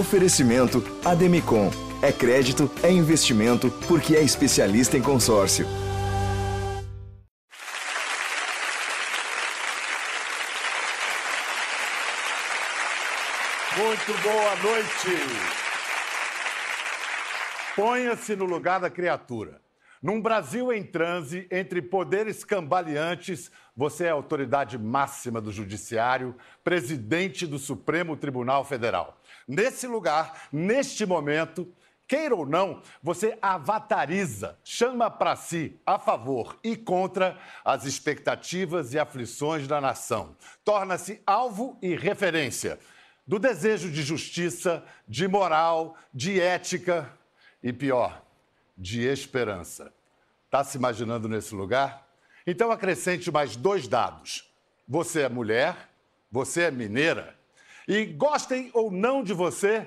Oferecimento 0.00 0.82
Ademicon. 1.04 1.70
É 2.00 2.10
crédito, 2.10 2.70
é 2.82 2.90
investimento, 2.90 3.70
porque 3.86 4.16
é 4.16 4.22
especialista 4.22 4.96
em 4.96 5.02
consórcio. 5.02 5.66
Muito 13.76 14.22
boa 14.22 14.56
noite. 14.62 15.18
Ponha-se 17.76 18.34
no 18.34 18.46
lugar 18.46 18.80
da 18.80 18.88
criatura. 18.88 19.60
Num 20.02 20.18
Brasil 20.18 20.72
em 20.72 20.82
transe 20.82 21.46
entre 21.50 21.82
poderes 21.82 22.42
cambaleantes, 22.42 23.50
você 23.76 24.06
é 24.06 24.08
a 24.08 24.14
autoridade 24.14 24.78
máxima 24.78 25.42
do 25.42 25.52
Judiciário, 25.52 26.34
presidente 26.64 27.46
do 27.46 27.58
Supremo 27.58 28.16
Tribunal 28.16 28.64
Federal. 28.64 29.19
Nesse 29.50 29.88
lugar, 29.88 30.46
neste 30.52 31.04
momento, 31.04 31.66
queira 32.06 32.36
ou 32.36 32.46
não, 32.46 32.80
você 33.02 33.36
avatariza, 33.42 34.56
chama 34.62 35.10
para 35.10 35.34
si, 35.34 35.76
a 35.84 35.98
favor 35.98 36.56
e 36.62 36.76
contra, 36.76 37.36
as 37.64 37.84
expectativas 37.84 38.94
e 38.94 38.98
aflições 39.00 39.66
da 39.66 39.80
nação. 39.80 40.36
Torna-se 40.64 41.20
alvo 41.26 41.76
e 41.82 41.96
referência 41.96 42.78
do 43.26 43.40
desejo 43.40 43.90
de 43.90 44.04
justiça, 44.04 44.84
de 45.08 45.26
moral, 45.26 45.96
de 46.14 46.40
ética 46.40 47.12
e, 47.60 47.72
pior, 47.72 48.24
de 48.78 49.02
esperança. 49.02 49.92
Está 50.44 50.62
se 50.62 50.78
imaginando 50.78 51.28
nesse 51.28 51.56
lugar? 51.56 52.06
Então 52.46 52.70
acrescente 52.70 53.32
mais 53.32 53.56
dois 53.56 53.88
dados. 53.88 54.48
Você 54.86 55.22
é 55.22 55.28
mulher, 55.28 55.90
você 56.30 56.62
é 56.62 56.70
mineira, 56.70 57.36
e 57.86 58.04
gostem 58.04 58.70
ou 58.72 58.90
não 58.90 59.22
de 59.22 59.32
você, 59.32 59.86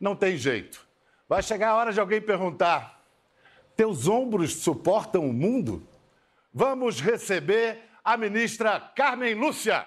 não 0.00 0.14
tem 0.14 0.36
jeito. 0.36 0.86
Vai 1.28 1.42
chegar 1.42 1.70
a 1.70 1.76
hora 1.76 1.92
de 1.92 2.00
alguém 2.00 2.20
perguntar: 2.20 3.02
teus 3.76 4.06
ombros 4.06 4.54
suportam 4.56 5.28
o 5.28 5.32
mundo? 5.32 5.86
Vamos 6.52 7.00
receber 7.00 7.82
a 8.04 8.16
ministra 8.16 8.80
Carmen 8.80 9.34
Lúcia. 9.34 9.86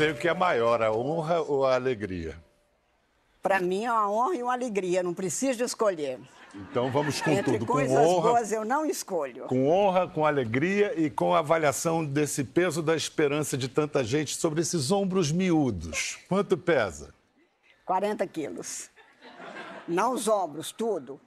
Sei 0.00 0.12
o 0.12 0.14
que 0.14 0.28
é 0.28 0.32
maior, 0.32 0.82
a 0.82 0.90
honra 0.90 1.42
ou 1.42 1.66
a 1.66 1.74
alegria. 1.74 2.34
Para 3.42 3.60
mim 3.60 3.84
é 3.84 3.92
uma 3.92 4.10
honra 4.10 4.34
e 4.34 4.42
uma 4.42 4.52
alegria, 4.54 5.02
não 5.02 5.12
preciso 5.12 5.58
de 5.58 5.64
escolher. 5.64 6.18
Então 6.54 6.90
vamos 6.90 7.20
com 7.20 7.30
Entre 7.30 7.52
tudo, 7.52 7.66
com 7.66 7.72
coisas 7.74 7.98
honra, 7.98 8.28
boas 8.30 8.50
eu 8.50 8.64
não 8.64 8.86
escolho. 8.86 9.44
com 9.44 9.68
honra, 9.68 10.08
com 10.08 10.24
alegria 10.24 10.98
e 10.98 11.10
com 11.10 11.34
avaliação 11.34 12.02
desse 12.02 12.42
peso 12.42 12.82
da 12.82 12.96
esperança 12.96 13.58
de 13.58 13.68
tanta 13.68 14.02
gente 14.02 14.36
sobre 14.36 14.62
esses 14.62 14.90
ombros 14.90 15.30
miúdos. 15.30 16.18
Quanto 16.28 16.56
pesa? 16.56 17.12
40 17.84 18.26
quilos. 18.26 18.88
Não 19.86 20.14
os 20.14 20.28
ombros, 20.28 20.72
tudo. 20.72 21.20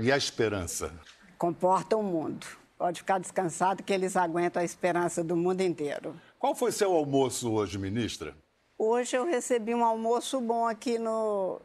E 0.00 0.10
a 0.10 0.16
esperança? 0.16 0.92
Comporta 1.38 1.96
o 1.96 2.02
mundo. 2.02 2.46
Pode 2.76 3.00
ficar 3.00 3.20
descansado 3.20 3.82
que 3.82 3.92
eles 3.92 4.16
aguentam 4.16 4.60
a 4.60 4.64
esperança 4.64 5.22
do 5.22 5.36
mundo 5.36 5.60
inteiro. 5.60 6.14
Qual 6.40 6.54
foi 6.54 6.72
seu 6.72 6.94
almoço 6.94 7.52
hoje, 7.52 7.76
ministra? 7.76 8.34
Hoje 8.78 9.14
eu 9.14 9.26
recebi 9.26 9.74
um 9.74 9.84
almoço 9.84 10.40
bom 10.40 10.66
aqui 10.66 10.98
no, 10.98 11.60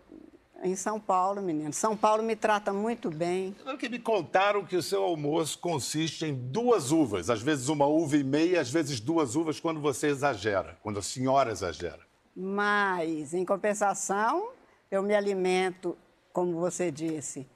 em 0.61 0.75
São 0.75 0.99
Paulo, 0.99 1.41
menino. 1.41 1.71
São 1.71 1.95
Paulo 1.95 2.21
me 2.21 2.35
trata 2.35 2.73
muito 2.73 3.09
bem. 3.09 3.55
Claro 3.63 3.77
que 3.77 3.87
me 3.87 3.99
contaram 3.99 4.65
que 4.65 4.75
o 4.75 4.83
seu 4.83 5.01
almoço 5.01 5.59
consiste 5.59 6.25
em 6.25 6.33
duas 6.33 6.91
uvas, 6.91 7.29
às 7.29 7.41
vezes 7.41 7.69
uma 7.69 7.85
uva 7.85 8.17
e 8.17 8.23
meia, 8.23 8.59
às 8.59 8.69
vezes 8.69 8.99
duas 8.99 9.37
uvas 9.37 9.61
quando 9.61 9.79
você 9.79 10.07
exagera, 10.07 10.77
quando 10.83 10.99
a 10.99 11.01
senhora 11.01 11.53
exagera. 11.53 12.01
Mas, 12.35 13.33
em 13.33 13.45
compensação, 13.45 14.49
eu 14.91 15.01
me 15.01 15.15
alimento, 15.15 15.97
como 16.33 16.59
você 16.59 16.91
disse, 16.91 17.47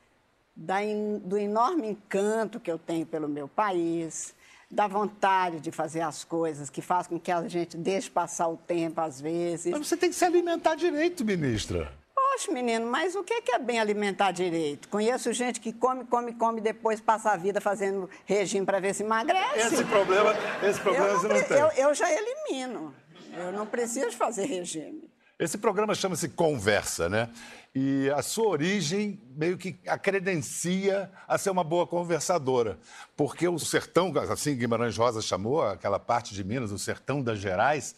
da 0.56 0.78
do 1.26 1.38
enorme 1.38 1.90
encanto 1.90 2.62
que 2.62 2.72
eu 2.72 2.80
tenho 2.80 3.06
pelo 3.06 3.28
meu 3.28 3.50
país, 3.50 4.34
da 4.70 4.88
vontade 4.88 5.60
de 5.60 5.72
fazer 5.72 6.02
as 6.02 6.24
coisas, 6.24 6.70
que 6.70 6.82
faz 6.82 7.08
com 7.08 7.20
que 7.20 7.32
a 7.32 7.48
gente 7.48 7.76
deixe 7.76 8.10
passar 8.10 8.48
o 8.48 8.56
tempo 8.58 9.02
às 9.02 9.20
vezes. 9.20 9.72
Mas 9.72 9.88
você 9.88 9.98
tem 9.98 10.10
que 10.10 10.16
se 10.16 10.24
alimentar 10.24 10.76
direito, 10.76 11.26
ministra. 11.26 11.92
Poxa, 12.14 12.52
menino, 12.52 12.86
mas 12.86 13.16
o 13.16 13.24
que 13.24 13.34
é 13.34 13.42
que 13.42 13.52
é 13.52 13.58
bem 13.60 13.80
alimentar 13.80 14.32
direito? 14.32 14.88
Conheço 14.90 15.34
gente 15.34 15.60
que 15.60 15.74
come, 15.74 16.06
come, 16.06 16.34
come, 16.34 16.62
depois 16.62 17.02
passa 17.02 17.32
a 17.32 17.36
vida 17.36 17.60
fazendo 17.60 18.08
regime 18.26 18.66
para 18.66 18.80
ver 18.80 18.94
se 18.94 19.04
emagrece. 19.04 19.74
Esse 19.74 19.84
problema, 19.86 20.34
esse 20.64 20.80
problema 20.80 21.08
eu, 21.08 21.20
você 21.20 21.28
não 21.28 21.36
não 21.36 21.42
pre- 21.44 21.56
tem. 21.56 21.58
eu, 21.60 21.88
eu 21.88 21.94
já 21.96 22.08
elimino. 22.12 22.94
Eu 23.36 23.52
não 23.52 23.66
preciso 23.66 24.12
fazer 24.12 24.46
regime. 24.46 25.09
Esse 25.40 25.58
programa 25.58 25.96
chama-se 25.96 26.28
Conversa, 26.28 27.08
né? 27.08 27.30
E 27.74 28.10
a 28.10 28.22
sua 28.22 28.50
origem 28.50 29.22
meio 29.38 29.58
que 29.58 29.80
a 29.88 29.98
credencia 29.98 31.10
a 31.26 31.38
ser 31.38 31.50
uma 31.50 31.64
boa 31.64 31.88
conversadora. 31.88 32.78
Porque 33.16 33.48
o 33.48 33.58
sertão, 33.58 34.12
assim 34.30 34.54
Guimarães 34.58 34.98
Rosa 34.98 35.22
chamou 35.22 35.62
aquela 35.62 35.98
parte 35.98 36.34
de 36.34 36.44
Minas, 36.44 36.74
o 36.74 36.78
sertão 36.78 37.24
das 37.24 37.40
Gerais, 37.40 37.96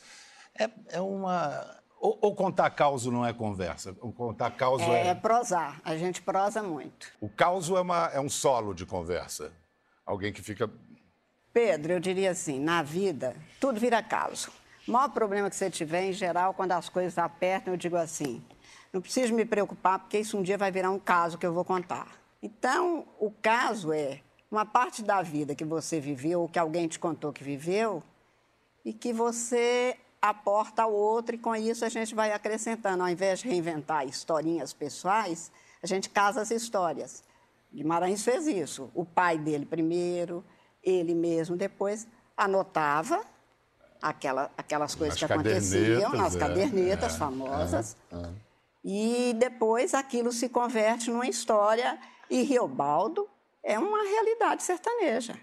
é, 0.53 0.69
é 0.90 1.02
uma. 1.02 1.81
Ou, 2.00 2.16
ou 2.22 2.35
contar 2.35 2.69
causa 2.69 3.09
não 3.09 3.25
é 3.25 3.34
conversa? 3.34 3.96
Ou 4.02 4.12
contar 4.12 4.52
causa 4.52 4.84
É, 4.84 5.08
é. 5.08 5.08
é 5.08 5.16
prosar. 5.16 5.81
A 5.84 5.97
gente 5.97 6.22
prosa 6.22 6.62
muito. 6.62 7.08
O 7.19 7.28
causa 7.28 7.73
é, 7.73 7.81
uma, 7.81 8.06
é 8.13 8.19
um 8.19 8.29
solo 8.29 8.72
de 8.72 8.85
conversa. 8.85 9.52
Alguém 10.06 10.31
que 10.31 10.44
fica. 10.44 10.69
Pedro, 11.52 11.94
eu 11.94 12.00
diria 12.00 12.29
assim, 12.29 12.59
na 12.59 12.84
vida, 12.84 13.35
tudo 13.59 13.79
vira 13.79 14.03
caso. 14.03 14.52
O 14.87 14.91
maior 14.91 15.09
problema 15.09 15.49
que 15.49 15.55
você 15.55 15.69
tiver, 15.69 16.05
em 16.05 16.13
geral, 16.13 16.53
quando 16.53 16.71
as 16.71 16.89
coisas 16.89 17.17
apertam, 17.17 17.73
eu 17.73 17.77
digo 17.77 17.95
assim, 17.95 18.43
não 18.91 18.99
preciso 18.99 19.33
me 19.33 19.45
preocupar, 19.45 19.99
porque 19.99 20.17
isso 20.17 20.37
um 20.37 20.41
dia 20.41 20.57
vai 20.57 20.71
virar 20.71 20.89
um 20.89 20.99
caso 20.99 21.37
que 21.37 21.45
eu 21.45 21.53
vou 21.53 21.63
contar. 21.63 22.07
Então, 22.41 23.05
o 23.19 23.29
caso 23.29 23.93
é 23.93 24.21
uma 24.49 24.65
parte 24.65 25.03
da 25.03 25.21
vida 25.21 25.53
que 25.53 25.63
você 25.63 25.99
viveu, 25.99 26.41
ou 26.41 26.49
que 26.49 26.57
alguém 26.57 26.87
te 26.87 26.97
contou 26.97 27.31
que 27.31 27.43
viveu, 27.43 28.01
e 28.83 28.91
que 28.91 29.13
você 29.13 29.95
aporta 30.19 30.83
ao 30.83 30.91
outro, 30.91 31.35
e 31.35 31.37
com 31.37 31.55
isso 31.55 31.85
a 31.85 31.89
gente 31.89 32.15
vai 32.15 32.33
acrescentando. 32.33 33.03
Ao 33.03 33.09
invés 33.09 33.39
de 33.39 33.47
reinventar 33.47 34.07
historinhas 34.07 34.73
pessoais, 34.73 35.51
a 35.81 35.85
gente 35.85 36.09
casa 36.09 36.41
as 36.41 36.49
histórias. 36.49 37.23
Guimarães 37.71 38.23
fez 38.23 38.47
isso. 38.47 38.89
O 38.95 39.05
pai 39.05 39.37
dele 39.37 39.65
primeiro, 39.65 40.43
ele 40.83 41.13
mesmo 41.13 41.55
depois 41.55 42.07
anotava 42.35 43.23
aquela, 44.01 44.51
aquelas 44.57 44.95
coisas 44.95 45.19
Nas 45.19 45.28
que 45.28 45.34
aconteciam 45.34 46.13
nas 46.13 46.35
é, 46.35 46.39
cadernetas 46.39 47.16
é, 47.16 47.17
famosas. 47.17 47.97
E 48.84 49.35
depois 49.38 49.94
aquilo 49.94 50.31
se 50.31 50.50
converte 50.50 51.12
numa 51.12 51.28
história. 51.28 52.00
E 52.29 52.41
Riobaldo 52.41 53.28
é 53.63 53.78
uma 53.78 54.01
realidade 54.03 54.63
sertaneja. 54.63 55.38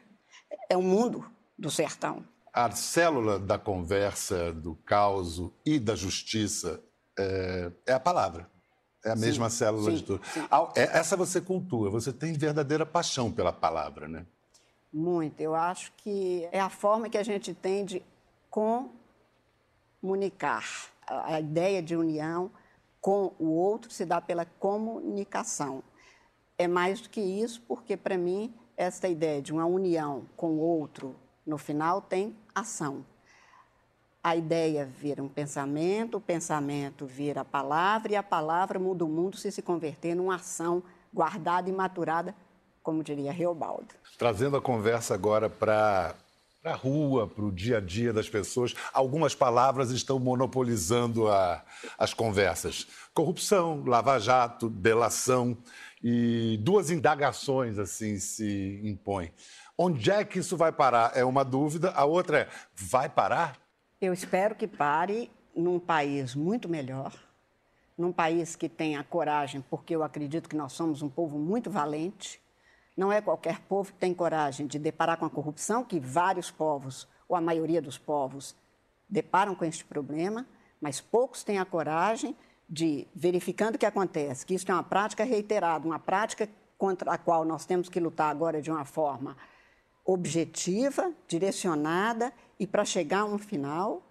É 0.68 0.76
o 0.76 0.82
mundo 0.82 1.24
do 1.56 1.70
sertão. 1.70 2.24
A 2.52 2.70
célula 2.72 3.38
da 3.38 3.58
conversa, 3.58 4.52
do 4.52 4.74
caos 4.74 5.40
e 5.64 5.78
da 5.78 5.94
justiça 5.94 6.82
é, 7.18 7.70
é 7.86 7.92
a 7.92 8.00
palavra. 8.00 8.50
É 9.04 9.10
a 9.10 9.16
mesma 9.16 9.48
célula 9.48 9.90
sim, 9.90 9.96
de 9.96 10.02
tudo. 10.02 10.24
sim. 10.32 10.40
É- 10.74 10.98
Essa 10.98 11.16
você 11.16 11.40
cultua, 11.40 11.88
você 11.88 12.12
tem 12.12 12.32
verdadeira 12.32 12.84
paixão 12.84 13.30
pela 13.30 13.52
palavra, 13.52 14.08
né? 14.08 14.26
Muito. 14.92 15.40
Eu 15.40 15.54
acho 15.54 15.92
que 15.98 16.48
é 16.50 16.58
a 16.58 16.70
forma 16.70 17.08
que 17.08 17.18
a 17.18 17.22
gente 17.22 17.54
tem 17.54 17.84
de 17.84 18.02
comunicar. 20.00 20.64
A 21.06 21.36
a 21.36 21.40
ideia 21.40 21.82
de 21.82 21.96
união 21.96 22.50
com 23.00 23.32
o 23.38 23.46
outro 23.46 23.90
se 23.90 24.04
dá 24.04 24.20
pela 24.20 24.44
comunicação. 24.44 25.82
É 26.56 26.66
mais 26.66 27.00
do 27.00 27.08
que 27.08 27.20
isso, 27.20 27.62
porque, 27.66 27.96
para 27.96 28.18
mim, 28.18 28.52
esta 28.76 29.08
ideia 29.08 29.40
de 29.40 29.52
uma 29.52 29.64
união 29.64 30.26
com 30.36 30.50
o 30.52 30.58
outro, 30.58 31.14
no 31.46 31.56
final, 31.56 32.02
tem 32.02 32.36
ação. 32.54 33.04
A 34.22 34.36
ideia 34.36 34.84
vira 34.84 35.22
um 35.22 35.28
pensamento, 35.28 36.16
o 36.16 36.20
pensamento 36.20 37.06
vira 37.06 37.44
palavra, 37.44 38.12
e 38.12 38.16
a 38.16 38.22
palavra 38.22 38.78
muda 38.78 39.04
o 39.04 39.08
mundo 39.08 39.36
se 39.36 39.50
se 39.50 39.62
converter 39.62 40.14
numa 40.14 40.34
ação 40.34 40.82
guardada 41.14 41.70
e 41.70 41.72
maturada, 41.72 42.34
como 42.82 43.02
diria 43.02 43.32
Reobaldo. 43.32 43.94
Trazendo 44.18 44.56
a 44.56 44.60
conversa 44.60 45.14
agora 45.14 45.48
para 45.48 46.14
para 46.62 46.72
a 46.72 46.76
rua, 46.76 47.26
para 47.26 47.44
o 47.44 47.52
dia 47.52 47.78
a 47.78 47.80
dia 47.80 48.12
das 48.12 48.28
pessoas. 48.28 48.74
Algumas 48.92 49.34
palavras 49.34 49.90
estão 49.90 50.18
monopolizando 50.18 51.28
a, 51.28 51.64
as 51.96 52.12
conversas: 52.12 52.86
corrupção, 53.14 53.84
lava-jato, 53.84 54.68
delação 54.68 55.56
e 56.02 56.58
duas 56.62 56.90
indagações 56.90 57.78
assim 57.78 58.18
se 58.18 58.80
impõem. 58.84 59.32
Onde 59.76 60.10
é 60.10 60.24
que 60.24 60.40
isso 60.40 60.56
vai 60.56 60.72
parar? 60.72 61.16
É 61.16 61.24
uma 61.24 61.44
dúvida. 61.44 61.92
A 61.92 62.04
outra 62.04 62.40
é: 62.40 62.48
vai 62.74 63.08
parar? 63.08 63.56
Eu 64.00 64.12
espero 64.12 64.54
que 64.54 64.66
pare 64.66 65.30
num 65.54 65.78
país 65.78 66.34
muito 66.34 66.68
melhor, 66.68 67.12
num 67.96 68.12
país 68.12 68.54
que 68.54 68.68
tenha 68.68 69.02
coragem, 69.02 69.60
porque 69.68 69.94
eu 69.94 70.02
acredito 70.02 70.48
que 70.48 70.56
nós 70.56 70.72
somos 70.72 71.02
um 71.02 71.08
povo 71.08 71.38
muito 71.38 71.70
valente. 71.70 72.40
Não 72.98 73.12
é 73.12 73.20
qualquer 73.20 73.60
povo 73.60 73.92
que 73.92 73.98
tem 74.00 74.12
coragem 74.12 74.66
de 74.66 74.76
deparar 74.76 75.16
com 75.18 75.24
a 75.24 75.30
corrupção, 75.30 75.84
que 75.84 76.00
vários 76.00 76.50
povos, 76.50 77.06
ou 77.28 77.36
a 77.36 77.40
maioria 77.40 77.80
dos 77.80 77.96
povos, 77.96 78.56
deparam 79.08 79.54
com 79.54 79.64
este 79.64 79.84
problema, 79.84 80.44
mas 80.80 81.00
poucos 81.00 81.44
têm 81.44 81.60
a 81.60 81.64
coragem 81.64 82.36
de, 82.68 83.06
verificando 83.14 83.76
o 83.76 83.78
que 83.78 83.86
acontece, 83.86 84.44
que 84.44 84.52
isso 84.52 84.68
é 84.68 84.74
uma 84.74 84.82
prática 84.82 85.22
reiterada, 85.22 85.86
uma 85.86 86.00
prática 86.00 86.48
contra 86.76 87.12
a 87.12 87.16
qual 87.16 87.44
nós 87.44 87.64
temos 87.64 87.88
que 87.88 88.00
lutar 88.00 88.32
agora 88.32 88.60
de 88.60 88.68
uma 88.68 88.84
forma 88.84 89.36
objetiva, 90.04 91.12
direcionada 91.28 92.32
e 92.58 92.66
para 92.66 92.84
chegar 92.84 93.20
a 93.20 93.26
um 93.26 93.38
final. 93.38 94.02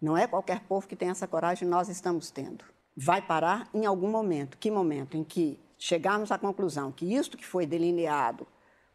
Não 0.00 0.16
é 0.16 0.28
qualquer 0.28 0.60
povo 0.60 0.86
que 0.86 0.94
tem 0.94 1.10
essa 1.10 1.26
coragem, 1.26 1.66
nós 1.66 1.88
estamos 1.88 2.30
tendo. 2.30 2.64
Vai 2.96 3.20
parar 3.20 3.68
em 3.74 3.84
algum 3.84 4.08
momento. 4.08 4.56
Que 4.58 4.70
momento? 4.70 5.16
Em 5.16 5.24
que 5.24 5.58
chegarmos 5.82 6.30
à 6.30 6.38
conclusão 6.38 6.92
que 6.92 7.12
isto 7.12 7.36
que 7.36 7.44
foi 7.44 7.66
delineado 7.66 8.46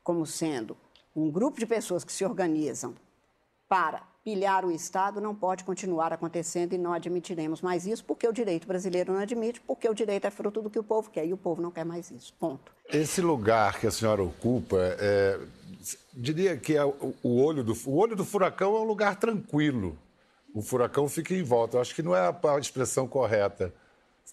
como 0.02 0.26
sendo 0.26 0.78
um 1.14 1.30
grupo 1.30 1.60
de 1.60 1.66
pessoas 1.66 2.06
que 2.06 2.14
se 2.14 2.24
organizam 2.24 2.96
para 3.68 4.04
pilhar 4.24 4.64
o 4.64 4.72
Estado 4.72 5.20
não 5.20 5.36
pode 5.36 5.66
continuar 5.66 6.14
acontecendo 6.14 6.72
e 6.72 6.78
não 6.78 6.94
admitiremos 6.94 7.62
mais 7.62 7.86
isso, 7.86 8.06
porque 8.06 8.26
o 8.26 8.32
direito 8.32 8.66
brasileiro 8.66 9.12
não 9.12 9.20
admite, 9.20 9.60
porque 9.60 9.90
o 9.90 9.94
direito 9.94 10.28
é 10.28 10.32
fruto 10.32 10.62
do 10.62 10.70
que 10.70 10.80
o 10.80 10.84
povo 10.84 11.10
quer 11.10 11.26
e 11.26 11.34
o 11.34 11.38
povo 11.38 11.62
não 11.62 11.72
quer 11.72 11.84
mais 11.84 12.10
isso. 12.10 12.34
Ponto. 12.40 12.72
Esse 12.88 13.20
lugar 13.20 13.82
que 13.82 13.88
a 13.88 13.92
senhora 13.92 14.24
ocupa, 14.24 14.78
é, 14.80 15.42
diria 16.14 16.56
que 16.56 16.78
é 16.78 16.86
o, 16.86 17.14
olho 17.22 17.66
do, 17.66 17.74
o 17.86 17.98
olho 17.98 18.16
do 18.16 18.24
furacão 18.24 18.78
é 18.78 18.80
um 18.80 18.86
lugar 18.86 19.18
tranquilo. 19.18 19.98
O 20.54 20.62
furacão 20.62 21.10
fica 21.10 21.34
em 21.34 21.44
volta. 21.44 21.76
Eu 21.76 21.82
acho 21.82 21.94
que 21.94 22.02
não 22.02 22.16
é 22.16 22.22
a 22.22 22.60
expressão 22.60 23.10
correta. 23.10 23.74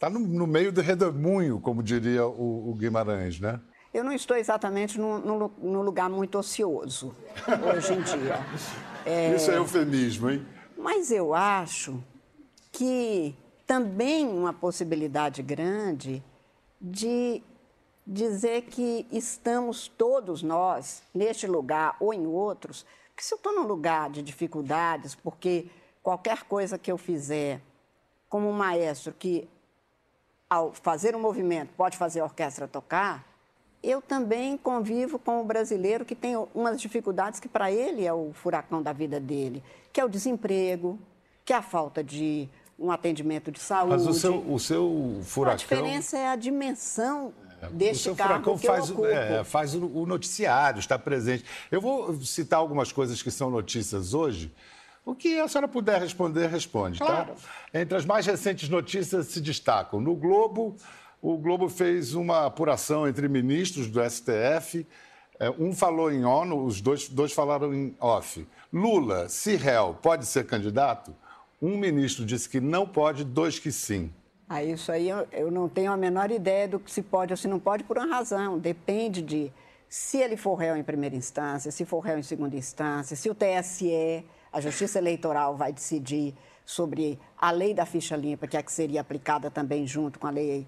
Está 0.04 0.18
no, 0.18 0.20
no 0.20 0.46
meio 0.46 0.70
do 0.70 0.82
redemoinho, 0.82 1.58
como 1.58 1.82
diria 1.82 2.26
o, 2.26 2.70
o 2.70 2.74
Guimarães, 2.74 3.40
né? 3.40 3.58
Eu 3.92 4.04
não 4.04 4.12
estou 4.12 4.36
exatamente 4.36 5.00
num, 5.00 5.80
lugar 5.80 6.10
muito 6.10 6.38
ocioso 6.38 7.16
hoje 7.74 7.94
em 7.94 8.02
dia. 8.02 8.38
É... 9.06 9.32
Isso 9.36 9.50
é 9.50 9.56
eufemismo, 9.56 10.28
hein? 10.28 10.46
Mas 10.76 11.10
eu 11.10 11.32
acho 11.32 12.04
que 12.70 13.34
também 13.66 14.28
uma 14.28 14.52
possibilidade 14.52 15.42
grande 15.42 16.22
de 16.78 17.42
dizer 18.06 18.64
que 18.64 19.06
estamos 19.10 19.88
todos 19.88 20.42
nós 20.42 21.02
neste 21.14 21.46
lugar 21.46 21.96
ou 21.98 22.12
em 22.12 22.26
outros, 22.26 22.84
porque 23.08 23.22
se 23.24 23.32
eu 23.32 23.36
estou 23.36 23.54
num 23.54 23.66
lugar 23.66 24.10
de 24.10 24.20
dificuldades, 24.20 25.14
porque 25.14 25.70
qualquer 26.02 26.42
coisa 26.42 26.76
que 26.76 26.92
eu 26.92 26.98
fizer 26.98 27.62
como 28.28 28.50
um 28.50 28.52
maestro 28.52 29.14
que 29.18 29.48
ao 30.54 30.72
fazer 30.72 31.16
um 31.16 31.20
movimento 31.20 31.70
pode 31.76 31.96
fazer 31.96 32.20
a 32.20 32.24
orquestra 32.24 32.68
tocar, 32.68 33.24
eu 33.82 34.00
também 34.00 34.56
convivo 34.56 35.18
com 35.18 35.40
o 35.40 35.44
brasileiro 35.44 36.04
que 36.04 36.14
tem 36.14 36.36
umas 36.54 36.80
dificuldades 36.80 37.40
que 37.40 37.48
para 37.48 37.70
ele 37.70 38.04
é 38.04 38.12
o 38.12 38.32
furacão 38.32 38.80
da 38.82 38.92
vida 38.92 39.20
dele, 39.20 39.62
que 39.92 40.00
é 40.00 40.04
o 40.04 40.08
desemprego, 40.08 40.98
que 41.44 41.52
é 41.52 41.56
a 41.56 41.62
falta 41.62 42.02
de 42.02 42.48
um 42.78 42.90
atendimento 42.90 43.50
de 43.50 43.60
saúde. 43.60 43.90
Mas 43.90 44.06
o 44.06 44.14
seu, 44.14 44.38
o 44.38 44.58
seu 44.58 45.20
furacão... 45.22 45.54
A 45.54 45.56
diferença 45.56 46.16
é 46.16 46.28
a 46.28 46.36
dimensão 46.36 47.32
é, 47.60 47.68
deste 47.68 48.08
o 48.08 48.14
seu 48.14 48.16
furacão 48.16 48.56
faz, 48.56 48.90
é, 48.90 49.44
faz 49.44 49.74
o 49.74 50.06
noticiário, 50.06 50.78
está 50.78 50.98
presente. 50.98 51.44
Eu 51.70 51.80
vou 51.80 52.14
citar 52.22 52.60
algumas 52.60 52.90
coisas 52.90 53.22
que 53.22 53.30
são 53.30 53.50
notícias 53.50 54.14
hoje. 54.14 54.52
O 55.04 55.14
que 55.14 55.38
a 55.38 55.46
senhora 55.46 55.68
puder 55.68 56.00
responder, 56.00 56.46
responde, 56.46 56.98
tá? 56.98 57.04
claro. 57.04 57.34
tá? 57.34 57.80
Entre 57.80 57.96
as 57.96 58.06
mais 58.06 58.24
recentes 58.24 58.68
notícias 58.68 59.26
se 59.26 59.40
destacam. 59.40 60.00
No 60.00 60.14
Globo, 60.14 60.76
o 61.20 61.36
Globo 61.36 61.68
fez 61.68 62.14
uma 62.14 62.46
apuração 62.46 63.06
entre 63.06 63.28
ministros 63.28 63.88
do 63.88 64.00
STF. 64.02 64.86
É, 65.38 65.50
um 65.50 65.74
falou 65.74 66.10
em 66.10 66.24
ONU, 66.24 66.64
os 66.64 66.80
dois, 66.80 67.08
dois 67.08 67.32
falaram 67.32 67.74
em 67.74 67.94
off. 68.00 68.46
Lula, 68.72 69.28
se 69.28 69.56
réu, 69.56 69.94
pode 70.00 70.26
ser 70.26 70.46
candidato? 70.46 71.14
Um 71.60 71.76
ministro 71.76 72.24
disse 72.24 72.48
que 72.48 72.60
não 72.60 72.86
pode, 72.86 73.24
dois 73.24 73.58
que 73.58 73.72
sim. 73.72 74.10
Ah, 74.48 74.62
isso 74.62 74.92
aí 74.92 75.08
eu, 75.08 75.26
eu 75.32 75.50
não 75.50 75.68
tenho 75.68 75.90
a 75.90 75.96
menor 75.96 76.30
ideia 76.30 76.68
do 76.68 76.78
que 76.78 76.90
se 76.90 77.02
pode 77.02 77.32
ou 77.32 77.36
se 77.36 77.48
não 77.48 77.58
pode 77.58 77.84
por 77.84 77.98
uma 77.98 78.06
razão. 78.06 78.58
Depende 78.58 79.22
de 79.22 79.52
se 79.88 80.18
ele 80.18 80.36
for 80.36 80.54
réu 80.54 80.76
em 80.76 80.82
primeira 80.82 81.14
instância, 81.14 81.70
se 81.70 81.84
for 81.84 82.00
réu 82.00 82.18
em 82.18 82.22
segunda 82.22 82.56
instância, 82.56 83.16
se 83.16 83.30
o 83.30 83.34
TSE, 83.34 84.24
a 84.54 84.60
Justiça 84.60 84.98
Eleitoral, 84.98 85.56
vai 85.56 85.72
decidir 85.72 86.34
sobre 86.64 87.18
a 87.36 87.50
lei 87.50 87.74
da 87.74 87.84
ficha 87.84 88.16
limpa, 88.16 88.46
que 88.46 88.56
é 88.56 88.62
que 88.62 88.72
seria 88.72 89.00
aplicada 89.00 89.50
também 89.50 89.86
junto 89.86 90.18
com 90.18 90.26
a 90.26 90.30
lei 90.30 90.66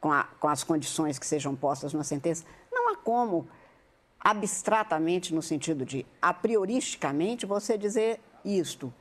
com, 0.00 0.12
a, 0.12 0.24
com 0.38 0.48
as 0.48 0.62
condições 0.64 1.18
que 1.18 1.26
sejam 1.26 1.54
postas 1.54 1.92
na 1.92 2.04
sentença, 2.04 2.44
não 2.70 2.92
há 2.92 2.96
como 2.96 3.48
abstratamente, 4.20 5.34
no 5.34 5.40
sentido 5.40 5.84
de 5.84 6.04
a 6.20 6.34
prioristicamente, 6.34 7.46
você 7.46 7.78
dizer 7.78 8.20
isto. 8.44 8.92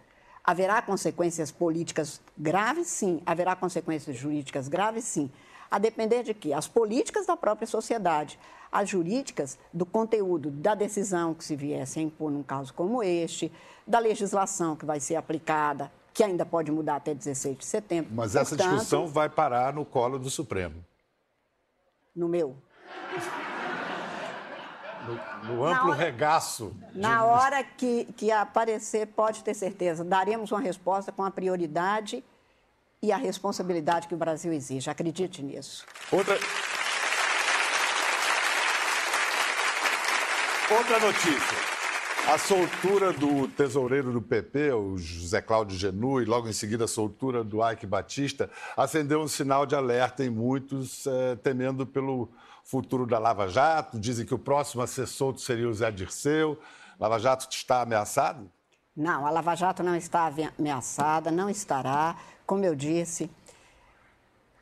Haverá 0.43 0.81
consequências 0.81 1.51
políticas 1.51 2.21
graves? 2.37 2.87
Sim. 2.87 3.21
Haverá 3.25 3.55
consequências 3.55 4.15
jurídicas 4.15 4.67
graves? 4.67 5.03
Sim. 5.03 5.29
A 5.69 5.77
depender 5.77 6.23
de 6.23 6.33
quê? 6.33 6.53
As 6.53 6.67
políticas 6.67 7.25
da 7.25 7.35
própria 7.35 7.67
sociedade, 7.67 8.39
as 8.71 8.89
jurídicas 8.89 9.57
do 9.73 9.85
conteúdo 9.85 10.49
da 10.49 10.75
decisão 10.75 11.33
que 11.33 11.43
se 11.43 11.55
viesse 11.55 11.99
a 11.99 12.01
impor 12.01 12.31
num 12.31 12.43
caso 12.43 12.73
como 12.73 13.03
este, 13.03 13.51
da 13.85 13.99
legislação 13.99 14.75
que 14.75 14.85
vai 14.85 14.99
ser 14.99 15.15
aplicada, 15.15 15.91
que 16.13 16.23
ainda 16.23 16.45
pode 16.45 16.71
mudar 16.71 16.95
até 16.95 17.13
16 17.13 17.57
de 17.57 17.65
setembro. 17.65 18.11
Mas 18.13 18.33
Portanto, 18.33 18.53
essa 18.53 18.55
discussão 18.57 19.07
vai 19.07 19.29
parar 19.29 19.73
no 19.73 19.85
colo 19.85 20.17
do 20.17 20.29
Supremo. 20.29 20.83
No 22.15 22.27
meu. 22.27 22.55
No, 25.07 25.53
no 25.55 25.65
amplo 25.65 25.91
hora, 25.91 25.95
regaço. 25.95 26.75
De... 26.91 26.99
Na 26.99 27.23
hora 27.23 27.63
que, 27.63 28.05
que 28.17 28.31
aparecer, 28.31 29.07
pode 29.07 29.43
ter 29.43 29.53
certeza, 29.53 30.03
daremos 30.03 30.51
uma 30.51 30.59
resposta 30.59 31.11
com 31.11 31.23
a 31.23 31.31
prioridade 31.31 32.23
e 33.01 33.11
a 33.11 33.17
responsabilidade 33.17 34.07
que 34.07 34.15
o 34.15 34.17
Brasil 34.17 34.51
exige. 34.51 34.89
Acredite 34.89 35.43
nisso. 35.43 35.85
Outra. 36.11 36.37
Outra 40.69 40.99
notícia. 40.99 41.77
A 42.27 42.37
soltura 42.37 43.13
do 43.13 43.47
tesoureiro 43.47 44.11
do 44.11 44.21
PP, 44.21 44.73
o 44.73 44.97
José 44.97 45.41
Cláudio 45.41 45.77
Genu, 45.77 46.21
e 46.21 46.25
logo 46.25 46.49
em 46.49 46.53
seguida 46.53 46.83
a 46.83 46.87
soltura 46.87 47.41
do 47.41 47.65
Ike 47.65 47.87
Batista, 47.87 48.49
acendeu 48.75 49.21
um 49.21 49.29
sinal 49.29 49.65
de 49.65 49.75
alerta 49.75 50.25
em 50.25 50.29
muitos, 50.29 51.07
eh, 51.07 51.37
temendo 51.37 51.87
pelo 51.87 52.29
futuro 52.65 53.07
da 53.07 53.17
Lava 53.17 53.47
Jato. 53.47 53.97
Dizem 53.97 54.25
que 54.25 54.33
o 54.33 54.39
próximo 54.39 54.81
a 54.81 54.87
ser 54.87 55.07
solto 55.07 55.39
seria 55.39 55.69
o 55.69 55.73
Zé 55.73 55.89
Dirceu. 55.89 56.59
Lava 56.99 57.17
Jato 57.17 57.47
está 57.49 57.81
ameaçado? 57.81 58.51
Não, 58.93 59.25
a 59.25 59.29
Lava 59.29 59.55
Jato 59.55 59.81
não 59.81 59.95
está 59.95 60.29
ameaçada, 60.59 61.31
não 61.31 61.49
estará. 61.49 62.17
Como 62.47 62.63
eu 62.63 62.73
disse, 62.73 63.29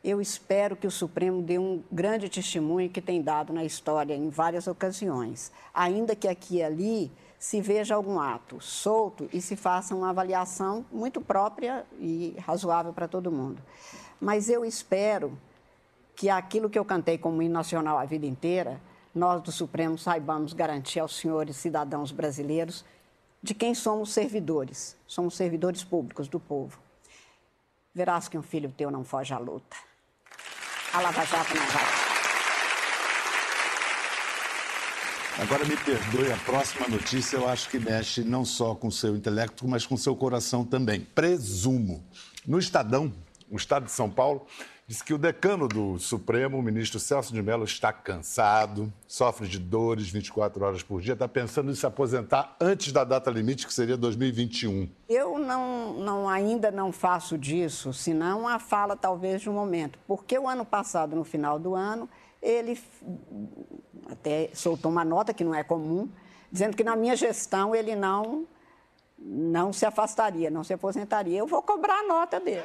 eu 0.03 0.19
espero 0.19 0.75
que 0.75 0.87
o 0.87 0.91
Supremo 0.91 1.43
dê 1.43 1.59
um 1.59 1.83
grande 1.91 2.27
testemunho 2.27 2.89
que 2.89 2.99
tem 2.99 3.21
dado 3.21 3.53
na 3.53 3.63
história 3.63 4.15
em 4.15 4.27
várias 4.27 4.65
ocasiões. 4.65 5.51
Ainda 5.71 6.15
que 6.15 6.27
aqui 6.27 6.55
e 6.55 6.63
ali 6.63 7.11
se 7.37 7.61
veja 7.61 7.93
algum 7.93 8.19
ato 8.19 8.59
solto 8.59 9.29
e 9.31 9.39
se 9.39 9.55
faça 9.55 9.95
uma 9.95 10.09
avaliação 10.09 10.83
muito 10.91 11.21
própria 11.21 11.85
e 11.99 12.35
razoável 12.39 12.91
para 12.91 13.07
todo 13.07 13.31
mundo. 13.31 13.61
Mas 14.19 14.49
eu 14.49 14.65
espero 14.65 15.37
que 16.15 16.27
aquilo 16.27 16.71
que 16.71 16.79
eu 16.79 16.85
cantei 16.85 17.19
como 17.19 17.39
hino 17.39 17.53
nacional 17.53 17.99
a 17.99 18.05
vida 18.05 18.25
inteira, 18.25 18.81
nós 19.13 19.43
do 19.43 19.51
Supremo 19.51 19.95
saibamos 19.95 20.53
garantir 20.53 20.99
aos 20.99 21.15
senhores 21.15 21.55
cidadãos 21.57 22.11
brasileiros 22.11 22.83
de 23.43 23.53
quem 23.53 23.75
somos 23.75 24.11
servidores. 24.11 24.97
Somos 25.05 25.35
servidores 25.35 25.83
públicos 25.83 26.27
do 26.27 26.39
povo. 26.39 26.84
Verás 27.95 28.27
que 28.27 28.37
um 28.37 28.43
filho 28.43 28.69
teu 28.75 28.91
não 28.91 29.05
foge 29.05 29.33
à 29.33 29.37
luta. 29.37 29.77
A 30.91 30.99
Lava 30.99 31.25
Jato 31.25 31.55
não 31.55 31.65
vai. 31.67 31.83
Agora 35.41 35.63
me 35.63 35.77
perdoe, 35.77 36.31
a 36.31 36.37
próxima 36.37 36.89
notícia 36.89 37.37
eu 37.37 37.47
acho 37.47 37.69
que 37.69 37.79
mexe 37.79 38.21
não 38.21 38.43
só 38.43 38.75
com 38.75 38.91
seu 38.91 39.15
intelecto, 39.15 39.65
mas 39.65 39.85
com 39.85 39.95
seu 39.95 40.13
coração 40.13 40.65
também. 40.65 40.99
Presumo. 40.99 42.05
No 42.45 42.59
Estadão, 42.59 43.13
o 43.49 43.55
Estado 43.55 43.85
de 43.85 43.91
São 43.91 44.09
Paulo, 44.09 44.45
Diz 44.87 45.01
que 45.01 45.15
o 45.15 45.17
decano 45.17 45.67
do 45.67 45.97
Supremo, 45.97 46.59
o 46.59 46.61
ministro 46.61 46.99
Celso 46.99 47.33
de 47.33 47.41
Mello, 47.41 47.63
está 47.63 47.91
cansado, 47.91 48.93
sofre 49.07 49.47
de 49.47 49.57
dores 49.57 50.07
24 50.09 50.63
horas 50.63 50.83
por 50.83 51.01
dia, 51.01 51.13
está 51.13 51.27
pensando 51.27 51.71
em 51.71 51.73
se 51.73 51.87
aposentar 51.87 52.55
antes 52.61 52.91
da 52.91 53.03
data 53.03 53.31
limite, 53.31 53.65
que 53.65 53.73
seria 53.73 53.97
2021. 53.97 54.87
Eu 55.09 55.39
não, 55.39 55.93
não, 55.93 56.29
ainda 56.29 56.69
não 56.69 56.91
faço 56.91 57.35
disso, 57.35 57.91
senão 57.93 58.47
a 58.47 58.59
fala 58.59 58.95
talvez 58.95 59.41
de 59.41 59.49
um 59.49 59.53
momento. 59.53 59.97
Porque 60.07 60.37
o 60.37 60.47
ano 60.47 60.63
passado, 60.63 61.15
no 61.15 61.23
final 61.23 61.57
do 61.57 61.73
ano, 61.73 62.07
ele 62.39 62.79
até 64.07 64.51
soltou 64.53 64.91
uma 64.91 65.03
nota 65.03 65.33
que 65.33 65.43
não 65.43 65.55
é 65.55 65.63
comum, 65.63 66.07
dizendo 66.51 66.77
que 66.77 66.83
na 66.83 66.95
minha 66.95 67.15
gestão 67.15 67.73
ele 67.73 67.95
não, 67.95 68.45
não 69.17 69.73
se 69.73 69.83
afastaria, 69.83 70.51
não 70.51 70.63
se 70.63 70.73
aposentaria. 70.75 71.39
Eu 71.39 71.47
vou 71.47 71.63
cobrar 71.63 72.01
a 72.01 72.07
nota 72.07 72.39
dele. 72.39 72.61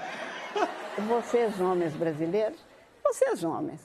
Vocês, 1.09 1.61
homens 1.61 1.95
brasileiros, 1.95 2.59
vocês, 3.03 3.43
homens, 3.43 3.81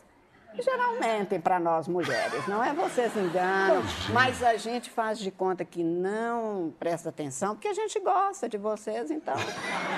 geralmente 0.54 1.40
para 1.40 1.60
nós 1.60 1.88
mulheres, 1.88 2.48
não 2.48 2.64
é? 2.64 2.74
Vocês 2.74 3.16
enganam, 3.16 3.82
mas 4.14 4.44
a 4.44 4.56
gente 4.58 4.90
faz 4.90 5.20
de 5.20 5.32
conta 5.32 5.64
que 5.64 5.84
não 5.84 6.74
presta 6.80 7.10
atenção, 7.10 7.56
porque 7.56 7.68
a 7.68 7.74
gente 7.74 8.00
gosta 8.00 8.48
de 8.48 8.58
vocês, 8.58 9.12
então 9.12 9.36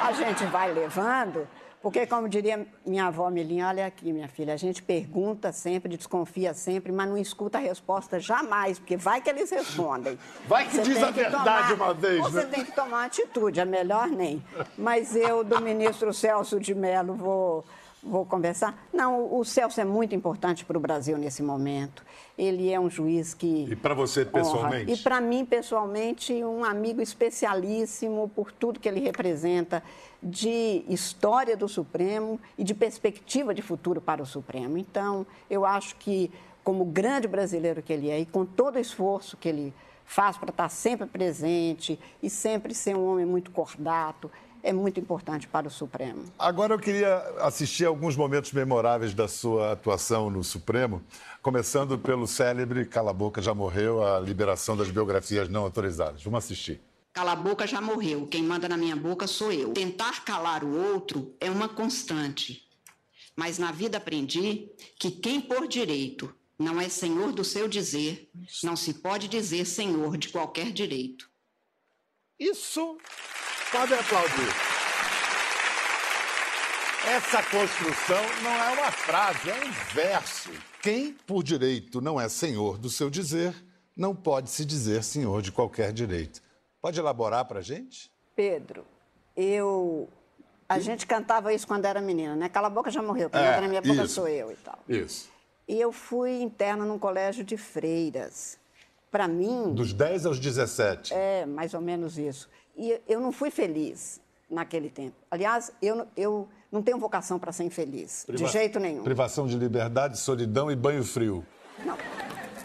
a 0.04 0.12
gente 0.12 0.44
vai 0.46 0.72
levando. 0.74 1.48
Porque, 1.82 2.08
como 2.08 2.28
diria 2.28 2.66
minha 2.86 3.06
avó 3.06 3.30
Melinha, 3.30 3.68
olha 3.68 3.86
aqui, 3.86 4.12
minha 4.12 4.28
filha, 4.28 4.54
a 4.54 4.58
gente 4.58 4.82
pergunta 4.82 5.52
sempre, 5.52 5.96
desconfia 5.96 6.54
sempre, 6.54 6.92
mas 6.92 7.08
não 7.08 7.18
escuta 7.18 7.60
a 7.60 7.62
resposta 7.62 8.20
jamais, 8.20 8.80
porque 8.80 8.98
vai 8.98 9.22
que 9.22 9.30
eles 9.30 9.50
respondem. 9.52 10.18
Vai 10.48 10.66
que 10.66 10.76
Você 10.76 10.82
diz 10.82 11.04
a 11.04 11.12
verdade 11.12 11.74
tomar, 11.74 11.86
uma 11.86 11.94
vez, 11.94 12.20
Você 12.20 12.38
né? 12.38 12.46
tem 12.46 12.66
que 12.66 12.72
tomar 12.72 13.06
atitude, 13.06 13.60
é 13.60 13.66
melhor 13.66 14.08
nem. 14.08 14.44
Mas 14.78 15.16
eu, 15.16 15.44
do 15.44 15.62
ministro 15.62 16.14
Celso 16.14 16.60
de 16.60 16.74
Mello, 16.74 17.14
vou, 17.14 17.64
vou 18.04 18.26
conversar. 18.26 18.88
Não, 18.94 19.38
o 19.38 19.44
Celso 19.44 19.80
é 19.82 19.86
muito 19.86 20.16
importante 20.16 20.64
para 20.64 20.78
o 20.78 20.80
Brasil 20.80 21.18
nesse 21.18 21.42
momento. 21.44 22.04
Ele 22.38 22.72
é 22.72 22.80
um 22.80 22.90
juiz 22.90 23.34
que. 23.34 23.68
E 23.70 23.76
para 23.76 23.94
você, 23.94 24.22
honra. 24.22 24.32
pessoalmente? 24.32 24.92
E 24.92 24.98
para 24.98 25.22
mim, 25.22 25.46
pessoalmente, 25.46 26.34
um 26.44 26.64
amigo 26.64 27.02
especialíssimo 27.02 28.30
por 28.30 28.52
tudo 28.52 28.80
que 28.80 28.88
ele 28.88 29.00
representa 29.00 29.84
de 30.22 30.84
história 30.88 31.56
do 31.56 31.68
Supremo 31.68 32.40
e 32.58 32.64
de 32.64 32.74
perspectiva 32.74 33.54
de 33.54 33.62
futuro 33.62 34.02
para 34.02 34.22
o 34.22 34.26
Supremo. 34.26 34.78
Então, 34.78 35.26
eu 35.50 35.66
acho 35.66 35.96
que, 35.96 36.32
como 36.64 36.86
grande 36.86 37.28
brasileiro 37.28 37.82
que 37.82 37.94
ele 37.94 38.10
é, 38.10 38.20
e 38.20 38.26
com 38.26 38.46
todo 38.46 38.76
o 38.76 38.80
esforço 38.80 39.38
que 39.38 39.50
ele 39.50 39.74
faz 40.06 40.38
para 40.38 40.50
estar 40.50 40.70
sempre 40.70 41.06
presente 41.06 42.00
e 42.24 42.30
sempre 42.30 42.74
ser 42.74 42.96
um 42.96 43.12
homem 43.12 43.26
muito 43.26 43.52
cordato, 43.52 44.32
é 44.68 44.74
muito 44.74 45.00
importante 45.00 45.48
para 45.48 45.66
o 45.66 45.72
Supremo. 45.72 46.26
Agora 46.38 46.74
eu 46.74 46.80
queria 46.80 47.20
assistir 47.40 47.86
a 47.86 47.88
alguns 47.88 48.18
momentos 48.18 48.52
memoráveis 48.52 49.14
da 49.14 49.26
sua 49.26 49.72
atuação 49.72 50.30
no 50.30 50.44
Supremo, 50.44 51.02
começando 51.42 51.98
pelo 51.98 52.28
célebre 52.28 52.86
Cala 52.86 53.12
a 53.12 53.14
Boca 53.14 53.42
Já 53.42 53.54
Morreu, 53.54 54.06
a 54.06 54.20
liberação 54.20 54.76
das 54.76 54.92
biografias 54.92 55.48
não 55.48 55.64
autorizadas. 55.64 56.22
Vamos 56.22 56.44
assistir. 56.44 56.82
Cala 57.14 57.32
a 57.32 57.36
boca 57.36 57.66
já 57.66 57.80
morreu, 57.80 58.28
quem 58.28 58.44
manda 58.44 58.68
na 58.68 58.76
minha 58.76 58.96
boca 58.96 59.26
sou 59.26 59.54
eu. 59.54 59.72
Tentar 59.72 60.26
calar 60.26 60.66
o 60.66 60.92
outro 60.92 61.34
é 61.40 61.50
uma 61.50 61.70
constante. 61.70 62.68
Mas 63.38 63.58
na 63.58 63.72
vida 63.72 63.98
aprendi 63.98 64.70
que 65.00 65.10
quem 65.10 65.40
por 65.40 65.66
direito 65.66 66.36
não 66.60 66.80
é 66.80 66.90
senhor 66.90 67.32
do 67.32 67.44
seu 67.44 67.70
dizer, 67.70 68.30
não 68.64 68.76
se 68.76 68.96
pode 68.96 69.30
dizer 69.30 69.66
senhor 69.66 70.18
de 70.18 70.28
qualquer 70.28 70.72
direito. 70.72 71.30
Isso 72.38 72.98
pode 73.72 73.94
aplaudir. 73.94 74.54
Essa 77.08 77.42
construção 77.44 78.22
não 78.44 78.52
é 78.52 78.74
uma 78.82 78.92
frase, 78.92 79.50
é 79.50 79.54
um 79.56 79.72
verso. 79.94 80.50
Quem, 80.82 81.14
por 81.26 81.44
direito, 81.44 82.02
não 82.02 82.20
é 82.20 82.28
senhor 82.28 82.78
do 82.78 82.90
seu 82.90 83.10
dizer, 83.10 83.54
não 83.96 84.14
pode 84.16 84.50
se 84.50 84.66
dizer 84.66 85.04
senhor 85.04 85.42
de 85.42 85.52
qualquer 85.52 85.94
direito. 85.94 86.42
Pode 86.82 87.00
elaborar 87.00 87.46
para 87.46 87.60
a 87.60 87.64
gente? 87.64 88.12
Pedro, 88.36 88.86
eu. 89.36 90.10
A 90.70 90.80
gente 90.80 91.08
cantava 91.08 91.54
isso 91.54 91.66
quando 91.66 91.86
era 91.86 92.02
menina, 92.02 92.36
né? 92.36 92.50
Cala 92.50 92.68
a 92.68 92.70
boca 92.70 92.92
já 92.92 93.02
morreu, 93.02 93.30
quem 93.30 93.40
É, 93.42 93.62
na 93.62 93.68
minha 93.70 93.82
boca 93.82 94.04
isso. 94.04 94.16
sou 94.16 94.28
eu 94.28 94.52
e 94.52 94.56
tal. 94.58 94.78
Isso. 94.88 95.30
E 95.66 95.80
eu 95.80 95.92
fui 95.94 96.42
interna 96.42 96.84
num 96.86 97.00
colégio 97.00 97.44
de 97.44 97.56
freiras. 97.58 98.58
Para 99.10 99.28
mim, 99.30 99.74
Dos 99.74 99.94
10 99.94 100.26
aos 100.26 100.40
17. 100.40 101.14
é 101.14 101.46
mais 101.46 101.74
ou 101.74 101.80
menos 101.80 102.18
isso. 102.18 102.50
E 102.78 103.02
eu 103.08 103.20
não 103.20 103.32
fui 103.32 103.50
feliz 103.50 104.22
naquele 104.50 104.90
tempo. 104.90 105.16
Aliás, 105.32 105.72
eu, 105.82 105.96
não- 105.96 106.08
eu 106.16 106.48
não 106.72 106.82
tenho 106.84 106.98
vocação 107.00 107.40
para 107.40 107.52
ser 107.52 107.64
infeliz, 107.64 108.24
de 108.28 108.34
Priva- 108.36 108.50
jeito 108.52 108.80
nenhum. 108.80 109.04
Privação 109.04 109.48
de 109.48 109.58
liberdade, 109.58 110.18
solidão 110.20 110.70
e 110.72 110.76
banho 110.76 111.04
frio. 111.04 111.46
Não. 111.84 111.98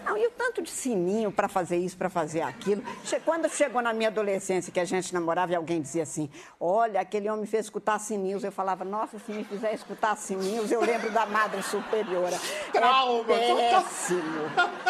Não, 0.05 0.19
e 0.19 0.27
o 0.27 0.31
tanto 0.33 0.61
de 0.61 0.69
sininho 0.71 1.33
para 1.33 1.49
fazer 1.49 1.79
isso, 1.79 1.97
para 1.97 2.11
fazer 2.11 2.43
aquilo. 2.43 2.83
Quando 3.25 3.49
chegou 3.49 3.81
na 3.81 3.95
minha 3.95 4.09
adolescência, 4.11 4.71
que 4.73 4.79
a 4.81 4.85
gente 4.85 5.15
namorava 5.15 5.53
e 5.53 5.55
alguém 5.55 5.81
dizia 5.81 6.03
assim: 6.03 6.29
Olha, 6.61 7.01
aquele 7.01 7.31
homem 7.31 7.47
fez 7.47 7.67
escutar 7.67 7.99
sininhos. 7.99 8.45
Eu 8.45 8.53
falava: 8.53 8.85
Nossa, 8.85 9.19
se 9.21 9.33
me 9.33 9.43
fizer 9.45 9.73
escutar 9.73 10.17
sininhos, 10.17 10.71
eu 10.71 10.81
lembro 10.83 11.11
da 11.13 11.25
Madre 11.25 11.63
Superiora. 11.63 12.37
Trauma, 12.73 13.33
é 13.33 13.71
péssimo. 13.81 14.23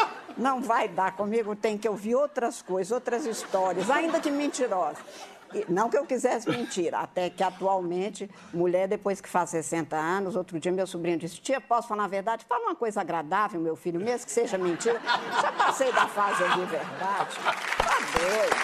Não 0.36 0.60
vai 0.62 0.88
dar 0.88 1.12
comigo, 1.16 1.54
tem 1.54 1.76
que 1.76 1.88
ouvir 1.88 2.14
outras 2.14 2.62
coisas, 2.62 2.90
outras 2.92 3.26
histórias, 3.26 3.90
ainda 3.90 4.20
que 4.20 4.30
mentirosas. 4.30 4.98
Não 5.68 5.90
que 5.90 5.98
eu 5.98 6.06
quisesse 6.06 6.48
mentir, 6.48 6.94
até 6.94 7.28
que 7.28 7.42
atualmente, 7.42 8.30
mulher 8.54 8.88
depois 8.88 9.20
que 9.20 9.28
faz 9.28 9.50
60 9.50 9.94
anos, 9.94 10.34
outro 10.34 10.58
dia 10.58 10.72
meu 10.72 10.86
sobrinho 10.86 11.18
disse, 11.18 11.40
tia, 11.40 11.60
posso 11.60 11.88
falar 11.88 12.04
a 12.04 12.08
verdade? 12.08 12.46
Fala 12.48 12.68
uma 12.68 12.74
coisa 12.74 13.02
agradável, 13.02 13.60
meu 13.60 13.76
filho, 13.76 14.00
mesmo 14.00 14.24
que 14.24 14.32
seja 14.32 14.56
mentira. 14.56 14.98
Já 15.42 15.52
passei 15.52 15.92
da 15.92 16.06
fase 16.06 16.42
de 16.42 16.64
verdade. 16.64 17.36
Tá 17.38 17.98
doido. 18.18 18.56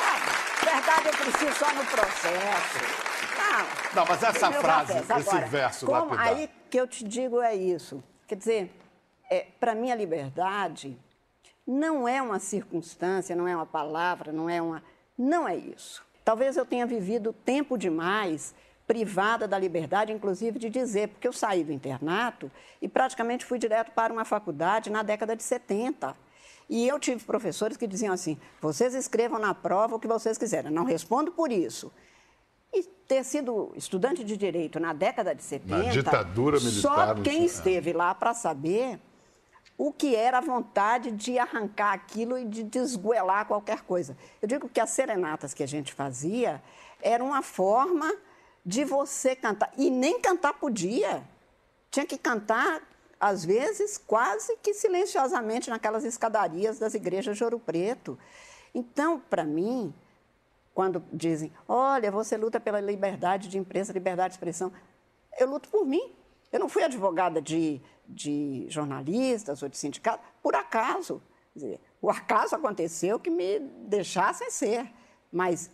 Tá, 0.00 0.70
verdade 0.72 1.06
eu 1.06 1.12
preciso 1.12 1.54
só 1.54 1.72
no 1.72 1.84
processo. 1.84 2.78
Não, 3.38 4.02
Não, 4.02 4.06
mas 4.08 4.22
essa 4.22 4.52
frase, 4.52 4.92
processo. 4.94 5.20
esse 5.20 5.30
Agora, 5.30 5.46
verso 5.46 5.86
como, 5.86 5.98
lapidar. 6.14 6.26
Aí 6.26 6.50
que 6.68 6.80
eu 6.80 6.86
te 6.88 7.04
digo 7.04 7.40
é 7.40 7.54
isso. 7.54 8.02
Quer 8.26 8.34
dizer, 8.34 8.70
é, 9.30 9.46
para 9.60 9.74
mim 9.74 9.90
a 9.90 9.94
liberdade 9.94 10.98
não 11.66 12.08
é 12.08 12.20
uma 12.22 12.38
circunstância, 12.38 13.36
não 13.36 13.46
é 13.46 13.54
uma 13.54 13.66
palavra, 13.66 14.32
não 14.32 14.48
é 14.48 14.60
uma. 14.60 14.82
Não 15.16 15.46
é 15.48 15.56
isso. 15.56 16.02
Talvez 16.24 16.56
eu 16.56 16.64
tenha 16.64 16.86
vivido 16.86 17.32
tempo 17.44 17.76
demais 17.76 18.54
privada 18.86 19.46
da 19.46 19.58
liberdade, 19.58 20.12
inclusive 20.12 20.58
de 20.58 20.70
dizer, 20.70 21.08
porque 21.08 21.28
eu 21.28 21.32
saí 21.32 21.62
do 21.62 21.72
internato 21.72 22.50
e 22.80 22.88
praticamente 22.88 23.44
fui 23.44 23.58
direto 23.58 23.90
para 23.92 24.12
uma 24.12 24.24
faculdade 24.24 24.88
na 24.90 25.02
década 25.02 25.36
de 25.36 25.42
70. 25.42 26.16
E 26.70 26.86
eu 26.88 26.98
tive 26.98 27.22
professores 27.24 27.76
que 27.76 27.86
diziam 27.86 28.14
assim: 28.14 28.38
vocês 28.60 28.94
escrevam 28.94 29.38
na 29.38 29.54
prova 29.54 29.96
o 29.96 30.00
que 30.00 30.06
vocês 30.08 30.38
quiserem, 30.38 30.70
não 30.70 30.84
respondo 30.84 31.32
por 31.32 31.52
isso. 31.52 31.92
E 32.72 32.82
ter 32.82 33.24
sido 33.24 33.72
estudante 33.74 34.22
de 34.22 34.36
direito 34.36 34.78
na 34.78 34.92
década 34.92 35.34
de 35.34 35.42
70. 35.42 35.90
ditadura 35.90 36.58
militar, 36.60 36.80
Só 36.80 37.14
quem 37.14 37.34
tinha- 37.36 37.46
esteve 37.46 37.92
lá 37.94 38.14
para 38.14 38.32
saber 38.34 38.98
o 39.78 39.92
que 39.92 40.16
era 40.16 40.38
a 40.38 40.40
vontade 40.40 41.12
de 41.12 41.38
arrancar 41.38 41.92
aquilo 41.92 42.36
e 42.36 42.44
de 42.44 42.64
desgoelar 42.64 43.46
qualquer 43.46 43.82
coisa. 43.82 44.18
Eu 44.42 44.48
digo 44.48 44.68
que 44.68 44.80
as 44.80 44.90
serenatas 44.90 45.54
que 45.54 45.62
a 45.62 45.68
gente 45.68 45.94
fazia 45.94 46.60
era 47.00 47.22
uma 47.22 47.42
forma 47.42 48.12
de 48.66 48.84
você 48.84 49.36
cantar. 49.36 49.72
E 49.78 49.88
nem 49.88 50.20
cantar 50.20 50.54
podia. 50.54 51.22
Tinha 51.92 52.04
que 52.04 52.18
cantar, 52.18 52.82
às 53.20 53.44
vezes, 53.44 53.96
quase 53.96 54.56
que 54.56 54.74
silenciosamente 54.74 55.70
naquelas 55.70 56.04
escadarias 56.04 56.80
das 56.80 56.94
igrejas 56.94 57.36
de 57.36 57.44
Ouro 57.44 57.60
Preto. 57.60 58.18
Então, 58.74 59.20
para 59.30 59.44
mim, 59.44 59.94
quando 60.74 61.02
dizem, 61.12 61.52
olha, 61.68 62.10
você 62.10 62.36
luta 62.36 62.58
pela 62.58 62.80
liberdade 62.80 63.48
de 63.48 63.58
imprensa, 63.58 63.92
liberdade 63.92 64.30
de 64.30 64.34
expressão, 64.34 64.72
eu 65.38 65.48
luto 65.48 65.68
por 65.68 65.86
mim. 65.86 66.12
Eu 66.52 66.58
não 66.58 66.68
fui 66.68 66.82
advogada 66.82 67.40
de, 67.40 67.80
de 68.08 68.66
jornalistas 68.68 69.62
ou 69.62 69.68
de 69.68 69.76
sindicatos 69.76 70.24
por 70.42 70.54
acaso. 70.54 71.22
Dizer, 71.54 71.80
o 72.00 72.10
acaso 72.10 72.54
aconteceu 72.54 73.18
que 73.18 73.30
me 73.30 73.58
deixassem 73.86 74.50
ser. 74.50 74.90
Mas 75.30 75.70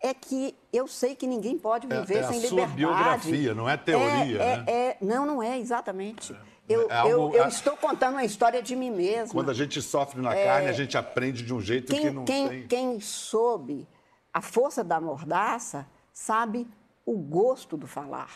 é 0.00 0.14
que 0.14 0.54
eu 0.72 0.86
sei 0.86 1.14
que 1.14 1.26
ninguém 1.26 1.58
pode 1.58 1.86
É- 1.92 2.00
viver 2.00 2.16
é 2.16 2.20
a 2.20 2.28
sem 2.28 2.40
sua 2.40 2.48
liberdade. 2.50 2.74
biografia, 2.76 3.54
não 3.54 3.68
é 3.68 3.76
teoria, 3.76 4.42
É- 4.42 4.56
né? 4.58 4.64
é- 4.66 4.96
não, 5.00 5.26
não 5.26 5.42
é, 5.42 5.58
exatamente. 5.58 6.34
Eu, 6.66 6.88
É 6.90 6.96
algo- 6.96 7.10
eu- 7.10 7.34
eu 7.34 7.44
é- 7.44 7.48
estou 7.48 7.76
contando 7.76 8.14
uma 8.14 8.24
história 8.24 8.62
de 8.62 8.74
mim 8.74 8.90
mesma. 8.90 9.34
Quando 9.34 9.50
a 9.50 9.54
gente 9.54 9.82
sofre 9.82 10.22
na 10.22 10.34
carne, 10.34 10.68
a 10.68 10.72
gente 10.72 10.96
aprende 10.96 11.42
de 11.42 11.52
um 11.52 11.60
jeito 11.60 11.92
que 11.92 11.98
É. 11.98 12.02
Quem, 12.02 12.10
não 12.12 12.24
quem, 12.24 12.48
tem. 12.48 12.66
quem 12.66 13.00
soube 13.00 13.86
a 14.32 14.40
força 14.40 14.82
da 14.82 14.98
mordaça 15.00 15.86
sabe 16.12 16.66
o 17.04 17.18
gosto 17.18 17.76
do 17.76 17.86
falar. 17.86 18.30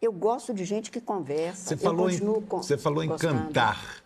Eu 0.00 0.12
gosto 0.12 0.54
de 0.54 0.64
gente 0.64 0.90
que 0.90 1.00
conversa. 1.00 1.68
Você 1.68 1.76
falou, 1.76 2.10
em, 2.10 2.18
você 2.18 2.78
falou 2.78 3.04
em 3.04 3.16
cantar. 3.16 4.02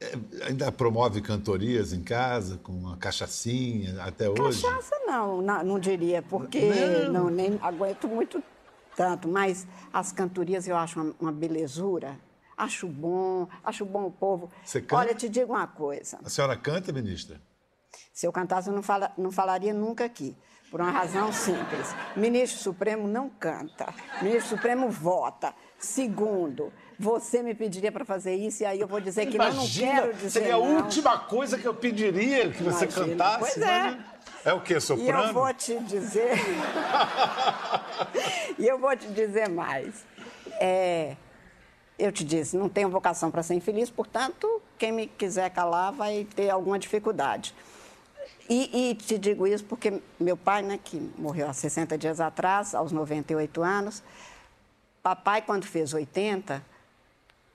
É, 0.00 0.12
ainda 0.46 0.70
promove 0.70 1.20
cantorias 1.20 1.92
em 1.92 2.02
casa, 2.02 2.56
com 2.58 2.72
uma 2.72 2.96
cachaçinha, 2.96 4.02
até 4.02 4.28
hoje? 4.28 4.62
Cachaça 4.62 4.96
não, 5.06 5.42
não, 5.42 5.64
não 5.64 5.78
diria, 5.78 6.22
porque 6.22 6.60
Não. 7.06 7.24
não. 7.24 7.30
nem 7.30 7.58
aguento 7.60 8.06
muito 8.06 8.42
tanto, 8.96 9.28
mas 9.28 9.66
as 9.92 10.12
cantorias 10.12 10.66
eu 10.66 10.76
acho 10.76 11.00
uma, 11.00 11.14
uma 11.20 11.32
belezura. 11.32 12.18
Acho 12.56 12.88
bom, 12.88 13.48
acho 13.62 13.84
bom 13.84 14.06
o 14.06 14.10
povo. 14.10 14.50
Você 14.64 14.80
canta? 14.80 14.96
Olha, 14.96 15.14
te 15.14 15.28
digo 15.28 15.52
uma 15.52 15.66
coisa. 15.68 16.18
A 16.24 16.28
senhora 16.28 16.56
canta, 16.56 16.92
ministra? 16.92 17.40
Se 18.12 18.26
eu 18.26 18.32
cantasse, 18.32 18.68
eu 18.68 18.74
não, 18.74 18.82
fala, 18.82 19.12
não 19.16 19.30
falaria 19.30 19.72
nunca 19.72 20.04
aqui. 20.04 20.36
Por 20.70 20.80
uma 20.80 20.90
razão 20.90 21.32
simples. 21.32 21.94
Ministro 22.14 22.60
Supremo 22.60 23.08
não 23.08 23.30
canta. 23.30 23.86
Ministro 24.20 24.56
Supremo 24.56 24.90
vota. 24.90 25.54
Segundo, 25.78 26.70
você 26.98 27.42
me 27.42 27.54
pediria 27.54 27.90
para 27.90 28.04
fazer 28.04 28.34
isso 28.34 28.62
e 28.62 28.66
aí 28.66 28.80
eu 28.80 28.88
vou 28.88 29.00
dizer 29.00 29.26
que 29.26 29.38
não, 29.38 29.46
não 29.46 29.52
Imagina, 29.54 30.00
quero 30.02 30.14
dizer 30.14 30.30
seria 30.30 30.54
a 30.56 30.58
não. 30.58 30.76
última 30.76 31.18
coisa 31.20 31.56
que 31.56 31.66
eu 31.66 31.74
pediria 31.74 32.50
que 32.50 32.62
você 32.62 32.84
Imagina. 32.84 33.06
cantasse. 33.06 33.38
Pois 33.38 33.56
né? 33.56 34.04
É 34.44 34.52
o 34.52 34.60
quê, 34.60 34.74
E 34.74 34.76
eu 34.76 34.80
soprano? 34.80 35.32
vou 35.32 35.54
te 35.54 35.78
dizer. 35.80 36.32
e 38.58 38.66
eu 38.66 38.78
vou 38.78 38.96
te 38.96 39.06
dizer 39.08 39.48
mais. 39.48 40.04
É, 40.60 41.16
eu 41.98 42.12
te 42.12 42.24
disse, 42.24 42.56
não 42.56 42.68
tenho 42.68 42.88
vocação 42.88 43.30
para 43.30 43.42
ser 43.42 43.54
infeliz, 43.54 43.90
portanto, 43.90 44.62
quem 44.78 44.92
me 44.92 45.06
quiser 45.06 45.50
calar 45.50 45.92
vai 45.92 46.26
ter 46.36 46.50
alguma 46.50 46.78
dificuldade. 46.78 47.54
E, 48.48 48.90
e 48.90 48.94
te 48.94 49.18
digo 49.18 49.46
isso 49.46 49.64
porque 49.64 50.00
meu 50.18 50.36
pai, 50.36 50.62
né, 50.62 50.78
que 50.82 50.98
morreu 51.18 51.48
há 51.48 51.52
60 51.52 51.98
dias 51.98 52.18
atrás, 52.18 52.74
aos 52.74 52.92
98 52.92 53.62
anos, 53.62 54.02
papai, 55.02 55.42
quando 55.42 55.64
fez 55.64 55.92
80, 55.92 56.64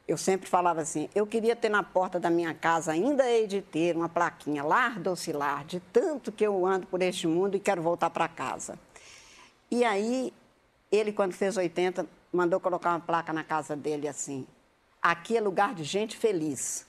eu 0.08 0.18
sempre 0.18 0.48
falava 0.48 0.82
assim, 0.82 1.10
eu 1.16 1.26
queria 1.26 1.56
ter 1.56 1.70
na 1.70 1.82
porta 1.82 2.20
da 2.20 2.30
minha 2.30 2.54
casa, 2.54 2.92
ainda 2.92 3.26
hei 3.30 3.48
de 3.48 3.62
ter 3.62 3.96
uma 3.96 4.08
plaquinha, 4.08 4.64
lar 4.64 5.00
docilar, 5.00 5.66
de 5.66 5.80
tanto 5.80 6.32
que 6.32 6.46
eu 6.46 6.66
ando 6.66 6.86
por 6.86 7.02
este 7.02 7.26
mundo 7.26 7.56
e 7.56 7.60
quero 7.60 7.82
voltar 7.82 8.10
para 8.12 8.28
casa. 8.28 8.78
E 9.72 9.84
aí, 9.84 10.32
ele, 10.92 11.12
quando 11.12 11.34
fez 11.34 11.58
80, 11.58 12.06
mandou 12.32 12.60
colocar 12.60 12.92
uma 12.92 13.00
placa 13.00 13.34
na 13.34 13.44
casa 13.44 13.76
dele 13.76 14.08
assim, 14.08 14.46
aqui 15.02 15.36
é 15.36 15.42
lugar 15.42 15.74
de 15.74 15.84
gente 15.84 16.16
feliz. 16.16 16.86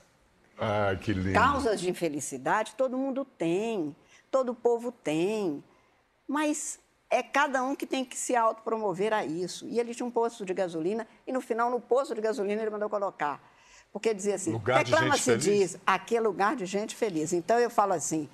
Ah, 0.57 0.95
que 0.99 1.13
lindo. 1.13 1.33
Causas 1.33 1.79
de 1.79 1.89
infelicidade 1.89 2.73
todo 2.75 2.97
mundo 2.97 3.25
tem, 3.25 3.95
todo 4.31 4.53
povo 4.53 4.91
tem, 4.91 5.63
mas 6.27 6.79
é 7.09 7.21
cada 7.21 7.63
um 7.63 7.75
que 7.75 7.85
tem 7.85 8.03
que 8.03 8.17
se 8.17 8.35
autopromover 8.35 9.13
a 9.13 9.25
isso. 9.25 9.67
E 9.67 9.79
ele 9.79 9.93
tinha 9.93 10.05
um 10.05 10.11
posto 10.11 10.45
de 10.45 10.53
gasolina 10.53 11.07
e 11.27 11.31
no 11.31 11.41
final, 11.41 11.69
no 11.69 11.79
posto 11.79 12.15
de 12.15 12.21
gasolina, 12.21 12.61
ele 12.61 12.71
mandou 12.71 12.89
colocar. 12.89 13.41
Porque 13.91 14.13
dizia 14.13 14.35
assim, 14.35 14.57
reclama-se 14.57 15.37
diz, 15.37 15.77
aqui 15.85 16.17
é 16.17 16.19
lugar 16.19 16.55
de 16.55 16.65
gente 16.65 16.95
feliz. 16.95 17.31
Então 17.31 17.57
eu 17.57 17.69
falo 17.69 17.93
assim, 17.93 18.29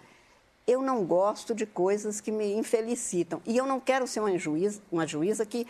eu 0.66 0.82
não 0.82 1.06
gosto 1.06 1.54
de 1.54 1.66
coisas 1.66 2.20
que 2.20 2.32
me 2.32 2.54
infelicitam. 2.54 3.42
E 3.46 3.58
eu 3.58 3.66
não 3.66 3.80
quero 3.80 4.08
ser 4.08 4.22
uma 4.22 4.36
juíza, 4.38 4.82
uma 4.92 5.06
juíza 5.06 5.46
que 5.46 5.68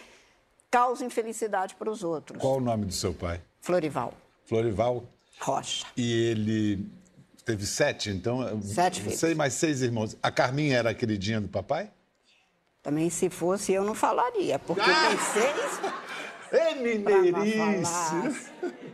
cause 0.70 1.03
infelicidade 1.03 1.75
para 1.75 1.89
os 1.89 2.03
outros. 2.03 2.39
Qual 2.41 2.58
o 2.58 2.62
nome 2.62 2.86
do 2.86 2.93
seu 2.93 3.13
pai? 3.13 3.41
Florival 3.60 4.13
Florival. 4.46 5.03
Rocha. 5.42 5.86
E 5.98 6.14
ele 6.30 6.86
teve 7.44 7.66
sete, 7.66 8.10
então. 8.10 8.62
Sete 8.62 9.02
filhos. 9.02 9.20
mais 9.36 9.54
seis 9.54 9.82
irmãos. 9.82 10.16
A 10.22 10.30
Carminha 10.32 10.78
era 10.78 10.92
a 10.92 10.94
queridinha 10.94 11.42
do 11.42 11.48
papai? 11.48 11.90
Também, 12.84 13.10
se 13.10 13.30
fosse, 13.30 13.72
eu 13.74 13.84
não 13.84 13.94
falaria, 13.96 14.58
porque 14.60 14.82
Ah! 14.82 15.08
tem 15.10 15.18
seis 15.20 15.80
não 16.76 16.82
mineirice! 16.84 18.52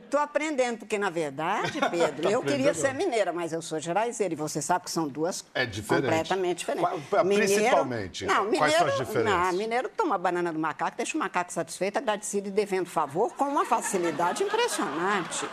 Tô 0.09 0.17
aprendendo, 0.17 0.77
porque, 0.79 0.97
na 0.97 1.09
verdade, 1.09 1.79
Pedro, 1.91 2.29
eu 2.29 2.41
queria 2.41 2.73
ser 2.73 2.93
mineira, 2.93 3.33
mas 3.33 3.51
eu 3.51 3.61
sou 3.61 3.77
geraizeira, 3.79 4.33
e 4.33 4.37
você 4.37 4.61
sabe 4.61 4.85
que 4.85 4.91
são 4.91 5.07
duas 5.07 5.43
É 5.53 5.65
diferente. 5.65 6.03
completamente 6.05 6.57
diferentes. 6.59 6.89
Qual- 7.09 7.25
principalmente, 7.25 8.25
Não, 8.25 8.35
quais 8.35 8.51
mineiro, 8.51 8.77
são 8.77 8.87
as 8.87 8.97
diferenças? 9.07 9.23
Não, 9.51 9.53
mineiro 9.53 9.89
toma 9.89 10.15
a 10.15 10.17
banana 10.17 10.53
do 10.53 10.59
macaco, 10.59 10.95
deixa 10.95 11.17
o 11.17 11.19
macaco 11.19 11.51
satisfeito, 11.51 11.97
agradecido 11.97 12.47
e 12.47 12.51
devendo 12.51 12.89
favor 12.89 13.33
com 13.35 13.45
uma 13.45 13.65
facilidade 13.65 14.43
impressionante. 14.43 15.45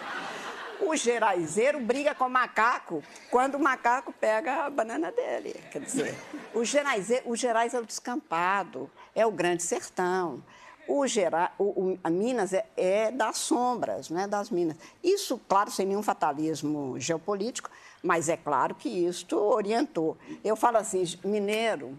O 0.81 0.97
geraizeiro 0.97 1.81
briga 1.81 2.15
com 2.15 2.25
o 2.25 2.31
macaco 2.31 3.03
quando 3.31 3.55
o 3.57 3.61
macaco 3.63 4.13
pega 4.13 4.65
a 4.67 4.71
banana 4.71 5.11
dele. 5.13 5.55
Quer 5.71 5.81
dizer, 5.81 6.15
o, 6.55 6.65
geraize, 6.65 7.23
o 7.25 7.35
Gerais 7.37 7.75
é 7.75 7.81
o 7.81 7.85
descampado, 7.87 8.91
é 9.15 9.25
o 9.27 9.31
grande 9.31 9.63
sertão. 9.63 10.43
O, 10.87 11.07
Gera, 11.07 11.51
o, 11.59 11.65
o- 11.65 11.99
a 12.05 12.11
Minas 12.11 12.53
é, 12.53 12.67
é 12.77 13.11
das 13.11 13.39
sombras, 13.39 14.11
né, 14.11 14.27
das 14.27 14.51
Minas. 14.51 14.77
Isso, 15.03 15.41
claro, 15.49 15.71
sem 15.71 15.87
nenhum 15.87 16.03
fatalismo 16.03 17.01
geopolítico, 17.01 17.71
mas 18.03 18.29
é 18.29 18.37
claro 18.37 18.75
que 18.75 18.89
isto 18.89 19.35
orientou. 19.39 20.19
Eu 20.45 20.55
falo 20.57 20.77
assim, 20.77 21.03
mineiro, 21.25 21.97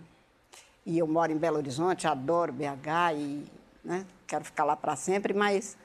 e 0.86 1.00
eu 1.00 1.08
moro 1.08 1.32
em 1.32 1.38
Belo 1.38 1.58
Horizonte, 1.58 2.06
adoro 2.06 2.54
BH 2.54 3.16
e 3.18 3.46
né, 3.84 4.06
quero 4.28 4.46
ficar 4.46 4.64
lá 4.66 4.76
para 4.76 4.96
sempre, 4.96 5.34
mas 5.34 5.76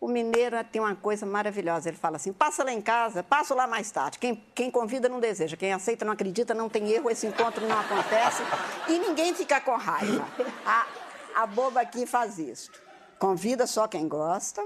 o 0.00 0.06
mineiro 0.06 0.56
tem 0.64 0.80
uma 0.80 0.94
coisa 0.94 1.26
maravilhosa. 1.26 1.88
Ele 1.88 1.96
fala 1.96 2.16
assim: 2.16 2.32
passa 2.32 2.62
lá 2.62 2.72
em 2.72 2.80
casa, 2.80 3.22
passo 3.22 3.54
lá 3.54 3.66
mais 3.66 3.90
tarde. 3.90 4.18
Quem, 4.18 4.36
quem 4.54 4.70
convida 4.70 5.08
não 5.08 5.20
deseja, 5.20 5.56
quem 5.56 5.72
aceita 5.72 6.04
não 6.04 6.12
acredita, 6.12 6.54
não 6.54 6.68
tem 6.68 6.90
erro, 6.90 7.10
esse 7.10 7.26
encontro 7.26 7.66
não 7.66 7.78
acontece 7.78 8.42
e 8.88 8.98
ninguém 8.98 9.34
fica 9.34 9.60
com 9.60 9.76
raiva. 9.76 10.26
A, 10.64 10.86
a 11.42 11.46
boba 11.46 11.80
aqui 11.80 12.06
faz 12.06 12.38
isso. 12.38 12.70
Convida 13.18 13.66
só 13.66 13.88
quem 13.88 14.06
gosta. 14.06 14.64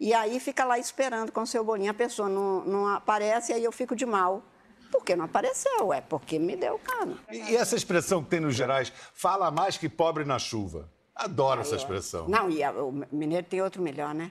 E 0.00 0.12
aí 0.12 0.40
fica 0.40 0.64
lá 0.64 0.78
esperando 0.78 1.30
com 1.30 1.46
seu 1.46 1.62
bolinho. 1.62 1.90
A 1.90 1.94
pessoa 1.94 2.28
não, 2.28 2.64
não 2.64 2.88
aparece, 2.88 3.52
aí 3.52 3.62
eu 3.62 3.70
fico 3.70 3.94
de 3.94 4.04
mal. 4.04 4.42
Por 4.90 5.04
que 5.04 5.14
não 5.14 5.26
apareceu? 5.26 5.92
É 5.92 6.00
porque 6.00 6.38
me 6.38 6.56
deu 6.56 6.78
cano. 6.78 7.18
E 7.30 7.52
e 7.52 7.56
essa 7.56 7.76
expressão 7.76 8.22
que 8.22 8.28
tem 8.28 8.40
nos 8.40 8.54
gerais, 8.54 8.92
fala 9.14 9.50
mais 9.50 9.76
que 9.76 9.88
pobre 9.88 10.24
na 10.24 10.38
chuva. 10.38 10.90
Adoro 11.14 11.60
essa 11.60 11.76
expressão. 11.76 12.26
Não, 12.28 12.48
e 12.50 12.62
a- 12.62 12.72
o 12.72 12.92
mineiro 13.12 13.46
tem 13.46 13.60
outro 13.60 13.82
melhor, 13.82 14.14
né? 14.14 14.30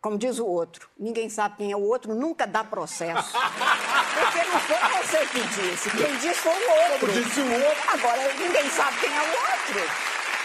Como 0.00 0.16
diz 0.16 0.38
o 0.38 0.46
outro, 0.46 0.88
ninguém 0.96 1.28
sabe 1.28 1.56
quem 1.56 1.72
é 1.72 1.76
o 1.76 1.80
outro, 1.82 2.14
nunca 2.14 2.46
dá 2.46 2.62
processo. 2.62 3.32
Porque 3.32 4.44
não 4.48 4.60
foi 4.60 5.02
você 5.02 5.26
que 5.26 5.40
disse, 5.40 5.90
quem 5.90 6.16
disse 6.18 6.34
foi 6.34 6.52
o 6.52 6.92
outro. 6.92 7.12
Disse 7.12 7.40
o 7.40 7.52
outro. 7.52 7.82
Agora 7.88 8.34
ninguém 8.34 8.70
sabe 8.70 8.96
quem 9.00 9.10
é 9.10 9.20
o 9.20 9.30
outro. 9.30 9.80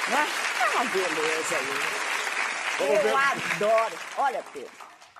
Né? 0.09 0.27
É 0.59 0.75
uma 0.75 0.85
beleza 0.85 1.55
isso. 1.61 2.83
Eu 2.83 3.17
adoro. 3.17 3.95
Olha, 4.17 4.43
Pedro, 4.51 4.71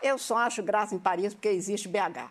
eu 0.02 0.18
só 0.18 0.38
acho 0.40 0.64
graça 0.64 0.96
em 0.96 1.00
Paris 1.00 1.34
porque 1.36 1.50
existe 1.50 1.88
BH. 1.88 2.30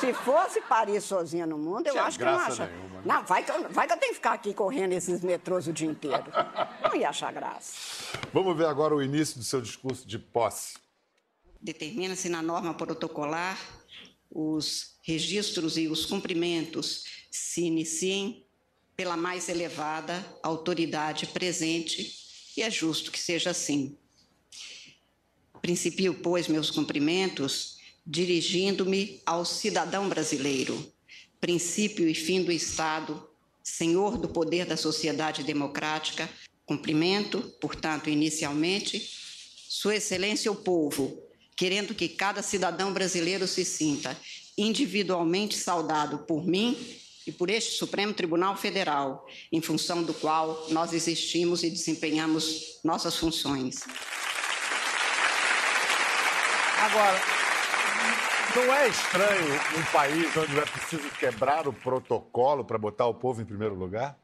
Se 0.00 0.12
fosse 0.14 0.60
Paris 0.62 1.04
sozinha 1.04 1.46
no 1.46 1.58
mundo, 1.58 1.86
eu 1.86 1.92
Tinha 1.92 2.04
acho 2.04 2.18
que 2.18 2.24
não 2.24 2.38
acho. 2.38 2.62
nenhuma, 2.62 2.88
né? 3.00 3.02
Não, 3.04 3.24
vai 3.24 3.44
que, 3.44 3.50
eu, 3.50 3.68
vai 3.70 3.86
que 3.86 3.92
eu 3.92 3.96
tenho 3.96 4.10
que 4.10 4.16
ficar 4.16 4.32
aqui 4.32 4.54
correndo 4.54 4.92
esses 4.92 5.22
metrôs 5.22 5.66
o 5.66 5.72
dia 5.72 5.88
inteiro. 5.88 6.24
Não 6.82 6.94
ia 6.94 7.08
achar 7.08 7.32
graça. 7.32 7.72
Vamos 8.32 8.56
ver 8.56 8.66
agora 8.66 8.94
o 8.94 9.02
início 9.02 9.38
do 9.38 9.44
seu 9.44 9.60
discurso 9.60 10.06
de 10.06 10.18
posse. 10.18 10.74
Determina-se 11.60 12.28
na 12.28 12.42
norma 12.42 12.74
protocolar 12.74 13.58
os 14.30 14.96
registros 15.02 15.76
e 15.76 15.88
os 15.88 16.06
cumprimentos 16.06 17.04
se 17.30 17.62
iniciem 17.62 18.44
pela 18.96 19.16
mais 19.16 19.48
elevada 19.48 20.24
autoridade 20.42 21.26
presente 21.26 22.16
e 22.56 22.62
é 22.62 22.70
justo 22.70 23.10
que 23.10 23.18
seja 23.18 23.50
assim. 23.50 23.96
Principio, 25.60 26.14
pois, 26.14 26.46
meus 26.48 26.70
cumprimentos 26.70 27.77
dirigindo-me 28.10 29.20
ao 29.26 29.44
cidadão 29.44 30.08
brasileiro, 30.08 30.90
princípio 31.38 32.08
e 32.08 32.14
fim 32.14 32.42
do 32.42 32.50
Estado, 32.50 33.22
senhor 33.62 34.16
do 34.16 34.26
poder 34.26 34.64
da 34.64 34.78
sociedade 34.78 35.42
democrática. 35.42 36.28
Cumprimento, 36.64 37.42
portanto, 37.60 38.08
inicialmente, 38.08 38.98
Sua 39.68 39.96
Excelência 39.96 40.50
o 40.50 40.56
povo, 40.56 41.22
querendo 41.54 41.94
que 41.94 42.08
cada 42.08 42.42
cidadão 42.42 42.94
brasileiro 42.94 43.46
se 43.46 43.62
sinta 43.62 44.16
individualmente 44.56 45.56
saudado 45.56 46.20
por 46.20 46.46
mim 46.46 46.78
e 47.26 47.30
por 47.30 47.50
este 47.50 47.76
Supremo 47.76 48.14
Tribunal 48.14 48.56
Federal, 48.56 49.26
em 49.52 49.60
função 49.60 50.02
do 50.02 50.14
qual 50.14 50.66
nós 50.70 50.94
existimos 50.94 51.62
e 51.62 51.68
desempenhamos 51.68 52.80
nossas 52.82 53.16
funções. 53.16 53.82
Agora, 56.78 57.47
não 58.56 58.74
é 58.74 58.88
estranho 58.88 59.54
um 59.78 59.92
país 59.92 60.36
onde 60.36 60.58
é 60.58 60.62
preciso 60.62 61.08
quebrar 61.10 61.66
o 61.68 61.72
protocolo 61.72 62.64
para 62.64 62.78
botar 62.78 63.06
o 63.06 63.14
povo 63.14 63.40
em 63.42 63.44
primeiro 63.44 63.74
lugar? 63.74 64.16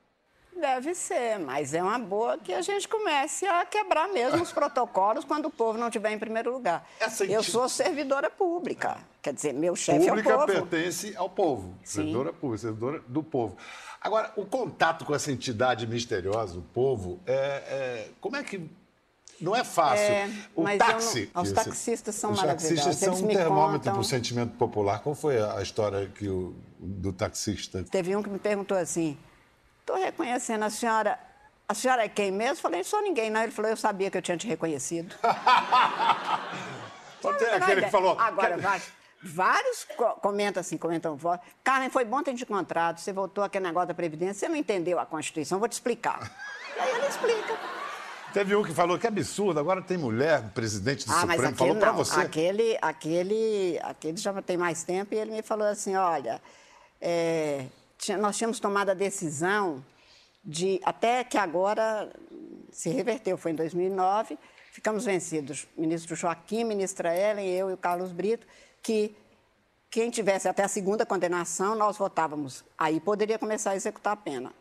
Deve 0.58 0.94
ser, 0.94 1.38
mas 1.40 1.74
é 1.74 1.82
uma 1.82 1.98
boa 1.98 2.38
que 2.38 2.52
a 2.52 2.62
gente 2.62 2.88
comece 2.88 3.44
a 3.46 3.66
quebrar 3.66 4.08
mesmo 4.08 4.42
os 4.42 4.50
protocolos 4.52 5.24
quando 5.24 5.46
o 5.46 5.50
povo 5.50 5.76
não 5.78 5.88
estiver 5.88 6.10
em 6.12 6.18
primeiro 6.18 6.50
lugar. 6.52 6.88
Essa 6.98 7.24
Eu 7.26 7.42
sou 7.42 7.68
servidora 7.68 8.30
pública, 8.30 8.96
quer 9.20 9.34
dizer, 9.34 9.52
meu 9.52 9.76
chefe 9.76 9.98
é 10.06 10.12
o 10.12 10.14
Pública 10.16 10.38
povo. 10.38 10.46
pertence 10.46 11.14
ao 11.16 11.28
povo, 11.28 11.74
servidora 11.84 12.32
pública, 12.32 12.62
servidora 12.62 13.02
do 13.06 13.22
povo. 13.22 13.56
Agora, 14.00 14.32
o 14.36 14.44
contato 14.46 15.04
com 15.04 15.14
essa 15.14 15.30
entidade 15.32 15.86
misteriosa, 15.86 16.58
o 16.58 16.62
povo, 16.62 17.20
é, 17.26 17.34
é- 17.34 18.08
como 18.20 18.36
é 18.36 18.42
que. 18.44 18.70
Não 19.40 19.54
é 19.54 19.64
fácil. 19.64 20.04
É, 20.04 20.30
o 20.54 20.64
táxi. 20.78 21.30
não- 21.34 21.42
os 21.42 21.48
que 21.48 21.54
taxistas 21.54 22.14
são 22.14 22.30
os 22.32 22.38
maravilhosos, 22.40 22.84
taxistas 22.84 23.14
são 23.18 23.24
um 23.24 23.26
me 23.26 23.34
termômetro 23.36 23.90
para 23.92 24.00
o 24.00 24.04
sentimento 24.04 24.56
popular. 24.56 25.00
Qual 25.00 25.14
foi 25.14 25.40
a 25.42 25.60
história 25.60 26.06
que 26.14 26.28
o, 26.28 26.54
do 26.78 27.12
taxista? 27.12 27.84
Teve 27.90 28.14
um 28.16 28.22
que 28.22 28.30
me 28.30 28.38
perguntou 28.38 28.76
assim: 28.76 29.18
estou 29.80 29.96
reconhecendo 29.96 30.62
a 30.62 30.70
senhora 30.70 31.18
a 31.66 31.72
senhora 31.72 32.04
é 32.04 32.08
quem 32.08 32.30
mesmo? 32.30 32.52
Eu 32.52 32.56
falei, 32.56 32.84
sou 32.84 33.00
ninguém, 33.00 33.30
não. 33.30 33.42
Ele 33.42 33.50
falou, 33.50 33.70
eu 33.70 33.76
sabia 33.76 34.10
que 34.10 34.18
eu 34.18 34.22
tinha 34.22 34.36
te 34.36 34.46
reconhecido. 34.46 35.14
Ser 37.38 37.50
aquele 37.54 37.82
que 37.82 37.90
falou. 37.90 38.18
Agora, 38.20 38.58
vários, 38.58 38.86
vários 39.22 39.84
co- 39.96 40.14
comentam 40.16 40.60
assim, 40.60 40.76
comentam 40.76 41.16
fora. 41.18 41.40
Carmen, 41.62 41.88
foi 41.88 42.04
bom 42.04 42.22
ter 42.22 42.34
te 42.34 42.42
encontrado. 42.42 42.98
Você 42.98 43.12
voltou 43.14 43.42
aquele 43.42 43.64
negócio 43.64 43.88
da 43.88 43.94
Previdência, 43.94 44.34
você 44.34 44.48
não 44.48 44.56
entendeu 44.56 44.98
a 44.98 45.06
Constituição, 45.06 45.58
vou 45.58 45.66
te 45.68 45.72
explicar. 45.72 46.30
E 46.76 46.80
aí 46.80 46.90
ele 46.96 47.06
explica. 47.06 47.58
Teve 48.34 48.56
um 48.56 48.64
que 48.64 48.74
falou 48.74 48.98
que 48.98 49.06
absurdo, 49.06 49.60
agora 49.60 49.80
tem 49.80 49.96
mulher 49.96 50.50
presidente 50.52 51.06
do 51.06 51.12
Ah, 51.12 51.24
mas 51.24 51.36
Supremo. 51.36 51.54
aquele 51.54 51.78
Falou 51.78 51.86
não. 51.86 52.04
você. 52.04 52.20
Aquele, 52.20 52.76
aquele, 52.82 53.78
aquele 53.80 54.16
já 54.16 54.42
tem 54.42 54.56
mais 54.56 54.82
tempo 54.82 55.14
e 55.14 55.18
ele 55.18 55.30
me 55.30 55.40
falou 55.40 55.68
assim, 55.68 55.94
olha, 55.94 56.42
é, 57.00 57.66
nós 58.18 58.36
tínhamos 58.36 58.58
tomado 58.58 58.90
a 58.90 58.94
decisão 58.94 59.84
de, 60.44 60.80
até 60.84 61.22
que 61.22 61.38
agora 61.38 62.12
se 62.72 62.90
reverteu, 62.90 63.38
foi 63.38 63.52
em 63.52 63.54
2009, 63.54 64.36
ficamos 64.72 65.04
vencidos, 65.04 65.68
ministro 65.78 66.16
Joaquim, 66.16 66.64
ministra 66.64 67.16
Ellen, 67.16 67.48
eu 67.48 67.70
e 67.70 67.74
o 67.74 67.76
Carlos 67.76 68.10
Brito, 68.10 68.44
que 68.82 69.14
quem 69.88 70.10
tivesse 70.10 70.48
até 70.48 70.64
a 70.64 70.68
segunda 70.68 71.06
condenação, 71.06 71.76
nós 71.76 71.96
votávamos. 71.96 72.64
Aí 72.76 72.98
poderia 72.98 73.38
começar 73.38 73.70
a 73.70 73.76
executar 73.76 74.14
a 74.14 74.16
pena. 74.16 74.52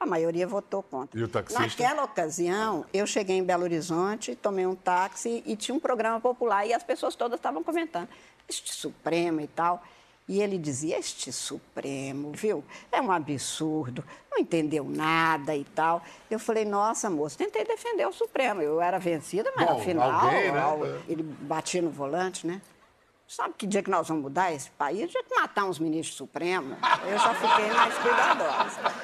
A 0.00 0.06
maioria 0.06 0.46
votou 0.46 0.82
contra. 0.82 1.18
E 1.18 1.22
o 1.22 1.28
taxista? 1.28 1.60
Naquela 1.60 2.04
ocasião, 2.04 2.84
eu 2.92 3.06
cheguei 3.06 3.36
em 3.36 3.42
Belo 3.42 3.64
Horizonte, 3.64 4.36
tomei 4.36 4.64
um 4.66 4.74
táxi 4.74 5.42
e 5.44 5.56
tinha 5.56 5.74
um 5.74 5.80
programa 5.80 6.20
popular 6.20 6.64
e 6.66 6.72
as 6.72 6.82
pessoas 6.84 7.16
todas 7.16 7.38
estavam 7.38 7.64
comentando. 7.64 8.08
Este 8.48 8.72
Supremo 8.72 9.40
e 9.40 9.48
tal. 9.48 9.82
E 10.28 10.40
ele 10.42 10.56
dizia, 10.58 10.98
este 10.98 11.32
Supremo, 11.32 12.30
viu? 12.32 12.62
É 12.92 13.00
um 13.00 13.10
absurdo, 13.10 14.04
não 14.30 14.38
entendeu 14.38 14.84
nada 14.84 15.56
e 15.56 15.64
tal. 15.64 16.02
Eu 16.30 16.38
falei, 16.38 16.64
nossa, 16.64 17.08
moço, 17.10 17.36
tentei 17.36 17.64
defender 17.64 18.06
o 18.06 18.12
Supremo. 18.12 18.60
Eu 18.62 18.80
era 18.80 18.98
vencida, 18.98 19.50
mas 19.56 19.66
Bom, 19.66 19.78
afinal, 19.80 20.10
alguém, 20.12 20.52
né? 20.52 20.60
ao- 20.60 20.86
ele 21.08 21.22
batia 21.22 21.80
no 21.82 21.90
volante, 21.90 22.46
né? 22.46 22.60
Sabe 23.26 23.54
que 23.58 23.66
dia 23.66 23.82
que 23.82 23.90
nós 23.90 24.06
vamos 24.06 24.22
mudar 24.22 24.52
esse 24.52 24.70
país? 24.70 25.10
Dia 25.10 25.22
que 25.24 25.34
matar 25.34 25.64
uns 25.64 25.78
ministros 25.78 26.16
supremos. 26.16 26.76
Eu 27.06 27.18
já 27.18 27.34
fiquei 27.34 27.70
mais 27.72 27.94
cuidadosa. 27.98 28.94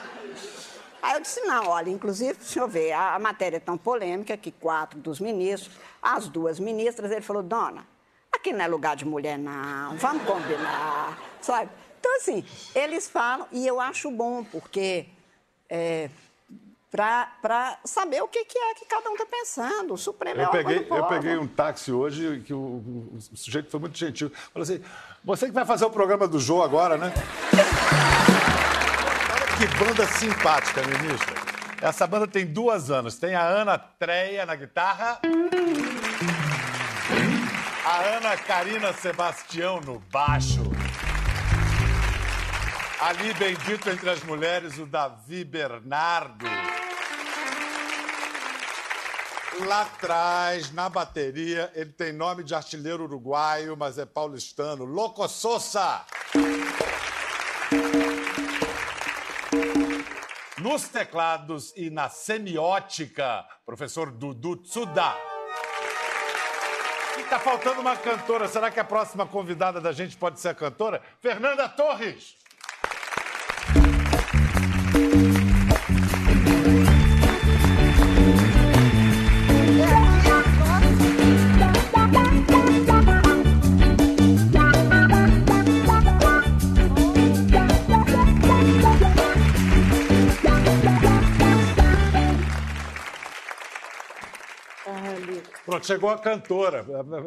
Aí 1.07 1.13
eu 1.15 1.21
disse, 1.21 1.39
não, 1.43 1.67
olha, 1.69 1.91
inclusive, 1.91 2.33
deixa 2.39 2.59
eu 2.61 2.67
ver, 2.67 2.93
a, 2.93 3.15
a 3.15 3.19
matéria 3.19 3.59
é 3.59 3.61
tão 3.61 3.77
polêmica 3.77 4.39
que 4.39 4.51
quatro 4.51 4.99
dos 4.99 5.21
ministros, 5.21 5.77
as 6.01 6.29
duas 6.29 6.59
ministras, 6.59 7.11
ele 7.13 7.21
falou, 7.21 7.43
dona, 7.43 7.87
aqui 8.33 8.55
não 8.55 8.65
é 8.65 8.67
lugar 8.67 8.97
de 8.97 9.05
mulher, 9.05 9.39
não, 9.39 9.97
vamos 9.99 10.23
combinar, 10.25 11.19
sabe? 11.43 11.69
Então, 12.01 12.17
assim, 12.17 12.43
eles 12.75 13.07
falam, 13.07 13.47
e 13.53 13.67
eu 13.67 13.79
acho 13.81 14.11
bom, 14.11 14.45
porque 14.45 15.05
é, 15.69 16.09
para 16.91 17.79
saber 17.85 18.23
o 18.23 18.29
que, 18.29 18.43
que 18.47 18.57
é 18.57 18.73
que 18.75 18.87
cada 18.87 19.11
um 19.11 19.13
está 19.13 19.27
pensando. 19.27 19.93
O 19.93 19.99
Supremo 19.99 20.41
é 20.41 20.45
Eu 20.45 20.49
órgão 20.49 20.63
peguei, 20.65 20.79
do 20.85 20.89
povo. 20.89 21.01
eu 21.03 21.07
peguei 21.07 21.37
um 21.37 21.47
táxi 21.47 21.93
hoje 21.93 22.43
que 22.47 22.55
o, 22.55 22.59
o- 22.59 23.19
o 23.33 23.37
sujeito 23.37 23.71
foi 23.71 23.81
muito 23.81 23.99
gentil. 23.99 24.31
Falou 24.53 24.63
assim: 24.63 24.81
você 25.25 25.47
que 25.47 25.53
vai 25.53 25.67
fazer 25.67 25.85
o 25.85 25.91
programa 25.91 26.27
do 26.29 26.39
Jô 26.39 26.63
agora, 26.63 26.97
né? 26.97 27.13
Que 29.65 29.79
banda 29.83 30.07
simpática, 30.07 30.83
ministra. 30.83 31.35
Essa 31.81 32.07
banda 32.07 32.27
tem 32.27 32.45
duas 32.45 32.91
anos. 32.91 33.17
Tem 33.17 33.35
a 33.35 33.47
Ana 33.47 33.79
Treia 33.79 34.45
na 34.45 34.55
guitarra. 34.55 35.19
A 37.83 38.01
Ana 38.01 38.37
Karina 38.37 38.93
Sebastião 38.93 39.81
no 39.81 40.01
baixo. 40.13 40.61
Ali, 43.01 43.33
bendito 43.33 43.89
entre 43.89 44.11
as 44.11 44.23
mulheres, 44.25 44.77
o 44.77 44.85
Davi 44.85 45.45
Bernardo. 45.45 46.45
Lá 49.67 49.81
atrás, 49.81 50.71
na 50.73 50.91
bateria, 50.91 51.73
ele 51.75 51.91
tem 51.91 52.13
nome 52.13 52.45
de 52.45 52.55
artilheiro 52.55 53.05
uruguaio, 53.05 53.75
mas 53.79 53.97
é 53.97 54.05
paulistano. 54.05 54.85
Loco 54.85 55.27
Sosa! 55.27 56.05
Nos 60.65 60.89
teclados 60.89 61.75
e 61.77 61.91
na 61.91 62.09
semiótica, 62.09 63.45
professor 63.67 64.11
Dudu 64.11 64.57
Tsuda. 64.57 65.15
E 67.19 67.23
tá 67.25 67.39
faltando 67.39 67.83
uma 67.83 67.95
cantora. 67.99 68.49
Será 68.49 68.71
que 68.71 68.81
a 68.81 68.85
próxima 68.85 69.27
convidada 69.27 69.79
da 69.79 69.93
gente 69.93 70.17
pode 70.17 70.41
ser 70.41 70.49
a 70.49 70.55
cantora? 70.55 71.03
Fernanda 71.21 71.69
Torres! 71.69 72.35
Pronto, 95.65 95.87
chegou 95.87 96.11
a 96.11 96.19
cantora. 96.19 96.85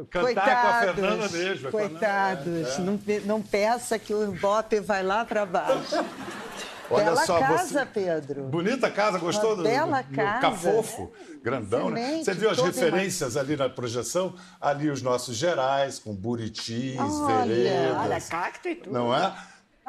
Cantar 0.09 0.47
é 0.49 0.55
com 0.61 0.67
a 0.67 0.79
Fernanda 0.93 1.29
mesmo. 1.29 1.67
é 1.67 1.71
Coitados, 1.71 2.77
não, 2.79 2.97
pe- 2.97 3.21
não 3.25 3.41
peça 3.41 3.97
que 3.99 4.13
o 4.13 4.33
Ibope 4.33 4.79
vai 4.79 5.03
lá 5.03 5.25
para 5.25 5.45
baixo. 5.45 5.95
Olha 6.89 7.03
Bela 7.03 7.25
só, 7.25 7.37
casa, 7.39 7.67
você- 7.79 7.85
Pedro. 7.85 8.43
Bonita 8.43 8.89
casa, 8.89 9.17
gostou 9.19 9.49
Uma 9.49 9.55
do, 9.57 9.63
bela 9.63 10.01
do, 10.01 10.09
do 10.09 10.15
casa. 10.15 10.39
cafofo, 10.39 11.11
grandão, 11.43 11.89
né? 11.89 11.99
Excelente, 12.01 12.23
Você 12.25 12.33
viu 12.33 12.49
as 12.49 12.57
referências 12.61 13.35
ali 13.35 13.57
na 13.57 13.67
projeção? 13.67 14.33
Ali 14.61 14.89
os 14.89 15.01
nossos 15.01 15.35
gerais, 15.35 15.99
com 15.99 16.15
Buritis, 16.15 16.97
Olha, 16.97 17.45
veredas. 17.45 17.97
Olha, 17.97 18.21
cacto 18.21 18.69
e 18.69 18.75
tudo. 18.75 18.93
Não 18.93 19.13
é? 19.13 19.33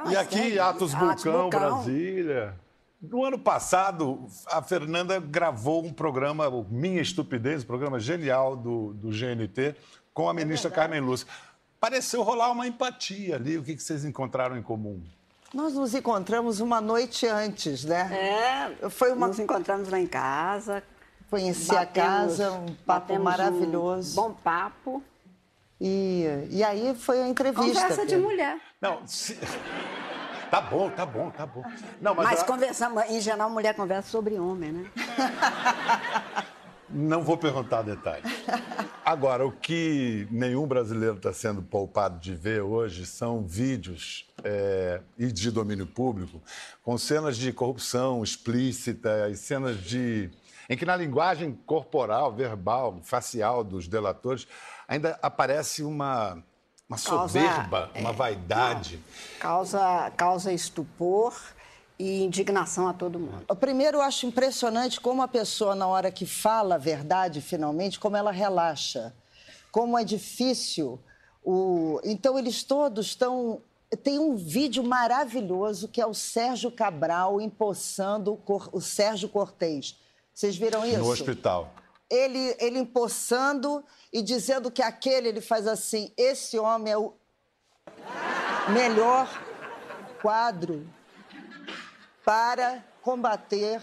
e 0.08 0.16
Ah, 0.16 0.20
aqui, 0.22 0.38
sério? 0.38 0.62
Atos 0.64 0.92
Atos 0.92 1.22
Vulcão, 1.24 1.42
Vulcão. 1.42 1.60
Brasília. 1.60 2.54
No 3.00 3.24
ano 3.24 3.38
passado, 3.38 4.26
a 4.48 4.60
Fernanda 4.60 5.20
gravou 5.20 5.84
um 5.84 5.92
programa, 5.92 6.48
o 6.48 6.64
Minha 6.68 7.00
Estupidez, 7.00 7.62
um 7.62 7.66
programa 7.66 8.00
genial 8.00 8.56
do, 8.56 8.92
do 8.94 9.08
GNT, 9.10 9.76
com 10.12 10.28
a 10.28 10.34
ministra 10.34 10.68
Carmen 10.70 11.00
Lúcia. 11.00 11.26
Pareceu 11.80 12.22
rolar 12.22 12.50
uma 12.50 12.66
empatia 12.66 13.36
ali. 13.36 13.56
O 13.56 13.62
que, 13.62 13.76
que 13.76 13.82
vocês 13.82 14.04
encontraram 14.04 14.56
em 14.56 14.62
comum? 14.62 15.00
Nós 15.54 15.74
nos 15.74 15.94
encontramos 15.94 16.58
uma 16.58 16.80
noite 16.80 17.24
antes, 17.26 17.84
né? 17.84 18.74
É, 18.82 18.90
Foi 18.90 19.12
uma- 19.12 19.28
nos 19.28 19.38
encontramos 19.38 19.88
lá 19.88 19.98
em 20.00 20.06
casa. 20.06 20.82
Conheci 21.30 21.70
a 21.70 21.80
batemos- 21.84 22.36
casa, 22.38 22.52
um 22.52 22.74
papo 22.84 23.16
maravilhoso. 23.20 24.20
Um 24.20 24.24
bom 24.24 24.32
papo. 24.34 25.02
E, 25.80 26.24
e 26.50 26.64
aí 26.64 26.94
foi 26.96 27.22
a 27.22 27.28
entrevista. 27.28 27.64
Conversa 27.80 28.04
de 28.04 28.16
mulher. 28.16 28.58
Não, 28.80 29.06
se... 29.06 29.38
tá 30.50 30.60
bom, 30.60 30.90
tá 30.90 31.06
bom, 31.06 31.30
tá 31.30 31.46
bom. 31.46 31.62
Não, 32.00 32.14
mas, 32.14 32.24
Mas 32.30 32.40
a- 32.40 32.44
conversamos, 32.44 33.04
em 33.10 33.20
geral, 33.20 33.50
mulher 33.50 33.74
conversa 33.74 34.08
sobre 34.10 34.38
homem, 34.38 34.72
né? 34.72 34.90
não 36.90 37.22
vou 37.22 37.36
perguntar 37.36 37.82
detalhes. 37.82 38.30
Agora, 39.04 39.46
o 39.46 39.52
que 39.52 40.26
nenhum 40.30 40.66
brasileiro 40.66 41.16
está 41.16 41.32
sendo 41.32 41.62
poupado 41.62 42.18
de 42.18 42.34
ver 42.34 42.62
hoje 42.62 43.06
são 43.06 43.42
vídeos 43.44 44.26
é, 44.44 45.00
e 45.18 45.26
de 45.32 45.50
domínio 45.50 45.86
público 45.86 46.42
com 46.82 46.96
cenas 46.98 47.36
de 47.36 47.52
corrupção 47.52 48.22
explícita 48.22 49.28
e 49.30 49.36
cenas 49.36 49.82
de 49.82 50.30
em 50.70 50.76
que 50.76 50.84
na 50.84 50.94
linguagem 50.94 51.58
corporal, 51.64 52.30
verbal, 52.34 53.00
facial 53.02 53.64
dos 53.64 53.88
delatores 53.88 54.46
ainda 54.86 55.18
aparece 55.22 55.82
uma 55.82 56.42
uma 56.88 56.98
Causa- 56.98 57.28
soberba, 57.40 57.90
é, 57.94 58.00
uma 58.00 58.12
vaidade. 58.12 58.98
Causa, 59.38 60.10
causa 60.16 60.52
estupor 60.52 61.34
e 61.98 62.22
indignação 62.24 62.88
a 62.88 62.94
todo 62.94 63.18
mundo. 63.18 63.44
Primeiro, 63.56 63.98
eu 63.98 64.02
acho 64.02 64.24
impressionante 64.26 64.98
como 65.00 65.20
a 65.22 65.28
pessoa, 65.28 65.74
na 65.74 65.86
hora 65.86 66.10
que 66.10 66.24
fala 66.24 66.76
a 66.76 66.78
verdade, 66.78 67.40
finalmente, 67.42 68.00
como 68.00 68.16
ela 68.16 68.30
relaxa. 68.32 69.12
Como 69.70 69.98
é 69.98 70.04
difícil. 70.04 70.98
O... 71.44 72.00
Então, 72.02 72.38
eles 72.38 72.62
todos 72.62 73.06
estão. 73.08 73.60
Tem 74.02 74.18
um 74.18 74.36
vídeo 74.36 74.82
maravilhoso 74.84 75.88
que 75.88 76.00
é 76.00 76.06
o 76.06 76.12
Sérgio 76.14 76.70
Cabral 76.70 77.40
empossando 77.40 78.32
o, 78.32 78.36
Cor- 78.36 78.68
o 78.72 78.80
Sérgio 78.80 79.28
Cortez. 79.28 79.96
Vocês 80.32 80.56
viram 80.56 80.84
isso? 80.86 80.98
No 80.98 81.10
hospital. 81.10 81.72
Ele, 82.10 82.56
ele 82.58 82.78
empossando 82.78 83.84
e 84.12 84.22
dizendo 84.22 84.70
que 84.70 84.82
aquele, 84.82 85.28
ele 85.28 85.40
faz 85.40 85.66
assim: 85.66 86.12
esse 86.16 86.58
homem 86.58 86.92
é 86.92 86.96
o 86.98 87.14
melhor 88.70 89.28
quadro 90.22 90.86
para 92.24 92.84
combater 93.02 93.82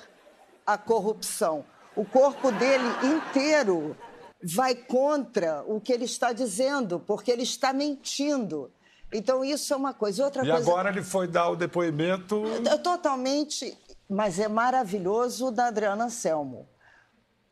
a 0.65 0.77
corrupção. 0.77 1.65
O 1.95 2.03
corpo 2.03 2.51
dele 2.51 2.83
inteiro 3.03 3.95
vai 4.43 4.75
contra 4.75 5.63
o 5.65 5.79
que 5.79 5.93
ele 5.93 6.05
está 6.05 6.33
dizendo, 6.33 6.99
porque 6.99 7.31
ele 7.31 7.43
está 7.43 7.71
mentindo. 7.71 8.71
Então, 9.13 9.45
isso 9.45 9.73
é 9.73 9.77
uma 9.77 9.93
coisa. 9.93 10.21
E 10.21 10.25
Outra 10.25 10.43
E 10.45 10.49
coisa. 10.49 10.69
agora 10.69 10.89
ele 10.89 11.03
foi 11.03 11.27
dar 11.27 11.49
o 11.49 11.55
depoimento 11.55 12.43
totalmente 12.83 13.77
mas 14.09 14.39
é 14.39 14.47
maravilhoso 14.47 15.47
o 15.47 15.51
da 15.51 15.67
Adriana 15.67 16.05
Anselmo. 16.05 16.67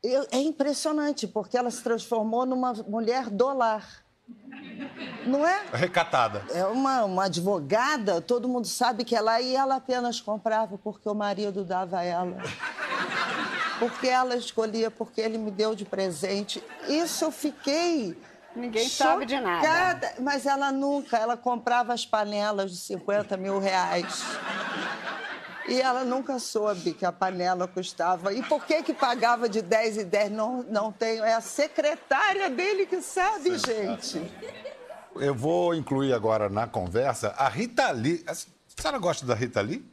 Eu- 0.03 0.27
É 0.31 0.37
impressionante, 0.37 1.27
porque 1.27 1.57
ela 1.57 1.71
se 1.71 1.81
transformou 1.81 2.45
numa 2.45 2.73
mulher 2.87 3.29
do 3.29 3.53
lar. 3.53 4.03
Não 5.25 5.45
é? 5.47 5.61
Recatada. 5.73 6.43
É 6.53 6.65
uma, 6.65 7.03
uma 7.05 7.25
advogada, 7.25 8.21
todo 8.21 8.47
mundo 8.47 8.67
sabe 8.67 9.03
que 9.05 9.15
ela 9.15 9.39
e 9.41 9.55
ela 9.55 9.75
apenas 9.75 10.19
comprava 10.21 10.77
porque 10.77 11.07
o 11.07 11.13
marido 11.13 11.63
dava 11.63 11.99
a 11.99 12.03
ela. 12.03 12.37
Porque 13.79 14.07
ela 14.07 14.35
escolhia, 14.35 14.89
porque 14.91 15.19
ele 15.21 15.37
me 15.37 15.51
deu 15.51 15.75
de 15.75 15.83
presente. 15.85 16.63
Isso 16.87 17.25
eu 17.25 17.31
fiquei. 17.31 18.17
Ninguém 18.55 18.87
sabe 18.87 19.25
de 19.25 19.39
nada. 19.39 19.65
chocada. 19.65 20.13
Mas 20.19 20.45
ela 20.45 20.71
nunca, 20.71 21.17
ela 21.17 21.35
comprava 21.35 21.91
as 21.93 22.05
panelas 22.05 22.71
de 22.71 22.77
50 22.77 23.35
mil 23.35 23.59
reais. 23.59 24.23
E 25.67 25.79
ela 25.79 26.03
nunca 26.03 26.39
soube 26.39 26.93
que 26.93 27.05
a 27.05 27.11
panela 27.11 27.67
custava. 27.67 28.33
E 28.33 28.43
por 28.43 28.65
que 28.65 28.83
que 28.83 28.93
pagava 28.93 29.47
de 29.47 29.61
10 29.61 29.97
e 29.97 30.03
10? 30.03 30.31
Não, 30.31 30.63
não 30.63 30.91
tenho. 30.91 31.23
É 31.23 31.33
a 31.33 31.41
secretária 31.41 32.49
dele 32.49 32.85
que 32.85 33.01
sabe, 33.01 33.57
gente. 33.57 34.21
Eu 35.15 35.33
vou 35.33 35.73
incluir 35.73 36.13
agora 36.13 36.49
na 36.49 36.67
conversa 36.67 37.33
a 37.37 37.47
Rita 37.47 37.89
Lee. 37.91 38.23
A 38.27 38.33
senhora 38.33 38.97
gosta 38.97 39.25
da 39.25 39.35
Rita 39.35 39.61
Lee? 39.61 39.85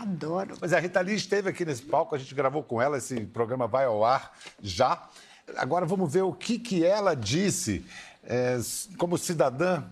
Adoro. 0.00 0.56
Mas 0.60 0.72
a 0.72 0.78
Rita 0.78 1.00
Lee 1.00 1.14
esteve 1.14 1.50
aqui 1.50 1.64
nesse 1.64 1.82
palco, 1.82 2.14
a 2.14 2.18
gente 2.18 2.34
gravou 2.34 2.62
com 2.62 2.80
ela, 2.80 2.98
esse 2.98 3.20
programa 3.26 3.66
vai 3.66 3.84
ao 3.84 4.04
ar 4.04 4.32
já. 4.60 5.08
Agora 5.56 5.84
vamos 5.84 6.12
ver 6.12 6.22
o 6.22 6.32
que, 6.32 6.58
que 6.58 6.84
ela 6.84 7.14
disse 7.14 7.84
é, 8.22 8.58
como 8.96 9.18
cidadã, 9.18 9.84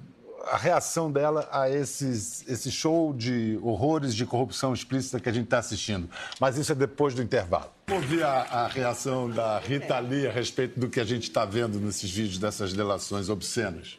a 0.47 0.57
reação 0.57 1.11
dela 1.11 1.49
a 1.53 1.69
esses, 1.71 2.47
esse 2.49 2.71
show 2.71 3.13
de 3.13 3.59
horrores 3.63 4.15
de 4.15 4.27
corrupção 4.27 4.73
explícita 4.73 5.21
que 5.21 5.29
a 5.29 5.33
gente 5.33 5.45
está 5.45 5.59
assistindo. 5.59 6.09
Mas 6.41 6.57
isso 6.57 6.73
é 6.73 6.75
depois 6.75 7.15
do 7.15 7.23
intervalo. 7.23 7.71
Vamos 7.87 8.05
ouvir 8.05 8.23
a, 8.23 8.43
a 8.43 8.67
reação 8.69 9.31
da 9.31 9.59
Rita 9.59 9.99
Lee 9.99 10.27
a 10.27 10.33
respeito 10.33 10.79
do 10.79 10.89
que 10.89 11.01
a 11.01 11.05
gente 11.05 11.25
está 11.25 11.45
vendo 11.45 11.79
nesses 11.79 12.11
vídeos 12.11 12.39
dessas 12.39 12.73
delações 12.73 13.29
obscenas. 13.29 13.99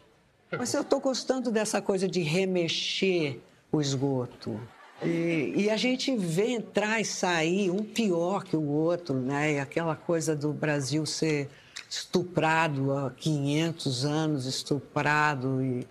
Mas 0.52 0.74
eu 0.74 0.82
estou 0.82 1.00
gostando 1.00 1.52
dessa 1.52 1.82
coisa 1.82 2.08
de 2.08 2.22
remexer 2.22 3.40
o 3.72 3.82
esgoto. 3.82 4.60
E, 5.02 5.54
e 5.56 5.70
a 5.70 5.78
gente 5.78 6.16
vê 6.16 6.50
entrar 6.52 7.02
e 7.02 7.06
sair 7.06 7.72
um 7.72 7.84
pior 7.84 8.44
que 8.44 8.56
o 8.56 8.68
outro, 8.68 9.16
né? 9.16 9.54
E 9.54 9.60
aquela 9.60 9.96
coisa 9.96 10.36
do 10.36 10.54
Brasil 10.54 11.06
ser 11.06 11.50
estuprado 11.90 12.96
há 12.96 13.12
500 13.12 14.06
anos, 14.06 14.46
estuprado 14.46 15.62
e, 15.62 15.88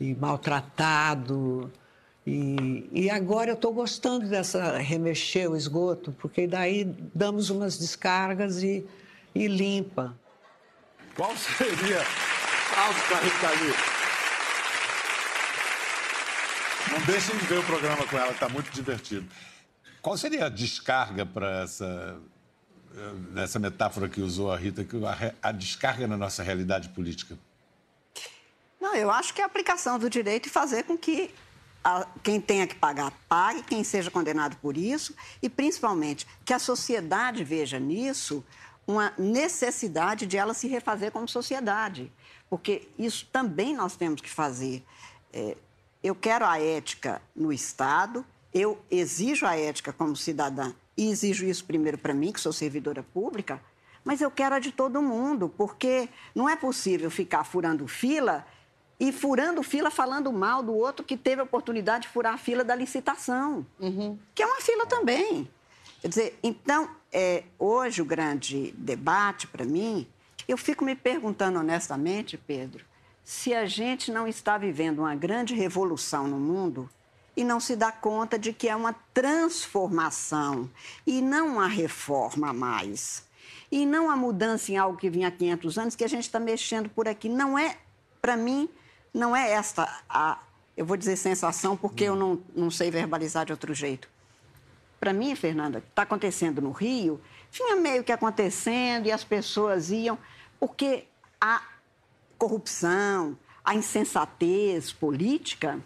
e 0.00 0.14
maltratado. 0.14 1.72
E, 2.26 2.88
e 2.92 3.10
agora 3.10 3.50
eu 3.50 3.54
estou 3.54 3.72
gostando 3.72 4.28
dessa 4.28 4.76
remexer 4.78 5.50
o 5.50 5.56
esgoto, 5.56 6.12
porque 6.12 6.46
daí 6.46 6.84
damos 7.14 7.48
umas 7.50 7.78
descargas 7.78 8.62
e, 8.62 8.86
e 9.34 9.46
limpa. 9.46 10.14
Qual 11.16 11.34
seria. 11.36 11.98
Alto 12.76 13.00
para 13.08 13.18
Rita. 13.20 13.88
Não 16.92 17.00
deixem 17.06 17.36
de 17.36 17.44
ver 17.46 17.58
o 17.58 17.64
programa 17.64 18.06
com 18.06 18.16
ela, 18.16 18.30
está 18.30 18.48
muito 18.48 18.70
divertido. 18.70 19.26
Qual 20.00 20.16
seria 20.16 20.46
a 20.46 20.48
descarga 20.48 21.26
para 21.26 21.62
essa, 21.62 22.20
eh, 22.94 23.42
essa 23.42 23.58
metáfora 23.58 24.08
que 24.08 24.20
usou 24.20 24.52
a 24.52 24.56
Rita, 24.56 24.86
a, 25.42 25.48
a 25.48 25.52
descarga 25.52 26.06
na 26.06 26.16
nossa 26.16 26.42
realidade 26.42 26.90
política? 26.90 27.36
Não, 28.88 28.94
eu 28.94 29.10
acho 29.10 29.34
que 29.34 29.42
é 29.42 29.44
a 29.44 29.46
aplicação 29.46 29.98
do 29.98 30.08
direito 30.08 30.46
e 30.46 30.48
fazer 30.50 30.84
com 30.84 30.96
que 30.96 31.30
a- 31.84 32.06
quem 32.22 32.40
tenha 32.40 32.66
que 32.66 32.74
pagar, 32.74 33.12
pague, 33.28 33.62
quem 33.62 33.84
seja 33.84 34.10
condenado 34.10 34.56
por 34.62 34.78
isso, 34.78 35.14
e 35.42 35.48
principalmente 35.50 36.26
que 36.42 36.54
a 36.54 36.58
sociedade 36.58 37.44
veja 37.44 37.78
nisso 37.78 38.42
uma 38.86 39.12
necessidade 39.18 40.26
de 40.26 40.38
ela 40.38 40.54
se 40.54 40.66
refazer 40.68 41.12
como 41.12 41.28
sociedade. 41.28 42.10
Porque 42.48 42.88
isso 42.98 43.28
também 43.30 43.76
nós 43.76 43.94
temos 43.94 44.22
que 44.22 44.30
fazer. 44.30 44.82
É, 45.34 45.54
eu 46.02 46.14
quero 46.14 46.46
a 46.46 46.58
ética 46.58 47.20
no 47.36 47.52
Estado, 47.52 48.24
eu 48.54 48.78
exijo 48.90 49.44
a 49.44 49.54
ética 49.54 49.92
como 49.92 50.16
cidadã 50.16 50.72
e 50.96 51.10
exijo 51.10 51.44
isso 51.44 51.62
primeiro 51.66 51.98
para 51.98 52.14
mim, 52.14 52.32
que 52.32 52.40
sou 52.40 52.54
servidora 52.54 53.02
pública, 53.02 53.60
mas 54.02 54.22
eu 54.22 54.30
quero 54.30 54.54
a 54.54 54.58
de 54.58 54.72
todo 54.72 55.02
mundo, 55.02 55.52
porque 55.58 56.08
não 56.34 56.48
é 56.48 56.56
possível 56.56 57.10
ficar 57.10 57.44
furando 57.44 57.86
fila 57.86 58.46
e 59.00 59.12
furando 59.12 59.62
fila 59.62 59.90
falando 59.90 60.32
mal 60.32 60.62
do 60.62 60.74
outro 60.74 61.04
que 61.04 61.16
teve 61.16 61.40
a 61.40 61.44
oportunidade 61.44 62.02
de 62.02 62.08
furar 62.08 62.34
a 62.34 62.38
fila 62.38 62.64
da 62.64 62.74
licitação, 62.74 63.64
que 64.34 64.42
é 64.42 64.46
uma 64.46 64.60
fila 64.60 64.86
também. 64.86 65.48
Quer 66.00 66.08
dizer, 66.08 66.38
então, 66.42 66.88
é, 67.12 67.44
hoje 67.58 68.02
o 68.02 68.04
grande 68.04 68.72
debate 68.76 69.46
para 69.46 69.64
mim, 69.64 70.06
eu 70.46 70.56
fico 70.56 70.84
me 70.84 70.94
perguntando 70.94 71.58
honestamente, 71.58 72.36
Pedro, 72.36 72.84
se 73.24 73.54
a 73.54 73.66
gente 73.66 74.10
não 74.10 74.26
está 74.26 74.56
vivendo 74.56 75.00
uma 75.00 75.14
grande 75.14 75.54
revolução 75.54 76.26
no 76.26 76.38
mundo 76.38 76.88
e 77.36 77.44
não 77.44 77.60
se 77.60 77.76
dá 77.76 77.92
conta 77.92 78.38
de 78.38 78.52
que 78.52 78.68
é 78.68 78.74
uma 78.74 78.94
transformação 79.14 80.68
e 81.06 81.20
não 81.20 81.54
uma 81.54 81.68
reforma 81.68 82.52
mais. 82.52 83.22
E 83.70 83.84
não 83.84 84.10
a 84.10 84.16
mudança 84.16 84.72
em 84.72 84.76
algo 84.76 84.98
que 84.98 85.10
vinha 85.10 85.28
há 85.28 85.30
500 85.30 85.78
anos, 85.78 85.94
que 85.94 86.04
a 86.04 86.08
gente 86.08 86.22
está 86.22 86.40
mexendo 86.40 86.88
por 86.88 87.06
aqui. 87.06 87.28
Não 87.28 87.58
é, 87.58 87.76
para 88.20 88.36
mim, 88.36 88.68
não 89.12 89.34
é 89.34 89.50
esta 89.52 90.02
a, 90.08 90.38
eu 90.76 90.84
vou 90.84 90.96
dizer 90.96 91.16
sensação, 91.16 91.76
porque 91.76 92.04
eu 92.04 92.16
não, 92.16 92.40
não 92.54 92.70
sei 92.70 92.90
verbalizar 92.90 93.46
de 93.46 93.52
outro 93.52 93.74
jeito. 93.74 94.08
Para 95.00 95.12
mim, 95.12 95.34
Fernanda, 95.34 95.78
está 95.78 96.02
acontecendo 96.02 96.60
no 96.60 96.72
Rio, 96.72 97.20
vinha 97.50 97.76
meio 97.76 98.04
que 98.04 98.12
acontecendo 98.12 99.06
e 99.06 99.12
as 99.12 99.24
pessoas 99.24 99.90
iam, 99.90 100.18
porque 100.58 101.04
a 101.40 101.62
corrupção, 102.36 103.38
a 103.64 103.74
insensatez 103.74 104.92
política, 104.92 105.80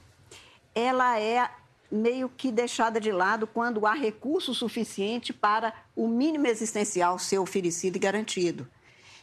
ela 0.75 1.19
é 1.19 1.51
meio 1.91 2.29
que 2.29 2.51
deixada 2.51 2.99
de 2.99 3.13
lado 3.13 3.47
quando 3.47 3.87
há 3.87 3.93
recurso 3.93 4.55
suficiente 4.55 5.33
para 5.33 5.75
o 5.95 6.09
mínimo 6.09 6.47
existencial 6.47 7.19
ser 7.19 7.39
oferecido 7.39 7.97
e 7.97 7.99
garantido. 7.99 8.67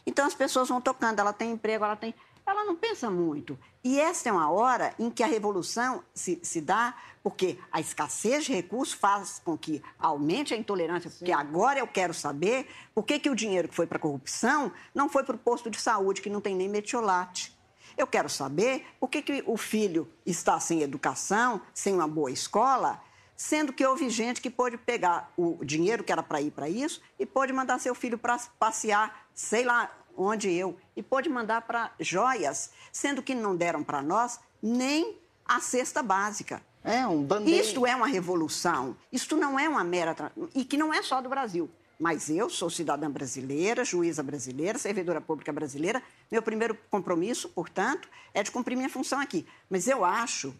Então 0.06 0.24
as 0.24 0.34
pessoas 0.34 0.68
vão 0.68 0.80
tocando, 0.80 1.18
ela 1.18 1.32
tem 1.32 1.52
emprego, 1.52 1.84
ela 1.84 1.96
tem. 1.96 2.14
Ela 2.50 2.64
não 2.64 2.74
pensa 2.74 3.08
muito. 3.08 3.56
E 3.84 4.00
esta 4.00 4.28
é 4.28 4.32
uma 4.32 4.50
hora 4.50 4.92
em 4.98 5.08
que 5.08 5.22
a 5.22 5.26
revolução 5.28 6.02
se, 6.12 6.40
se 6.42 6.60
dá, 6.60 6.96
porque 7.22 7.56
a 7.70 7.80
escassez 7.80 8.44
de 8.44 8.52
recursos 8.52 8.92
faz 8.92 9.40
com 9.44 9.56
que 9.56 9.80
aumente 9.96 10.52
a 10.52 10.56
intolerância, 10.56 11.08
porque 11.08 11.30
agora 11.30 11.78
eu 11.78 11.86
quero 11.86 12.12
saber 12.12 12.68
por 12.92 13.04
que, 13.04 13.20
que 13.20 13.30
o 13.30 13.36
dinheiro 13.36 13.68
que 13.68 13.74
foi 13.74 13.86
para 13.86 13.98
a 13.98 14.00
corrupção 14.00 14.72
não 14.92 15.08
foi 15.08 15.22
para 15.22 15.36
o 15.36 15.38
posto 15.38 15.70
de 15.70 15.80
saúde, 15.80 16.20
que 16.20 16.28
não 16.28 16.40
tem 16.40 16.56
nem 16.56 16.68
metiolate. 16.68 17.56
Eu 17.96 18.06
quero 18.06 18.28
saber 18.28 18.84
por 18.98 19.08
que, 19.08 19.22
que 19.22 19.44
o 19.46 19.56
filho 19.56 20.08
está 20.26 20.58
sem 20.58 20.82
educação, 20.82 21.60
sem 21.72 21.94
uma 21.94 22.08
boa 22.08 22.32
escola, 22.32 23.00
sendo 23.36 23.72
que 23.72 23.86
houve 23.86 24.10
gente 24.10 24.40
que 24.40 24.50
pôde 24.50 24.76
pegar 24.76 25.32
o 25.36 25.64
dinheiro 25.64 26.02
que 26.02 26.10
era 26.10 26.22
para 26.22 26.42
ir 26.42 26.50
para 26.50 26.68
isso 26.68 27.00
e 27.16 27.24
pôde 27.24 27.52
mandar 27.52 27.78
seu 27.78 27.94
filho 27.94 28.18
para 28.18 28.36
passear, 28.58 29.28
sei 29.32 29.62
lá 29.64 29.88
onde 30.22 30.50
eu, 30.50 30.76
e 30.96 31.02
pôde 31.02 31.28
mandar 31.28 31.62
para 31.62 31.92
joias, 31.98 32.70
sendo 32.92 33.22
que 33.22 33.34
não 33.34 33.56
deram 33.56 33.82
para 33.82 34.02
nós 34.02 34.38
nem 34.62 35.16
a 35.44 35.60
cesta 35.60 36.02
básica. 36.02 36.62
É 36.84 37.06
um 37.06 37.22
band-aid. 37.22 37.58
Isto 37.60 37.86
é 37.86 37.94
uma 37.94 38.06
revolução. 38.06 38.96
Isto 39.12 39.36
não 39.36 39.58
é 39.58 39.68
uma 39.68 39.84
mera. 39.84 40.32
E 40.54 40.64
que 40.64 40.76
não 40.76 40.92
é 40.92 41.02
só 41.02 41.20
do 41.20 41.28
Brasil. 41.28 41.70
Mas 41.98 42.30
eu 42.30 42.48
sou 42.48 42.70
cidadã 42.70 43.10
brasileira, 43.10 43.84
juíza 43.84 44.22
brasileira, 44.22 44.78
servidora 44.78 45.20
pública 45.20 45.52
brasileira. 45.52 46.02
Meu 46.30 46.40
primeiro 46.42 46.74
compromisso, 46.90 47.50
portanto, 47.50 48.08
é 48.32 48.42
de 48.42 48.50
cumprir 48.50 48.76
minha 48.76 48.88
função 48.88 49.20
aqui. 49.20 49.46
Mas 49.68 49.86
eu 49.86 50.02
acho 50.04 50.54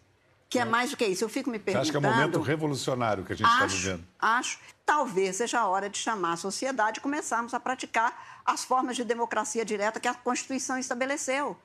que 0.47 0.59
é 0.59 0.65
mais 0.65 0.91
do 0.91 0.97
que 0.97 1.05
isso. 1.05 1.23
Eu 1.23 1.29
fico 1.29 1.49
me 1.49 1.57
Você 1.57 1.63
perguntando. 1.63 1.81
acha 1.81 1.91
que 1.99 2.05
é 2.05 2.09
o 2.09 2.13
momento 2.13 2.41
revolucionário 2.41 3.23
que 3.23 3.33
a 3.33 3.35
gente 3.35 3.49
está 3.49 3.65
vivendo? 3.65 4.03
acho. 4.19 4.59
Talvez 4.85 5.37
seja 5.37 5.61
a 5.61 5.67
hora 5.67 5.89
de 5.89 5.97
chamar 5.97 6.33
a 6.33 6.37
sociedade 6.37 6.99
e 6.99 7.01
começarmos 7.01 7.53
a 7.53 7.59
praticar 7.59 8.30
as 8.45 8.63
formas 8.63 8.95
de 8.95 9.03
democracia 9.03 9.63
direta 9.65 9.99
que 9.99 10.07
a 10.07 10.13
Constituição 10.13 10.77
estabeleceu. 10.77 11.57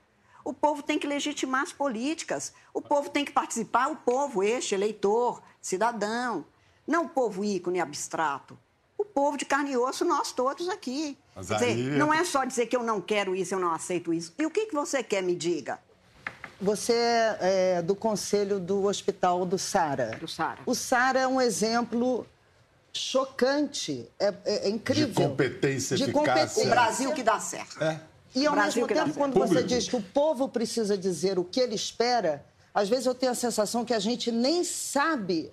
O 0.45 0.53
povo 0.53 0.83
tem 0.83 0.99
que 0.99 1.07
legitimar 1.07 1.62
as 1.62 1.73
políticas. 1.73 2.53
O 2.73 2.81
povo 2.81 3.11
tem 3.11 3.25
que 3.25 3.33
participar, 3.33 3.89
o 3.91 3.97
povo, 3.97 4.43
este, 4.43 4.75
eleitor, 4.75 5.43
cidadão. 5.61 6.45
Não 6.87 7.07
o 7.07 7.09
povo 7.09 7.45
ícone 7.45 7.81
abstrato. 7.81 8.57
O 8.97 9.05
povo 9.05 9.37
de 9.37 9.45
carne 9.45 9.73
e 9.73 9.77
osso, 9.77 10.05
nós 10.05 10.31
todos 10.33 10.69
aqui. 10.69 11.19
Mas 11.35 11.49
Quer 11.49 11.55
dizer, 11.55 11.67
aí- 11.67 11.83
não 11.99 12.15
é 12.15 12.25
só 12.25 12.45
dizer 12.45 12.67
que 12.67 12.77
eu 12.77 12.83
não 12.83 13.01
quero 13.01 13.35
isso, 13.35 13.55
eu 13.55 13.59
não 13.59 13.73
aceito 13.73 14.15
isso. 14.15 14.33
E 14.39 14.47
o 14.47 14.51
que, 14.51 14.67
que 14.67 14.75
você 14.75 15.03
quer, 15.03 15.23
me 15.23 15.35
diga? 15.35 15.81
Você 16.61 16.95
é 16.95 17.83
do 17.83 17.95
conselho 17.95 18.59
do 18.59 18.85
Hospital 18.85 19.45
do 19.45 19.59
Sara. 19.59 20.17
Do 20.19 20.27
Sara. 20.29 20.61
O 20.65 20.75
Sara 20.75 21.19
é 21.21 21.27
um 21.27 21.39
exemplo 21.41 22.27
chocante, 22.99 24.09
é, 24.19 24.33
é- 24.45 24.67
é 24.67 24.69
incrível. 24.69 25.09
De 25.09 25.15
competência, 25.15 25.97
De 25.97 26.05
eficácia. 26.05 26.23
O 26.23 26.35
competência. 26.35 26.71
Brasil 26.71 27.13
que 27.13 27.23
dá 27.23 27.39
certo. 27.39 27.83
É. 27.83 28.01
E 28.35 28.47
ao 28.47 28.55
Brasil 28.55 28.83
mesmo 28.83 28.89
tempo, 28.89 29.07
certo. 29.07 29.17
quando 29.19 29.33
você 29.35 29.55
Público. 29.55 29.69
diz 29.69 29.89
que 29.89 29.97
o 29.97 30.03
povo 30.03 30.49
precisa 30.49 30.97
dizer 30.97 31.39
o 31.39 31.45
que 31.45 31.61
ele 31.61 31.75
espera, 31.75 32.45
às 32.75 32.89
vezes 32.89 33.07
eu 33.07 33.15
tenho 33.15 33.33
a 33.33 33.35
sensação 33.35 33.85
que 33.85 33.95
a 33.95 33.99
gente 33.99 34.31
nem 34.31 34.63
sabe 34.63 35.51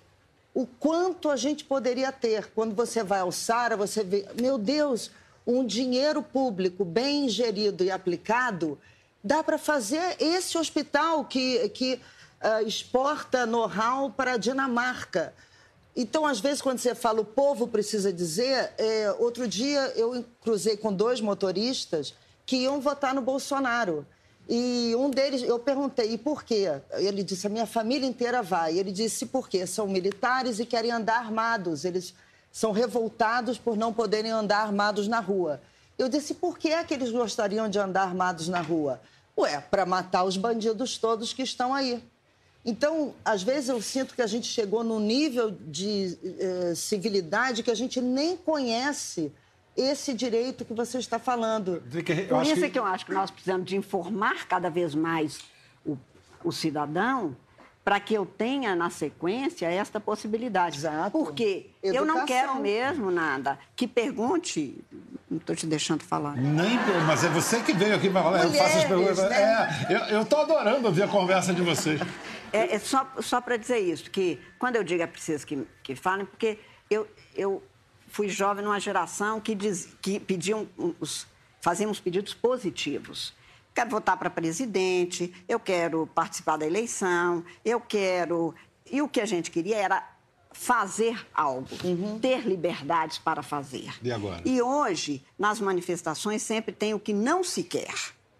o 0.52 0.66
quanto 0.66 1.30
a 1.30 1.36
gente 1.36 1.64
poderia 1.64 2.12
ter. 2.12 2.50
Quando 2.54 2.74
você 2.74 3.02
vai 3.02 3.20
ao 3.20 3.32
Sara, 3.32 3.76
você 3.76 4.04
vê, 4.04 4.26
meu 4.40 4.58
Deus, 4.58 5.10
um 5.46 5.66
dinheiro 5.66 6.22
público 6.22 6.84
bem 6.84 7.28
gerido 7.28 7.82
e 7.82 7.90
aplicado, 7.90 8.78
dá 9.22 9.42
para 9.42 9.58
fazer 9.58 10.16
esse 10.20 10.56
hospital 10.58 11.24
que, 11.24 11.68
que 11.70 11.94
uh, 11.94 12.66
exporta 12.66 13.46
know-how 13.46 14.10
para 14.10 14.34
a 14.34 14.36
Dinamarca. 14.36 15.32
Então, 15.96 16.26
às 16.26 16.40
vezes, 16.40 16.60
quando 16.60 16.78
você 16.78 16.94
fala 16.94 17.20
o 17.20 17.24
povo 17.24 17.68
precisa 17.68 18.12
dizer, 18.12 18.72
é, 18.76 19.14
outro 19.18 19.46
dia 19.46 19.92
eu 19.94 20.24
cruzei 20.40 20.76
com 20.76 20.92
dois 20.92 21.20
motoristas 21.20 22.14
que 22.44 22.56
iam 22.56 22.80
votar 22.80 23.14
no 23.14 23.22
Bolsonaro. 23.22 24.04
E 24.48 24.94
um 24.98 25.08
deles, 25.08 25.42
eu 25.42 25.58
perguntei, 25.58 26.12
e 26.12 26.18
por 26.18 26.42
quê? 26.42 26.80
Ele 26.92 27.22
disse, 27.22 27.46
a 27.46 27.50
minha 27.50 27.64
família 27.64 28.06
inteira 28.06 28.42
vai. 28.42 28.76
Ele 28.76 28.92
disse, 28.92 29.26
por 29.26 29.48
quê? 29.48 29.66
São 29.66 29.86
militares 29.86 30.58
e 30.58 30.66
querem 30.66 30.90
andar 30.90 31.18
armados. 31.18 31.84
Eles 31.84 32.12
são 32.52 32.72
revoltados 32.72 33.56
por 33.56 33.76
não 33.76 33.92
poderem 33.92 34.30
andar 34.30 34.58
armados 34.58 35.08
na 35.08 35.20
rua. 35.20 35.62
Eu 35.96 36.08
disse, 36.08 36.34
por 36.34 36.58
que 36.58 36.68
é 36.68 36.84
que 36.84 36.92
eles 36.92 37.10
gostariam 37.10 37.68
de 37.68 37.78
andar 37.78 38.02
armados 38.02 38.48
na 38.48 38.60
rua? 38.60 39.00
Ué, 39.38 39.60
para 39.60 39.86
matar 39.86 40.24
os 40.24 40.36
bandidos 40.36 40.98
todos 40.98 41.32
que 41.32 41.42
estão 41.42 41.72
aí. 41.72 42.02
Então, 42.64 43.14
às 43.24 43.42
vezes 43.42 43.68
eu 43.68 43.80
sinto 43.82 44.14
que 44.14 44.22
a 44.22 44.26
gente 44.26 44.46
chegou 44.46 44.82
num 44.82 44.98
nível 44.98 45.50
de 45.50 46.18
eh, 46.24 46.72
civilidade 46.74 47.62
que 47.62 47.70
a 47.70 47.74
gente 47.74 48.00
nem 48.00 48.36
conhece 48.36 49.30
esse 49.76 50.14
direito 50.14 50.64
que 50.64 50.72
você 50.72 50.98
está 50.98 51.18
falando. 51.18 51.82
Por 52.28 52.42
isso 52.42 52.54
que... 52.54 52.64
é 52.64 52.70
que 52.70 52.78
eu 52.78 52.86
acho 52.86 53.04
que 53.04 53.12
nós 53.12 53.30
precisamos 53.30 53.66
de 53.66 53.76
informar 53.76 54.46
cada 54.46 54.70
vez 54.70 54.94
mais 54.94 55.40
o, 55.84 55.98
o 56.42 56.52
cidadão 56.52 57.36
para 57.84 58.00
que 58.00 58.14
eu 58.14 58.24
tenha 58.24 58.74
na 58.74 58.88
sequência 58.88 59.66
esta 59.66 60.00
possibilidade. 60.00 60.78
Exato. 60.78 61.10
Porque 61.10 61.70
Educação. 61.82 62.08
eu 62.08 62.14
não 62.14 62.24
quero 62.24 62.54
mesmo 62.56 63.10
nada 63.10 63.58
que 63.76 63.86
pergunte. 63.86 64.82
Não 65.30 65.36
estou 65.36 65.54
te 65.54 65.66
deixando 65.66 66.02
falar. 66.02 66.36
Nem, 66.36 66.78
mas 67.06 67.24
é 67.24 67.28
você 67.28 67.60
que 67.60 67.74
veio 67.74 67.94
aqui 67.94 68.08
para 68.08 68.22
falar. 68.22 68.44
eu 68.44 68.52
faço 68.52 68.78
as 68.78 68.84
perguntas. 68.84 69.18
Né? 69.18 69.86
É, 69.90 70.14
eu 70.14 70.22
estou 70.22 70.40
adorando 70.40 70.86
ouvir 70.86 71.02
a 71.02 71.08
conversa 71.08 71.52
de 71.52 71.60
vocês. 71.60 72.00
É, 72.54 72.76
é 72.76 72.78
só, 72.78 73.04
só 73.20 73.40
para 73.40 73.56
dizer 73.56 73.80
isso, 73.80 74.08
que 74.08 74.40
quando 74.60 74.76
eu 74.76 74.84
digo 74.84 75.02
é 75.02 75.06
preciso 75.08 75.44
que, 75.44 75.66
que 75.82 75.96
falem, 75.96 76.24
porque 76.24 76.56
eu, 76.88 77.08
eu 77.34 77.60
fui 78.06 78.28
jovem 78.28 78.64
numa 78.64 78.78
geração 78.78 79.40
que, 79.40 79.56
diz, 79.56 79.88
que 80.00 80.20
pediam 80.20 80.68
os, 81.00 81.26
fazíamos 81.60 81.98
pedidos 81.98 82.32
positivos. 82.32 83.34
Quero 83.74 83.90
votar 83.90 84.16
para 84.16 84.30
presidente, 84.30 85.34
eu 85.48 85.58
quero 85.58 86.06
participar 86.14 86.56
da 86.56 86.64
eleição, 86.64 87.44
eu 87.64 87.80
quero. 87.80 88.54
E 88.88 89.02
o 89.02 89.08
que 89.08 89.20
a 89.20 89.26
gente 89.26 89.50
queria 89.50 89.76
era 89.76 90.08
fazer 90.52 91.26
algo, 91.34 91.66
uhum. 91.82 92.20
ter 92.20 92.46
liberdades 92.46 93.18
para 93.18 93.42
fazer. 93.42 93.92
E 94.00 94.12
agora? 94.12 94.40
E 94.44 94.62
hoje, 94.62 95.26
nas 95.36 95.58
manifestações, 95.58 96.40
sempre 96.40 96.72
tem 96.72 96.94
o 96.94 97.00
que 97.00 97.12
não 97.12 97.42
se 97.42 97.64
quer. 97.64 97.92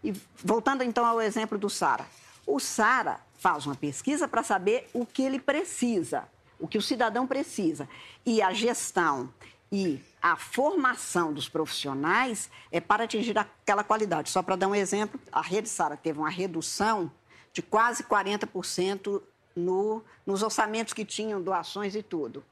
E 0.05 0.15
voltando 0.37 0.85
então 0.85 1.05
ao 1.05 1.21
exemplo 1.21 1.59
do 1.59 1.69
Sara. 1.69 2.07
O 2.47 2.61
Sara 2.61 3.19
faz 3.45 3.67
uma 3.67 3.75
pesquisa 3.75 4.27
para 4.27 4.43
saber 4.43 4.89
o 4.95 5.05
que 5.05 5.23
ele 5.23 5.39
precisa, 5.39 6.27
o 6.59 6.67
que 6.67 6.79
o 6.79 6.83
cidadão 6.83 7.27
precisa. 7.27 7.87
E 8.25 8.41
a 8.41 8.55
gestão 8.55 9.29
e 9.71 10.01
a 10.23 10.35
formação 10.35 11.31
dos 11.31 11.47
profissionais 11.47 12.49
é 12.73 12.81
para 12.81 13.05
atingir 13.05 13.37
aquela 13.39 13.85
qualidade. 13.85 14.31
Só 14.31 14.43
para 14.43 14.57
dar 14.57 14.67
um 14.67 14.75
exemplo, 14.75 15.21
a 15.31 15.43
Rede 15.43 15.69
Sara 15.69 15.95
teve 15.95 16.19
uma 16.19 16.31
redução 16.31 17.13
de 17.53 17.61
quase 17.61 18.03
40% 18.05 19.21
no, 19.55 20.03
nos 20.25 20.43
orçamentos 20.43 20.95
que 20.95 21.05
tinham 21.05 21.43
doações 21.43 21.95
e 21.95 22.03
tudo. 22.03 22.43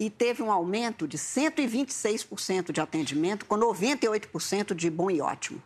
E 0.00 0.10
teve 0.10 0.42
um 0.42 0.50
aumento 0.50 1.06
de 1.06 1.16
126% 1.16 2.72
de 2.72 2.80
atendimento, 2.80 3.46
com 3.46 3.54
98% 3.54 4.74
de 4.74 4.90
bom 4.90 5.12
e 5.12 5.20
ótimo. 5.20 5.62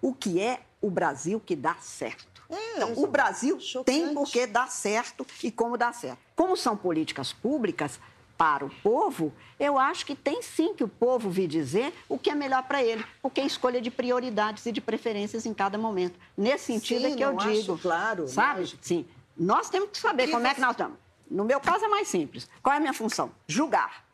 O 0.00 0.14
que 0.14 0.40
é 0.40 0.62
o 0.80 0.88
Brasil 0.88 1.38
que 1.38 1.54
dá 1.54 1.74
certo? 1.74 2.29
É, 2.50 2.76
então, 2.76 2.92
o 2.96 3.06
Brasil 3.06 3.58
chocante. 3.60 3.98
tem 3.98 4.14
por 4.14 4.28
que 4.28 4.46
dar 4.46 4.70
certo 4.70 5.26
e 5.42 5.50
como 5.50 5.76
dar 5.76 5.94
certo. 5.94 6.18
Como 6.34 6.56
são 6.56 6.76
políticas 6.76 7.32
públicas, 7.32 8.00
para 8.40 8.64
o 8.64 8.70
povo, 8.82 9.34
eu 9.58 9.78
acho 9.78 10.06
que 10.06 10.16
tem 10.16 10.40
sim 10.40 10.72
que 10.72 10.82
o 10.82 10.88
povo 10.88 11.28
vir 11.28 11.46
dizer 11.46 11.92
o 12.08 12.18
que 12.18 12.30
é 12.30 12.34
melhor 12.34 12.62
para 12.62 12.82
ele, 12.82 13.04
porque 13.20 13.38
é 13.38 13.44
escolha 13.44 13.82
de 13.82 13.90
prioridades 13.90 14.64
e 14.64 14.72
de 14.72 14.80
preferências 14.80 15.44
em 15.44 15.52
cada 15.52 15.76
momento. 15.76 16.18
Nesse 16.34 16.64
sentido 16.64 17.02
sim, 17.02 17.12
é 17.12 17.16
que 17.16 17.22
eu 17.22 17.36
digo. 17.36 17.76
claro. 17.76 18.26
Sabe? 18.26 18.60
Mas... 18.60 18.76
Sim. 18.80 19.06
Nós 19.36 19.68
temos 19.68 19.90
que 19.90 19.98
saber 19.98 20.28
como 20.28 20.46
é 20.46 20.54
que 20.54 20.60
nós 20.62 20.70
estamos. 20.70 20.96
No 21.30 21.44
meu 21.44 21.60
caso 21.60 21.84
é 21.84 21.88
mais 21.88 22.08
simples. 22.08 22.48
Qual 22.62 22.72
é 22.72 22.78
a 22.78 22.80
minha 22.80 22.94
função? 22.94 23.30
Julgar. 23.46 24.06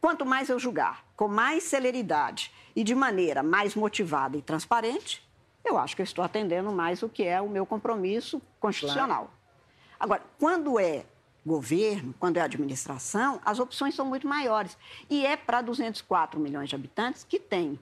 Quanto 0.00 0.24
mais 0.24 0.48
eu 0.48 0.60
julgar, 0.60 1.04
com 1.16 1.26
mais 1.26 1.64
celeridade 1.64 2.52
e 2.76 2.84
de 2.84 2.94
maneira 2.94 3.42
mais 3.42 3.74
motivada 3.74 4.36
e 4.36 4.42
transparente, 4.42 5.28
eu 5.64 5.78
acho 5.78 5.94
que 5.94 6.02
eu 6.02 6.04
estou 6.04 6.24
atendendo 6.24 6.72
mais 6.72 7.02
o 7.02 7.08
que 7.08 7.24
é 7.24 7.40
o 7.40 7.48
meu 7.48 7.64
compromisso 7.64 8.40
constitucional. 8.60 9.24
Claro. 9.24 9.42
Agora, 9.98 10.22
quando 10.38 10.78
é 10.78 11.04
governo, 11.44 12.14
quando 12.18 12.36
é 12.36 12.40
administração, 12.40 13.40
as 13.44 13.58
opções 13.58 13.94
são 13.94 14.06
muito 14.06 14.26
maiores. 14.26 14.76
E 15.10 15.26
é 15.26 15.36
para 15.36 15.60
204 15.60 16.40
milhões 16.40 16.68
de 16.68 16.74
habitantes 16.74 17.24
que 17.24 17.38
tem, 17.38 17.78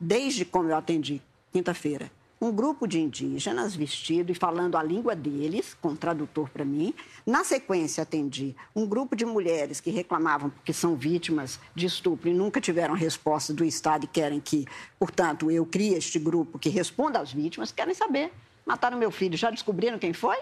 desde 0.00 0.44
como 0.44 0.68
eu 0.68 0.76
atendi 0.76 1.22
quinta-feira, 1.52 2.10
um 2.40 2.52
grupo 2.52 2.86
de 2.86 3.00
indígenas 3.00 3.74
vestido 3.74 4.30
e 4.30 4.34
falando 4.34 4.76
a 4.76 4.82
língua 4.82 5.14
deles, 5.14 5.74
com 5.80 5.96
tradutor 5.96 6.48
para 6.50 6.64
mim. 6.64 6.94
Na 7.26 7.42
sequência, 7.44 8.02
atendi 8.02 8.54
um 8.74 8.86
grupo 8.86 9.16
de 9.16 9.26
mulheres 9.26 9.80
que 9.80 9.90
reclamavam 9.90 10.50
porque 10.50 10.72
são 10.72 10.94
vítimas 10.94 11.58
de 11.74 11.86
estupro 11.86 12.28
e 12.28 12.34
nunca 12.34 12.60
tiveram 12.60 12.94
resposta 12.94 13.52
do 13.52 13.64
Estado 13.64 14.04
e 14.04 14.06
querem 14.06 14.40
que, 14.40 14.66
portanto, 14.98 15.50
eu 15.50 15.66
crie 15.66 15.94
este 15.94 16.18
grupo 16.18 16.58
que 16.58 16.68
responda 16.68 17.18
às 17.18 17.32
vítimas, 17.32 17.72
querem 17.72 17.94
saber. 17.94 18.32
Mataram 18.64 18.98
meu 18.98 19.10
filho, 19.10 19.36
já 19.36 19.50
descobriram 19.50 19.98
quem 19.98 20.12
foi? 20.12 20.36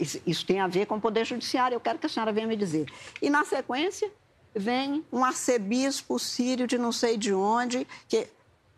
Isso, 0.00 0.20
isso 0.26 0.46
tem 0.46 0.60
a 0.60 0.66
ver 0.66 0.86
com 0.86 0.96
o 0.96 1.00
Poder 1.00 1.24
Judiciário, 1.24 1.76
eu 1.76 1.80
quero 1.80 1.98
que 1.98 2.06
a 2.06 2.08
senhora 2.08 2.32
venha 2.32 2.46
me 2.46 2.56
dizer. 2.56 2.90
E, 3.20 3.28
na 3.28 3.44
sequência, 3.44 4.10
vem 4.54 5.04
um 5.12 5.24
arcebispo 5.24 6.18
sírio 6.18 6.66
de 6.66 6.78
não 6.78 6.90
sei 6.90 7.16
de 7.16 7.32
onde, 7.32 7.86
que... 8.08 8.26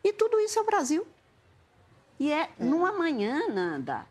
e 0.03 0.13
tudo 0.13 0.39
isso 0.41 0.59
é 0.59 0.63
o 0.63 0.67
Brasil. 0.67 1.07
E 2.19 2.33
é, 2.33 2.43
é. 2.43 2.49
numa 2.59 2.93
manhã, 2.93 3.49
Nanda, 3.49 4.07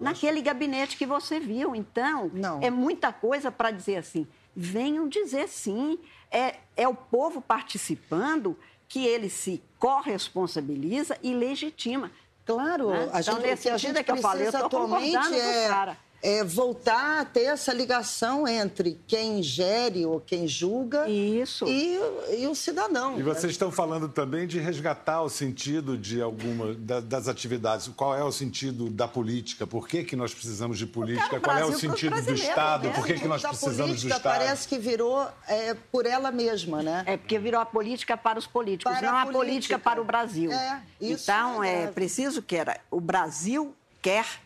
naquele 0.00 0.42
gabinete 0.42 0.96
que 0.96 1.06
você 1.06 1.38
viu. 1.38 1.74
Então, 1.74 2.30
não. 2.32 2.60
é 2.60 2.70
muita 2.70 3.12
coisa 3.12 3.50
para 3.50 3.70
dizer 3.70 3.96
assim. 3.96 4.26
Venham 4.54 5.08
dizer 5.08 5.48
sim. 5.48 5.98
É, 6.30 6.56
é 6.76 6.88
o 6.88 6.94
povo 6.94 7.40
participando 7.40 8.56
que 8.88 9.06
ele 9.06 9.28
se 9.28 9.62
corresponsabiliza 9.78 11.16
e 11.22 11.32
legitima. 11.34 12.10
Claro, 12.44 12.90
né? 12.90 13.08
a 13.12 13.20
então, 13.20 13.36
gente, 13.36 13.46
nesse 13.46 13.68
a 13.68 13.78
sentido 13.78 13.98
é 13.98 14.02
que 14.02 14.10
eu 14.10 14.16
falei, 14.16 14.48
eu 14.48 14.52
concordando 14.68 15.34
é... 15.34 15.96
é, 16.22 16.44
voltar 16.44 17.20
a 17.20 17.24
ter 17.24 17.42
essa 17.42 17.72
ligação 17.72 18.46
entre 18.46 18.98
quem 19.08 19.42
gere 19.42 20.06
ou 20.06 20.20
quem 20.20 20.46
julga 20.46 21.08
Isso. 21.08 21.66
E, 21.66 21.98
e 22.38 22.46
o 22.46 22.54
cidadão. 22.54 23.18
E 23.18 23.22
vocês 23.24 23.50
estão 23.50 23.72
falando 23.72 24.08
também 24.08 24.46
de 24.46 24.60
resgatar 24.60 25.22
o 25.22 25.28
sentido 25.28 25.98
de 25.98 26.22
alguma 26.22 26.74
da, 26.74 27.00
das 27.00 27.26
atividades. 27.26 27.88
Qual 27.96 28.16
é 28.16 28.22
o 28.22 28.30
sentido 28.30 28.88
da 28.88 29.08
política? 29.08 29.66
Por 29.66 29.88
que, 29.88 30.04
que 30.04 30.14
nós 30.14 30.32
precisamos 30.32 30.78
de 30.78 30.86
política? 30.86 31.40
Qual 31.40 31.58
é 31.58 31.64
o 31.64 31.72
sentido 31.72 32.22
do 32.22 32.32
Estado? 32.32 32.90
Por 32.90 33.04
que, 33.04 33.14
que 33.14 33.26
nós 33.26 33.42
precisamos 33.42 34.02
do 34.02 34.08
Estado? 34.08 34.22
parece 34.22 34.68
que 34.68 34.78
virou 34.78 35.26
é, 35.48 35.74
por 35.90 36.06
ela 36.06 36.30
mesma, 36.30 36.82
né? 36.82 37.02
É 37.04 37.16
porque 37.16 37.38
virou 37.38 37.60
a 37.60 37.66
política 37.66 38.16
para 38.16 38.38
os 38.38 38.46
políticos, 38.46 38.96
para 38.96 39.10
não 39.10 39.18
a 39.18 39.22
política. 39.26 39.38
política 39.38 39.78
para 39.78 40.00
o 40.00 40.04
Brasil. 40.04 40.52
É, 40.52 40.82
isso 41.00 41.24
então, 41.24 41.64
é, 41.64 41.84
é 41.84 41.86
preciso 41.88 42.40
que 42.42 42.54
era, 42.54 42.78
o 42.90 43.00
Brasil 43.00 43.74
quer 44.00 44.41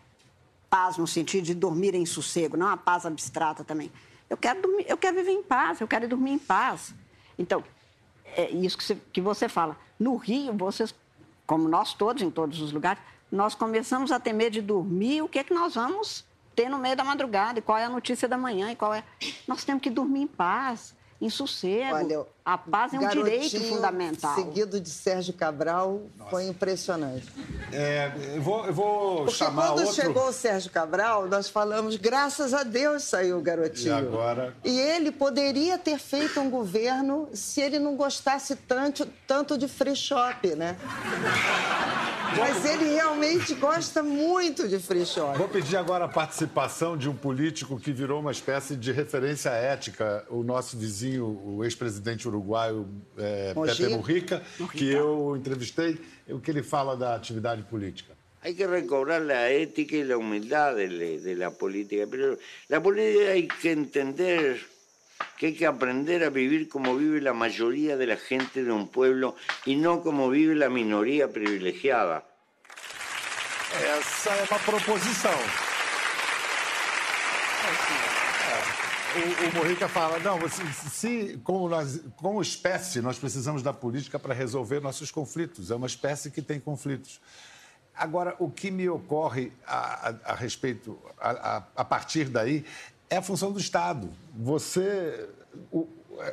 paz 0.77 0.99
no 0.99 1.07
sentido 1.07 1.45
de 1.45 1.55
dormir 1.55 1.95
em 1.95 2.05
sossego, 2.05 2.55
não 2.55 2.69
a 2.69 2.77
paz 2.77 3.07
abstrata 3.07 3.65
também. 3.65 3.91
Eu 4.29 4.37
quero, 4.37 4.61
dormir, 4.61 4.85
eu 4.87 4.99
quero 4.99 5.17
viver 5.17 5.31
em 5.31 5.43
paz, 5.43 5.81
eu 5.81 5.89
quero 5.89 6.07
dormir 6.07 6.33
em 6.33 6.39
paz. 6.39 6.95
Então, 7.39 7.65
é 8.37 8.51
isso 8.51 8.77
que 8.77 8.85
você, 8.85 8.99
que 9.11 9.21
você 9.23 9.49
fala. 9.49 9.79
No 9.99 10.17
Rio, 10.17 10.53
vocês, 10.53 10.95
como 11.47 11.67
nós 11.67 11.95
todos, 11.95 12.23
em 12.23 12.31
todos 12.31 12.61
os 12.61 12.73
lugares, 12.73 13.03
nós 13.33 13.55
começamos 13.55 14.13
a 14.13 14.21
ter 14.21 14.35
medo 14.35 14.53
de 14.53 14.61
dormir, 14.61 15.23
o 15.23 15.29
que 15.29 15.39
é 15.39 15.45
que 15.45 15.55
nós 15.55 15.77
vamos 15.77 16.27
ter 16.55 16.69
no 16.69 16.79
meio 16.79 16.97
da 16.97 17.05
madrugada, 17.05 17.59
e 17.59 17.63
qual 17.63 17.79
é 17.79 17.85
a 17.85 17.89
notícia 17.89 18.29
da 18.29 18.37
manhã, 18.37 18.71
e 18.71 18.77
qual 18.77 18.93
é... 18.93 19.03
Nós 19.47 19.65
temos 19.65 19.83
que 19.83 19.89
dormir 19.89 20.23
em 20.23 20.27
paz 20.27 20.95
em 21.21 21.31
sossego. 21.31 21.95
Olha, 21.95 22.27
a 22.45 22.59
paz 22.59 22.93
é 22.95 22.99
um 22.99 23.09
direito 23.09 23.61
fundamental. 23.61 24.35
Seguido 24.35 24.81
de 24.81 24.91
Sérgio 24.91 25.33
Cabral, 25.33 26.03
Nossa. 26.17 26.31
foi 26.31 26.47
impressionante. 26.47 27.27
É, 27.73 28.13
eu 28.35 28.43
vou, 28.43 28.67
eu 28.67 28.73
vou 28.73 29.17
Porque 29.25 29.33
chamar 29.33 29.69
quando 29.69 29.81
outro... 29.81 29.95
chegou 29.95 30.29
o 30.29 30.33
Sérgio 30.33 30.71
Cabral, 30.71 31.27
nós 31.27 31.49
falamos, 31.49 31.97
graças 31.97 32.55
a 32.55 32.63
Deus 32.63 33.03
saiu 33.05 33.39
o 33.39 33.41
garotinho. 33.41 33.89
E 33.89 33.99
agora? 33.99 34.55
E 34.65 34.79
ele 34.79 35.11
poderia 35.11 35.79
ter 35.79 35.99
feito 35.99 36.39
um 36.39 36.51
governo 36.51 37.29
se 37.33 37.61
ele 37.61 37.79
não 37.79 37.97
gostasse 37.97 38.55
tanto, 38.55 39.07
tanto 39.27 39.59
de 39.59 39.67
free 39.67 39.97
shop, 39.97 40.55
né? 40.55 40.77
Mas 42.39 42.65
ele 42.65 42.95
realmente 42.95 43.55
gosta 43.55 44.03
muito 44.03 44.69
de 44.69 44.79
free 44.79 45.07
shop. 45.07 45.39
Vou 45.39 45.49
pedir 45.49 45.77
agora 45.77 46.05
a 46.05 46.09
participação 46.09 46.97
de 46.97 47.09
um 47.09 47.15
político 47.15 47.79
que 47.81 47.93
virou 47.93 48.21
uma 48.21 48.33
espécie 48.33 48.77
de 48.77 48.93
referência 48.93 49.51
ética, 49.51 50.25
o 50.29 50.43
nosso 50.43 50.77
vizinho, 50.77 51.41
o 51.45 51.65
ex-presidente 51.65 52.29
uruguaio 52.29 52.87
é, 53.17 53.55
Pepe 53.55 53.89
Mujica, 53.89 54.43
que 54.73 54.91
eu 54.91 55.35
entrevistei, 55.37 55.99
o 56.29 56.39
que 56.39 56.51
ele 56.51 56.63
fala 56.63 56.97
da 56.97 57.15
atividade 57.15 57.63
política. 57.63 58.15
Hay 58.43 58.55
que 58.55 58.67
recobrar 58.67 59.23
la 59.23 59.51
ética 59.51 59.97
y 59.97 60.05
la 60.05 60.17
humildad 60.17 60.77
de, 60.77 61.19
de 61.19 61.35
la 61.35 61.51
política, 61.51 62.07
pero 62.09 62.39
la 62.69 62.81
política 62.81 63.33
hay 63.33 63.49
que 63.49 63.73
entender 63.73 64.61
que 65.37 65.47
hay 65.47 65.55
que 65.55 65.67
aprender 65.67 66.25
a 66.25 66.31
vivir 66.31 66.69
como 66.69 66.97
vive 66.97 67.21
la 67.21 67.33
mayoría 67.33 67.97
de 67.97 68.07
la 68.07 68.17
gente 68.17 68.65
de 68.65 68.73
un 68.73 68.89
pueblo 68.89 69.37
y 69.65 69.77
no 69.77 70.03
como 70.03 70.31
vive 70.31 70.55
la 70.55 70.69
minoría 70.69 71.33
privilegiada. 71.33 72.25
Essa 73.75 74.31
é 74.31 74.43
uma 74.51 74.59
proposição. 74.61 75.39
O, 79.17 79.49
o 79.49 79.55
Morrica 79.55 79.89
fala, 79.89 80.19
não, 80.19 80.39
se, 80.49 80.91
se 80.91 81.41
como, 81.43 81.69
nós, 81.69 82.01
como 82.17 82.41
espécie, 82.41 83.01
nós 83.01 83.19
precisamos 83.19 83.63
da 83.63 83.73
política 83.73 84.19
para 84.19 84.35
resolver 84.35 84.81
nossos 84.81 85.11
conflitos. 85.11 85.71
É 85.71 85.75
uma 85.75 85.87
espécie 85.87 86.31
que 86.31 86.43
tem 86.43 86.61
conflitos. 86.61 87.21
Agora, 87.95 88.37
o 88.39 88.51
que 88.51 88.71
me 88.71 88.89
ocorre 88.89 89.53
a, 89.67 90.11
a, 90.11 90.33
a 90.33 90.35
respeito, 90.35 91.01
a, 91.19 91.65
a, 91.75 91.85
partir 91.85 92.29
daí, 92.29 92.63
é 93.09 93.17
a 93.17 93.23
função 93.23 93.53
do 93.53 93.59
Estado. 93.59 94.09
Você, 94.35 95.29
o, 95.71 95.89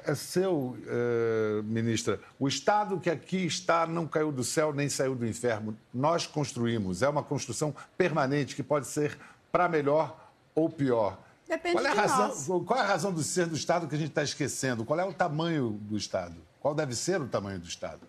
é 0.05 0.15
seu, 0.15 0.77
é, 0.87 1.61
ministra, 1.63 2.19
o 2.39 2.47
Estado 2.47 2.99
que 2.99 3.09
aqui 3.09 3.45
está 3.45 3.85
não 3.85 4.07
caiu 4.07 4.31
do 4.31 4.43
céu 4.43 4.73
nem 4.73 4.89
saiu 4.89 5.15
do 5.15 5.25
inferno. 5.25 5.77
Nós 5.93 6.25
construímos. 6.25 7.01
É 7.01 7.09
uma 7.09 7.23
construção 7.23 7.73
permanente 7.97 8.55
que 8.55 8.63
pode 8.63 8.87
ser 8.87 9.17
para 9.51 9.67
melhor 9.67 10.31
ou 10.55 10.69
pior. 10.69 11.17
Depende 11.47 11.75
qual 11.75 11.85
é 11.85 11.89
a 11.89 11.93
de 11.93 11.99
razão, 11.99 12.27
nós. 12.27 12.65
Qual 12.65 12.79
é 12.79 12.81
a 12.81 12.87
razão 12.87 13.13
do 13.13 13.21
ser 13.21 13.45
do 13.45 13.55
Estado 13.55 13.87
que 13.87 13.95
a 13.95 13.97
gente 13.97 14.09
está 14.09 14.23
esquecendo? 14.23 14.85
Qual 14.85 14.99
é 14.99 15.05
o 15.05 15.13
tamanho 15.13 15.71
do 15.81 15.97
Estado? 15.97 16.35
Qual 16.59 16.73
deve 16.73 16.95
ser 16.95 17.21
o 17.21 17.27
tamanho 17.27 17.59
do 17.59 17.67
Estado? 17.67 18.01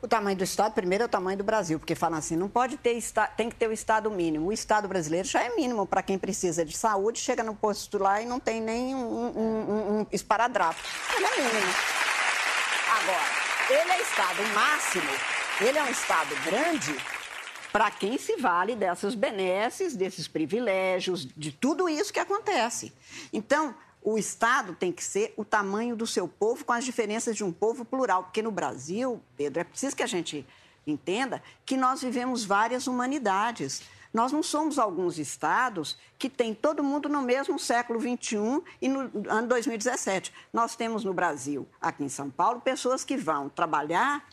O 0.00 0.06
tamanho 0.06 0.36
do 0.36 0.44
Estado, 0.44 0.72
primeiro, 0.72 1.02
é 1.02 1.06
o 1.06 1.08
tamanho 1.08 1.38
do 1.38 1.42
Brasil, 1.42 1.78
porque 1.78 1.94
falam 1.94 2.18
assim, 2.18 2.36
não 2.36 2.48
pode 2.48 2.76
ter, 2.76 2.96
tem 3.36 3.50
que 3.50 3.56
ter 3.56 3.68
o 3.68 3.72
Estado 3.72 4.08
mínimo. 4.10 4.48
O 4.48 4.52
Estado 4.52 4.86
brasileiro 4.86 5.26
já 5.26 5.42
é 5.42 5.54
mínimo 5.56 5.86
para 5.86 6.02
quem 6.02 6.16
precisa 6.16 6.64
de 6.64 6.76
saúde, 6.76 7.18
chega 7.18 7.42
no 7.42 7.54
posto 7.54 7.98
lá 7.98 8.22
e 8.22 8.26
não 8.26 8.38
tem 8.38 8.60
nem 8.60 8.94
um, 8.94 8.98
um, 8.98 9.40
um, 9.40 10.00
um 10.00 10.06
esparadrapo. 10.12 10.80
Ele 11.16 11.24
é 11.24 11.36
mínimo. 11.36 11.72
Agora, 13.00 13.80
ele 13.80 13.90
é 13.90 14.02
Estado 14.02 14.42
máximo, 14.54 15.10
ele 15.60 15.78
é 15.78 15.82
um 15.82 15.90
Estado 15.90 16.34
grande 16.44 16.96
para 17.72 17.90
quem 17.90 18.16
se 18.18 18.36
vale 18.36 18.76
dessas 18.76 19.14
benesses, 19.14 19.96
desses 19.96 20.28
privilégios, 20.28 21.26
de 21.26 21.50
tudo 21.50 21.88
isso 21.88 22.12
que 22.12 22.20
acontece. 22.20 22.92
Então, 23.32 23.74
o 24.02 24.16
Estado 24.16 24.74
tem 24.74 24.92
que 24.92 25.02
ser 25.02 25.34
o 25.36 25.44
tamanho 25.44 25.96
do 25.96 26.06
seu 26.06 26.28
povo, 26.28 26.64
com 26.64 26.72
as 26.72 26.84
diferenças 26.84 27.36
de 27.36 27.44
um 27.44 27.52
povo 27.52 27.84
plural. 27.84 28.24
Porque 28.24 28.42
no 28.42 28.50
Brasil, 28.50 29.20
Pedro, 29.36 29.60
é 29.60 29.64
preciso 29.64 29.96
que 29.96 30.02
a 30.02 30.06
gente 30.06 30.46
entenda 30.86 31.42
que 31.64 31.76
nós 31.76 32.00
vivemos 32.00 32.44
várias 32.44 32.86
humanidades. 32.86 33.82
Nós 34.12 34.32
não 34.32 34.42
somos 34.42 34.78
alguns 34.78 35.18
estados 35.18 35.98
que 36.18 36.30
tem 36.30 36.54
todo 36.54 36.82
mundo 36.82 37.08
no 37.08 37.20
mesmo 37.20 37.58
século 37.58 38.00
XXI 38.00 38.62
e 38.80 38.88
no 38.88 39.10
ano 39.28 39.48
2017. 39.48 40.32
Nós 40.52 40.74
temos 40.74 41.04
no 41.04 41.12
Brasil, 41.12 41.68
aqui 41.80 42.04
em 42.04 42.08
São 42.08 42.30
Paulo, 42.30 42.60
pessoas 42.60 43.04
que 43.04 43.16
vão 43.16 43.48
trabalhar 43.48 44.26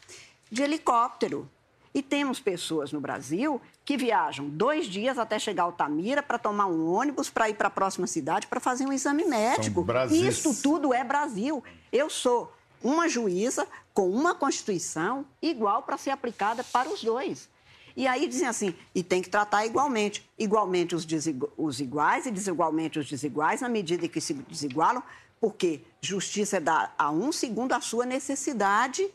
de 0.50 0.64
helicóptero. 0.64 1.50
E 1.96 2.04
temos 2.04 2.42
pessoas 2.42 2.92
no 2.92 3.00
Brasil 3.00 3.62
que 3.86 3.96
viajam 3.96 4.50
dois 4.50 4.86
dias 4.86 5.18
até 5.18 5.40
chegar 5.40 5.64
ao 5.64 5.70
Altamira 5.70 6.22
para 6.22 6.38
tomar 6.38 6.66
um 6.66 6.92
ônibus 6.92 7.30
para 7.30 7.50
ir 7.50 7.54
para 7.54 7.70
a 7.70 7.72
próxima 7.72 8.06
cidade 8.06 8.48
para 8.48 8.60
fazer 8.60 8.86
um 8.86 8.92
exame 8.92 9.24
médico. 9.24 9.82
Isso 10.28 10.62
tudo 10.62 10.94
é 10.94 11.06
Brasil. 11.06 11.64
Eu 11.94 12.10
sou 12.10 12.54
uma 12.84 13.08
juíza 13.08 13.66
com 13.94 14.10
uma 14.10 14.36
Constituição 14.36 15.26
igual 15.42 15.84
para 15.84 15.98
ser 15.98 16.10
aplicada 16.10 16.66
para 16.66 16.90
os 16.90 17.02
dois. 17.02 17.48
E 17.96 18.06
aí 18.06 18.28
dizem 18.28 18.50
assim, 18.50 18.76
e 18.94 19.02
tem 19.02 19.22
que 19.22 19.30
tratar 19.30 19.66
igualmente. 19.66 20.30
Igualmente 20.38 20.94
os, 20.96 21.08
os 21.56 21.80
iguais 21.80 22.26
e 22.26 22.32
desigualmente 22.32 23.00
os 23.00 23.08
desiguais, 23.08 23.62
na 23.62 23.70
medida 23.70 24.06
em 24.06 24.10
que 24.10 24.20
se 24.20 24.34
desigualam, 24.34 25.02
porque 25.40 25.82
justiça 26.02 26.58
é 26.58 26.60
dar 26.60 26.94
a 26.98 27.10
um 27.10 27.32
segundo 27.32 27.72
a 27.72 27.80
sua 27.80 28.06
necessidade 28.06 29.10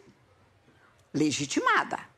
legitimada 1.12 2.09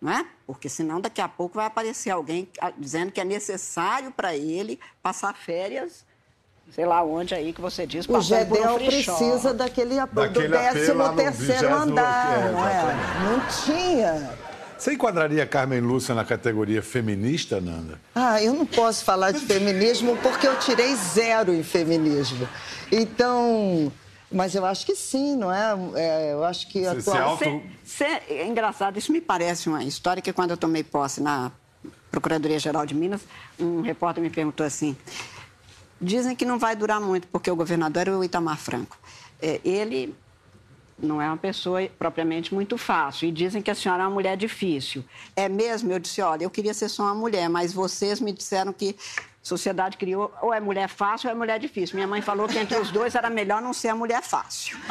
não 0.00 0.12
é? 0.12 0.26
Porque 0.46 0.68
senão 0.68 1.00
daqui 1.00 1.20
a 1.20 1.28
pouco 1.28 1.56
vai 1.56 1.66
aparecer 1.66 2.10
alguém 2.10 2.48
dizendo 2.78 3.12
que 3.12 3.20
é 3.20 3.24
necessário 3.24 4.10
para 4.10 4.36
ele 4.36 4.78
passar 5.02 5.34
férias 5.34 6.04
sei 6.74 6.84
lá 6.84 7.02
onde 7.02 7.34
aí 7.34 7.52
que 7.52 7.60
você 7.60 7.86
diz. 7.86 8.08
O 8.08 8.20
Gedel 8.20 8.74
um 8.74 8.78
precisa 8.78 9.54
daquele 9.54 9.98
apoio 9.98 10.30
do 10.30 10.40
13 10.40 10.92
terceiro 11.16 11.74
andar, 11.74 12.38
é, 12.38 12.52
não 12.52 12.68
é? 12.68 12.94
Não 13.24 13.46
tinha. 13.64 14.30
Você 14.76 14.92
enquadraria 14.92 15.46
Carmen 15.46 15.80
Lúcia 15.80 16.14
na 16.14 16.24
categoria 16.24 16.82
feminista, 16.82 17.60
Nanda? 17.60 17.98
Ah, 18.14 18.42
eu 18.42 18.52
não 18.52 18.66
posso 18.66 19.04
falar 19.04 19.30
de 19.30 19.40
feminismo 19.40 20.18
porque 20.18 20.46
eu 20.46 20.58
tirei 20.58 20.94
zero 20.94 21.54
em 21.54 21.62
feminismo. 21.62 22.46
Então, 22.92 23.90
mas 24.30 24.54
eu 24.54 24.64
acho 24.64 24.84
que 24.84 24.94
sim, 24.94 25.36
não 25.36 25.52
é? 25.52 25.74
é 25.94 26.32
eu 26.32 26.44
acho 26.44 26.68
que... 26.68 26.80
Você 26.82 27.10
atual... 27.10 27.30
auto... 27.30 27.44
é 28.28 28.46
engraçado, 28.46 28.98
isso 28.98 29.12
me 29.12 29.20
parece 29.20 29.68
uma 29.68 29.84
história 29.84 30.22
que 30.22 30.32
quando 30.32 30.50
eu 30.50 30.56
tomei 30.56 30.82
posse 30.82 31.22
na 31.22 31.52
Procuradoria-Geral 32.10 32.86
de 32.86 32.94
Minas, 32.94 33.22
um 33.58 33.82
repórter 33.82 34.22
me 34.22 34.30
perguntou 34.30 34.64
assim, 34.64 34.96
dizem 36.00 36.34
que 36.34 36.44
não 36.44 36.58
vai 36.58 36.74
durar 36.74 37.00
muito, 37.00 37.28
porque 37.28 37.50
o 37.50 37.56
governador 37.56 38.08
é 38.08 38.12
o 38.12 38.24
Itamar 38.24 38.58
Franco. 38.58 38.98
É, 39.40 39.60
ele 39.64 40.14
não 40.98 41.20
é 41.20 41.26
uma 41.26 41.36
pessoa 41.36 41.86
propriamente 41.98 42.54
muito 42.54 42.78
fácil. 42.78 43.28
E 43.28 43.32
dizem 43.32 43.60
que 43.60 43.70
a 43.70 43.74
senhora 43.74 44.02
é 44.02 44.06
uma 44.06 44.14
mulher 44.14 44.36
difícil. 44.36 45.04
É 45.34 45.48
mesmo? 45.48 45.92
Eu 45.92 45.98
disse, 45.98 46.22
olha, 46.22 46.44
eu 46.44 46.50
queria 46.50 46.72
ser 46.72 46.88
só 46.88 47.04
uma 47.04 47.14
mulher, 47.14 47.48
mas 47.48 47.72
vocês 47.72 48.20
me 48.20 48.32
disseram 48.32 48.72
que 48.72 48.96
sociedade 49.46 49.96
criou 49.96 50.34
ou 50.42 50.52
é 50.52 50.58
mulher 50.58 50.88
fácil 50.88 51.28
ou 51.28 51.32
é 51.32 51.38
mulher 51.38 51.60
difícil. 51.60 51.94
Minha 51.94 52.08
mãe 52.08 52.20
falou 52.20 52.48
que 52.48 52.58
entre 52.58 52.76
os 52.78 52.90
dois 52.90 53.14
era 53.14 53.30
melhor 53.30 53.62
não 53.62 53.72
ser 53.72 53.88
a 53.88 53.94
mulher 53.94 54.22
fácil. 54.22 54.76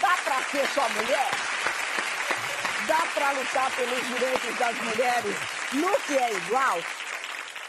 dá 0.00 0.16
para 0.24 0.42
ser 0.44 0.66
só 0.68 0.88
mulher? 0.88 1.30
Dá 2.86 3.02
para 3.12 3.32
lutar 3.32 3.70
pelos 3.76 4.06
direitos 4.06 4.58
das 4.58 4.76
mulheres 4.78 5.36
no 5.74 5.90
que 6.06 6.16
é 6.16 6.36
igual? 6.36 6.78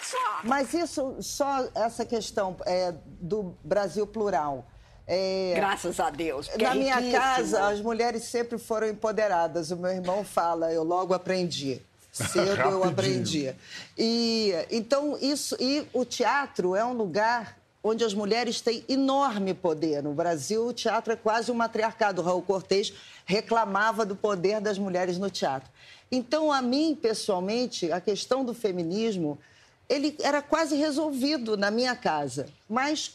Só. 0.01 0.39
Mas 0.43 0.73
isso, 0.73 1.17
só 1.19 1.67
essa 1.75 2.05
questão 2.05 2.55
é, 2.65 2.93
do 3.03 3.57
Brasil 3.63 4.07
plural. 4.07 4.65
É, 5.05 5.53
Graças 5.55 5.99
a 5.99 6.09
Deus. 6.09 6.49
Na 6.57 6.71
é 6.71 6.75
minha 6.75 7.11
casa, 7.11 7.67
as 7.67 7.81
mulheres 7.81 8.23
sempre 8.23 8.57
foram 8.57 8.87
empoderadas. 8.87 9.71
O 9.71 9.75
meu 9.75 9.91
irmão 9.91 10.23
fala, 10.23 10.71
eu 10.71 10.83
logo 10.83 11.13
aprendi. 11.13 11.81
Cedo 12.11 12.61
eu 12.61 12.83
aprendi. 12.83 13.53
E 13.97 14.53
então 14.71 15.17
isso 15.21 15.55
e 15.59 15.87
o 15.93 16.03
teatro 16.03 16.75
é 16.75 16.83
um 16.83 16.93
lugar 16.93 17.59
onde 17.83 18.03
as 18.03 18.13
mulheres 18.13 18.61
têm 18.61 18.83
enorme 18.89 19.53
poder. 19.53 20.03
No 20.03 20.13
Brasil, 20.13 20.67
o 20.67 20.73
teatro 20.73 21.13
é 21.13 21.15
quase 21.15 21.51
um 21.51 21.55
matriarcado. 21.55 22.21
O 22.21 22.25
Raul 22.25 22.41
Cortez 22.41 22.93
reclamava 23.25 24.05
do 24.05 24.15
poder 24.15 24.59
das 24.59 24.77
mulheres 24.77 25.17
no 25.17 25.29
teatro. 25.29 25.69
Então, 26.11 26.51
a 26.51 26.61
mim, 26.61 26.97
pessoalmente, 26.99 27.91
a 27.91 28.01
questão 28.01 28.43
do 28.43 28.53
feminismo, 28.53 29.39
ele 29.87 30.15
era 30.21 30.41
quase 30.41 30.75
resolvido 30.75 31.55
na 31.55 31.71
minha 31.71 31.95
casa. 31.95 32.47
Mas 32.67 33.13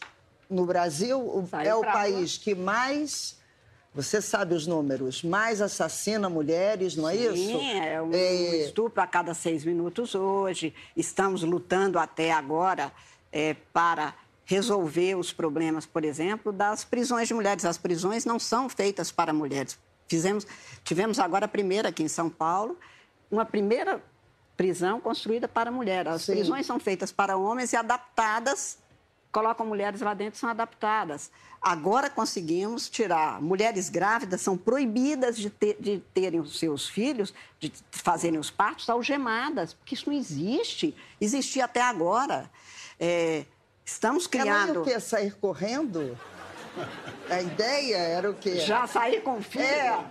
no 0.49 0.65
Brasil 0.65 1.47
Saiu 1.51 1.71
é 1.71 1.75
o 1.75 1.83
país 1.83 2.39
que 2.39 2.55
mais 2.55 3.37
você 3.95 4.21
sabe 4.21 4.55
os 4.55 4.67
números, 4.67 5.23
mais 5.23 5.63
assassina 5.63 6.29
mulheres, 6.29 6.97
não 6.97 7.09
é 7.09 7.15
Sim, 7.15 7.33
isso? 7.33 7.59
Sim, 7.59 7.79
é 7.79 8.03
um 8.03 8.13
é... 8.13 8.57
estupro 8.65 9.01
a 9.01 9.07
cada 9.07 9.33
seis 9.35 9.65
minutos 9.65 10.17
hoje. 10.17 10.75
Estamos 10.97 11.43
lutando 11.45 11.97
até 11.97 12.33
agora 12.33 12.93
é, 13.31 13.55
para 13.73 14.13
resolver 14.45 15.15
os 15.15 15.33
problemas, 15.33 15.87
por 15.87 16.05
exemplo, 16.05 16.53
das 16.53 16.85
prisões 16.85 17.29
de 17.29 17.35
mulheres. 17.35 17.65
As 17.65 17.79
prisões 17.79 18.25
não 18.25 18.39
são 18.39 18.69
feitas 18.69 19.13
para 19.13 19.33
mulheres. 19.33 19.79
Fizemos, 20.09 20.45
tivemos 20.83 21.21
agora 21.21 21.45
a 21.45 21.49
primeira 21.49 21.91
aqui 21.91 22.03
em 22.03 22.09
São 22.09 22.29
Paulo, 22.29 22.77
uma 23.31 23.45
primeira 23.45 24.03
prisão 24.57 25.01
construída 25.01 25.47
para 25.47 25.71
mulher. 25.71 26.09
As 26.09 26.23
Sim. 26.23 26.33
prisões 26.33 26.67
são 26.67 26.81
feitas 26.81 27.13
para 27.13 27.37
homens 27.37 27.73
e 27.73 27.77
adaptadas 27.77 28.79
colocam 29.35 29.67
mulheres 29.67 30.01
lá 30.01 30.15
dentro 30.15 30.39
são 30.39 30.49
adaptadas. 30.49 31.29
Agora 31.61 32.09
conseguimos 32.09 32.89
tirar. 32.89 33.43
Mulheres 33.43 33.89
grávidas 33.89 34.41
são 34.41 34.57
proibidas 34.57 35.37
de, 35.37 35.51
ter, 35.51 35.77
de 35.81 35.99
terem 36.15 36.39
os 36.39 36.57
seus 36.57 36.89
filhos, 36.89 37.35
de 37.59 37.73
fazerem 37.91 38.39
os 38.39 38.49
partos 38.49 38.89
algemadas, 38.89 39.75
porque 39.75 39.97
isso 39.97 40.09
não 40.09 40.17
existe. 40.17 40.95
Existia 41.21 41.65
até 41.65 41.83
agora. 41.83 42.49
É, 43.01 43.45
estamos 43.85 44.29
criando. 44.29 44.51
Ela 44.51 44.75
não 44.75 44.85
quer 44.85 45.01
sair 45.01 45.35
correndo? 45.35 46.17
A 47.31 47.41
ideia 47.41 47.97
era 47.97 48.31
o 48.31 48.35
quê? 48.35 48.57
Já 48.57 48.87
sair 48.87 49.23
com 49.23 49.41
filho. 49.43 49.65
É. 49.65 50.05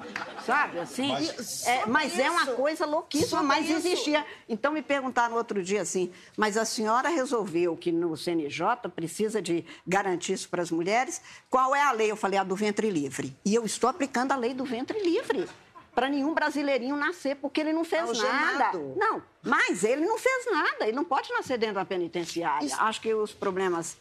Sabe, 0.45 0.79
assim? 0.79 1.09
Mas- 1.09 1.67
é, 1.67 1.85
mas 1.85 2.17
é 2.19 2.29
uma 2.29 2.41
Isso. 2.43 2.51
coisa 2.53 2.85
louquíssima, 2.85 3.43
mas 3.43 3.65
isso. 3.69 3.87
existia. 3.87 4.25
Então 4.49 4.71
me 4.73 4.81
perguntaram 4.81 5.35
outro 5.35 5.61
dia 5.63 5.81
assim, 5.81 6.11
mas 6.35 6.57
a 6.57 6.65
senhora 6.65 7.09
resolveu 7.09 7.77
que 7.77 7.91
no 7.91 8.17
CNJ 8.17 8.89
precisa 8.95 9.41
de 9.41 9.65
garantir 9.87 10.33
isso 10.33 10.49
para 10.49 10.61
as 10.61 10.71
mulheres? 10.71 11.21
Qual 11.49 11.75
é 11.75 11.81
a 11.81 11.91
lei? 11.91 12.09
Eu 12.11 12.15
falei, 12.17 12.39
a 12.39 12.43
do 12.43 12.55
ventre 12.55 12.89
livre. 12.89 13.35
E 13.45 13.53
eu 13.53 13.63
estou 13.65 13.89
aplicando 13.89 14.31
a 14.31 14.35
lei 14.35 14.53
do 14.53 14.65
ventre 14.65 14.99
livre. 14.99 15.47
Para 15.93 16.09
nenhum 16.09 16.33
brasileirinho 16.33 16.95
nascer, 16.95 17.35
porque 17.35 17.61
ele 17.61 17.71
não 17.71 17.83
fez 17.83 18.17
nada. 18.17 18.65
Algemado. 18.65 18.93
Não, 18.97 19.21
mas 19.43 19.83
ele 19.83 20.03
não 20.03 20.17
fez 20.17 20.47
nada. 20.51 20.87
Ele 20.87 20.93
não 20.93 21.03
pode 21.05 21.31
nascer 21.31 21.55
dentro 21.59 21.75
da 21.75 21.85
penitenciária. 21.85 22.65
Isso- 22.65 22.81
Acho 22.81 22.99
que 22.99 23.13
os 23.13 23.31
problemas 23.31 23.95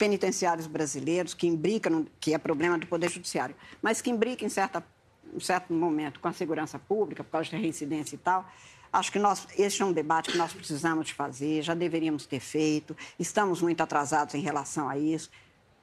penitenciários 0.00 0.66
brasileiros, 0.66 1.34
que 1.34 1.46
imbricam, 1.46 2.06
que 2.18 2.32
é 2.32 2.38
problema 2.38 2.78
do 2.78 2.86
Poder 2.86 3.10
Judiciário, 3.10 3.54
mas 3.82 4.00
que 4.00 4.08
imbricam 4.08 4.46
em 4.46 4.48
certa, 4.48 4.82
em 5.34 5.38
certo 5.40 5.74
momento 5.74 6.18
com 6.20 6.26
a 6.28 6.32
segurança 6.32 6.78
pública, 6.78 7.22
por 7.22 7.30
causa 7.32 7.50
da 7.50 7.58
reincidência 7.58 8.14
e 8.14 8.18
tal, 8.18 8.50
acho 8.90 9.12
que 9.12 9.18
nós, 9.18 9.46
esse 9.58 9.82
é 9.82 9.84
um 9.84 9.92
debate 9.92 10.32
que 10.32 10.38
nós 10.38 10.54
precisamos 10.54 11.10
fazer, 11.10 11.60
já 11.60 11.74
deveríamos 11.74 12.24
ter 12.24 12.40
feito, 12.40 12.96
estamos 13.18 13.60
muito 13.60 13.82
atrasados 13.82 14.34
em 14.34 14.40
relação 14.40 14.88
a 14.88 14.96
isso. 14.96 15.30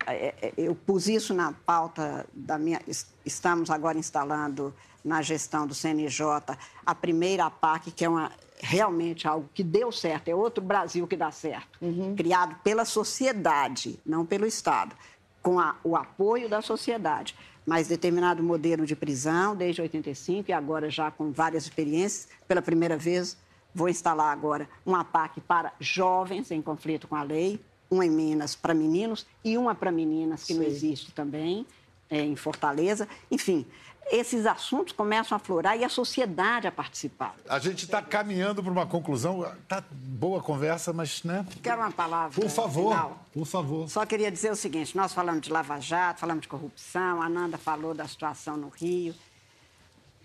É, 0.08 0.34
é, 0.42 0.54
Eu 0.58 0.74
pus 0.74 1.08
isso 1.08 1.32
na 1.34 1.52
pauta 1.54 2.26
da 2.34 2.58
minha. 2.58 2.82
es- 2.88 3.08
Estamos 3.24 3.70
agora 3.70 3.98
instalando 4.00 4.74
na 5.06 5.22
gestão 5.22 5.68
do 5.68 5.76
CNJ 5.76 6.58
a 6.86 6.96
primeira 6.96 7.50
PAC, 7.52 7.92
que 7.92 8.04
é 8.06 8.10
uma, 8.10 8.32
realmente 8.60 9.28
algo 9.28 9.50
que 9.54 9.64
deu 9.64 9.92
certo, 9.92 10.28
é 10.30 10.36
outro 10.36 10.64
Brasil 10.64 11.06
que 11.08 11.16
dá 11.16 11.32
certo, 11.32 11.80
criado 12.16 12.56
pela 12.64 12.86
sociedade, 12.86 14.00
não 14.06 14.26
pelo 14.26 14.46
Estado, 14.46 14.96
com 15.42 15.60
a- 15.60 15.76
o 15.84 15.96
apoio 15.96 16.50
da 16.50 16.62
sociedade. 16.62 17.36
Mas 17.66 17.88
determinado 17.88 18.42
modelo 18.42 18.86
de 18.86 18.96
prisão 18.96 19.56
desde 19.56 19.82
85 19.82 20.50
e 20.50 20.54
agora 20.54 20.90
já 20.90 21.12
com 21.12 21.32
várias 21.32 21.64
experiências, 21.64 22.28
pela 22.48 22.62
primeira 22.62 22.98
vez 22.98 23.38
vou 23.76 23.90
instalar 23.90 24.32
agora 24.32 24.68
uma 24.86 25.04
PAC 25.04 25.42
para 25.42 25.74
jovens 25.80 26.50
em 26.50 26.62
conflito 26.62 27.08
com 27.08 27.16
a 27.16 27.24
lei, 27.24 27.60
uma 27.92 28.06
em 28.06 28.10
Minas 28.10 28.56
para 28.56 28.74
meninos 28.74 29.26
e 29.44 29.58
uma 29.58 29.76
para 29.76 29.92
meninas, 29.92 30.44
que 30.46 30.54
não 30.54 30.64
existe 30.64 31.12
também, 31.12 31.66
é, 32.10 32.22
em 32.22 32.36
Fortaleza. 32.38 33.08
Enfim, 33.30 33.66
esses 34.12 34.46
assuntos 34.46 34.94
começam 34.94 35.36
a 35.36 35.42
aflorar 35.42 35.78
e 35.78 35.84
a 35.84 35.90
sociedade 35.90 36.68
a 36.68 36.72
participar. 36.72 37.36
A 37.48 37.60
gente 37.60 37.86
está 37.86 38.02
caminhando 38.02 38.64
para 38.64 38.72
uma 38.72 38.86
conclusão. 38.86 39.50
Tá 39.68 39.84
boa 39.92 40.40
a 40.40 40.44
conversa, 40.44 40.94
mas, 40.94 41.24
né? 41.24 41.46
Quero 41.62 41.82
uma 41.82 41.92
palavra. 41.92 42.40
Por 42.40 42.50
favor, 42.50 42.94
final. 42.94 43.26
por 43.34 43.46
favor. 43.46 43.90
Só 43.90 44.06
queria 44.06 44.32
dizer 44.32 44.52
o 44.52 44.56
seguinte: 44.56 44.96
nós 44.96 45.14
falamos 45.14 45.42
de 45.42 45.52
Lava 45.52 45.80
Jato, 45.80 46.20
falamos 46.20 46.42
de 46.42 46.48
corrupção, 46.48 47.22
a 47.22 47.30
Nanda 47.30 47.58
falou 47.58 47.94
da 47.94 48.08
situação 48.08 48.58
no 48.58 48.70
Rio. 48.70 49.14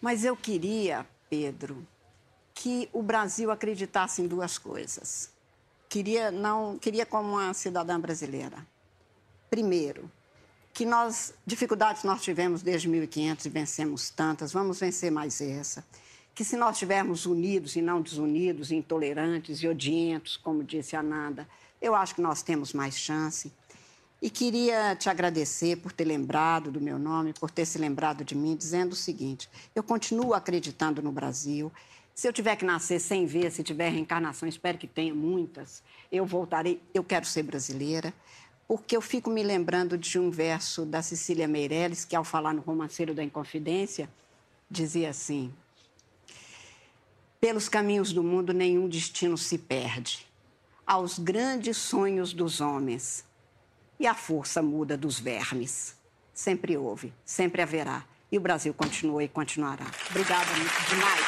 Mas 0.00 0.24
eu 0.24 0.36
queria, 0.36 1.06
Pedro, 1.30 1.86
que 2.54 2.88
o 2.92 3.02
Brasil 3.02 3.50
acreditasse 3.50 4.20
em 4.22 4.26
duas 4.26 4.58
coisas. 4.58 5.30
Queria, 5.88 6.30
não, 6.30 6.78
queria 6.78 7.04
como 7.04 7.34
uma 7.34 7.52
cidadã 7.54 8.00
brasileira. 8.00 8.66
Primeiro, 9.50 10.10
que 10.72 10.86
nós, 10.86 11.34
dificuldades 11.46 12.02
nós 12.02 12.22
tivemos 12.22 12.62
desde 12.62 12.88
1500 12.88 13.44
e 13.44 13.48
vencemos 13.48 14.10
tantas, 14.10 14.52
vamos 14.52 14.80
vencer 14.80 15.10
mais 15.10 15.40
essa. 15.40 15.84
Que 16.34 16.44
se 16.44 16.56
nós 16.56 16.76
estivermos 16.76 17.26
unidos 17.26 17.76
e 17.76 17.82
não 17.82 18.00
desunidos, 18.00 18.72
intolerantes 18.72 19.58
e 19.58 19.68
odientos, 19.68 20.36
como 20.36 20.64
disse 20.64 20.96
a 20.96 21.02
Nanda, 21.02 21.46
eu 21.80 21.94
acho 21.94 22.14
que 22.14 22.22
nós 22.22 22.42
temos 22.42 22.72
mais 22.72 22.96
chance. 22.96 23.52
E 24.22 24.30
queria 24.30 24.94
te 24.94 25.10
agradecer 25.10 25.76
por 25.76 25.92
ter 25.92 26.04
lembrado 26.04 26.70
do 26.70 26.80
meu 26.80 26.98
nome, 26.98 27.34
por 27.34 27.50
ter 27.50 27.66
se 27.66 27.76
lembrado 27.76 28.24
de 28.24 28.36
mim, 28.36 28.56
dizendo 28.56 28.92
o 28.92 28.96
seguinte: 28.96 29.50
eu 29.74 29.82
continuo 29.82 30.32
acreditando 30.32 31.02
no 31.02 31.10
Brasil. 31.10 31.72
Se 32.14 32.28
eu 32.28 32.32
tiver 32.32 32.56
que 32.56 32.64
nascer 32.64 33.00
100 33.00 33.26
vezes, 33.26 33.54
se 33.54 33.62
tiver 33.62 33.88
reencarnação, 33.88 34.48
espero 34.48 34.78
que 34.78 34.86
tenha 34.86 35.14
muitas, 35.14 35.82
eu 36.10 36.24
voltarei. 36.24 36.80
Eu 36.94 37.02
quero 37.02 37.26
ser 37.26 37.42
brasileira, 37.42 38.14
porque 38.66 38.96
eu 38.96 39.00
fico 39.00 39.30
me 39.30 39.42
lembrando 39.42 39.98
de 39.98 40.18
um 40.18 40.30
verso 40.30 40.84
da 40.84 41.02
Cecília 41.02 41.48
Meirelles, 41.48 42.04
que 42.04 42.16
ao 42.16 42.24
falar 42.24 42.54
no 42.54 42.62
Romanceiro 42.62 43.14
da 43.14 43.22
Inconfidência, 43.22 44.08
dizia 44.70 45.10
assim: 45.10 45.52
Pelos 47.40 47.68
caminhos 47.68 48.12
do 48.12 48.22
mundo 48.22 48.52
nenhum 48.52 48.88
destino 48.88 49.36
se 49.36 49.58
perde. 49.58 50.26
Aos 50.86 51.18
grandes 51.18 51.76
sonhos 51.76 52.32
dos 52.32 52.60
homens 52.60 53.24
e 53.98 54.06
a 54.06 54.14
força 54.14 54.60
muda 54.60 54.96
dos 54.96 55.20
vermes. 55.20 55.94
Sempre 56.34 56.76
houve, 56.76 57.12
sempre 57.24 57.62
haverá. 57.62 58.04
E 58.30 58.38
o 58.38 58.40
Brasil 58.40 58.72
continuou 58.72 59.20
e 59.20 59.28
continuará. 59.28 59.86
Obrigada 60.10 60.50
muito 60.56 60.88
demais. 60.88 61.20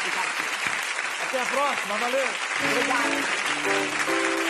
Obrigada. 0.00 0.30
Até 1.26 1.40
a 1.40 1.46
próxima, 1.46 1.98
valeu! 1.98 2.26
Obrigada. 2.70 3.45
Thank 3.66 4.08
you. 4.40 4.45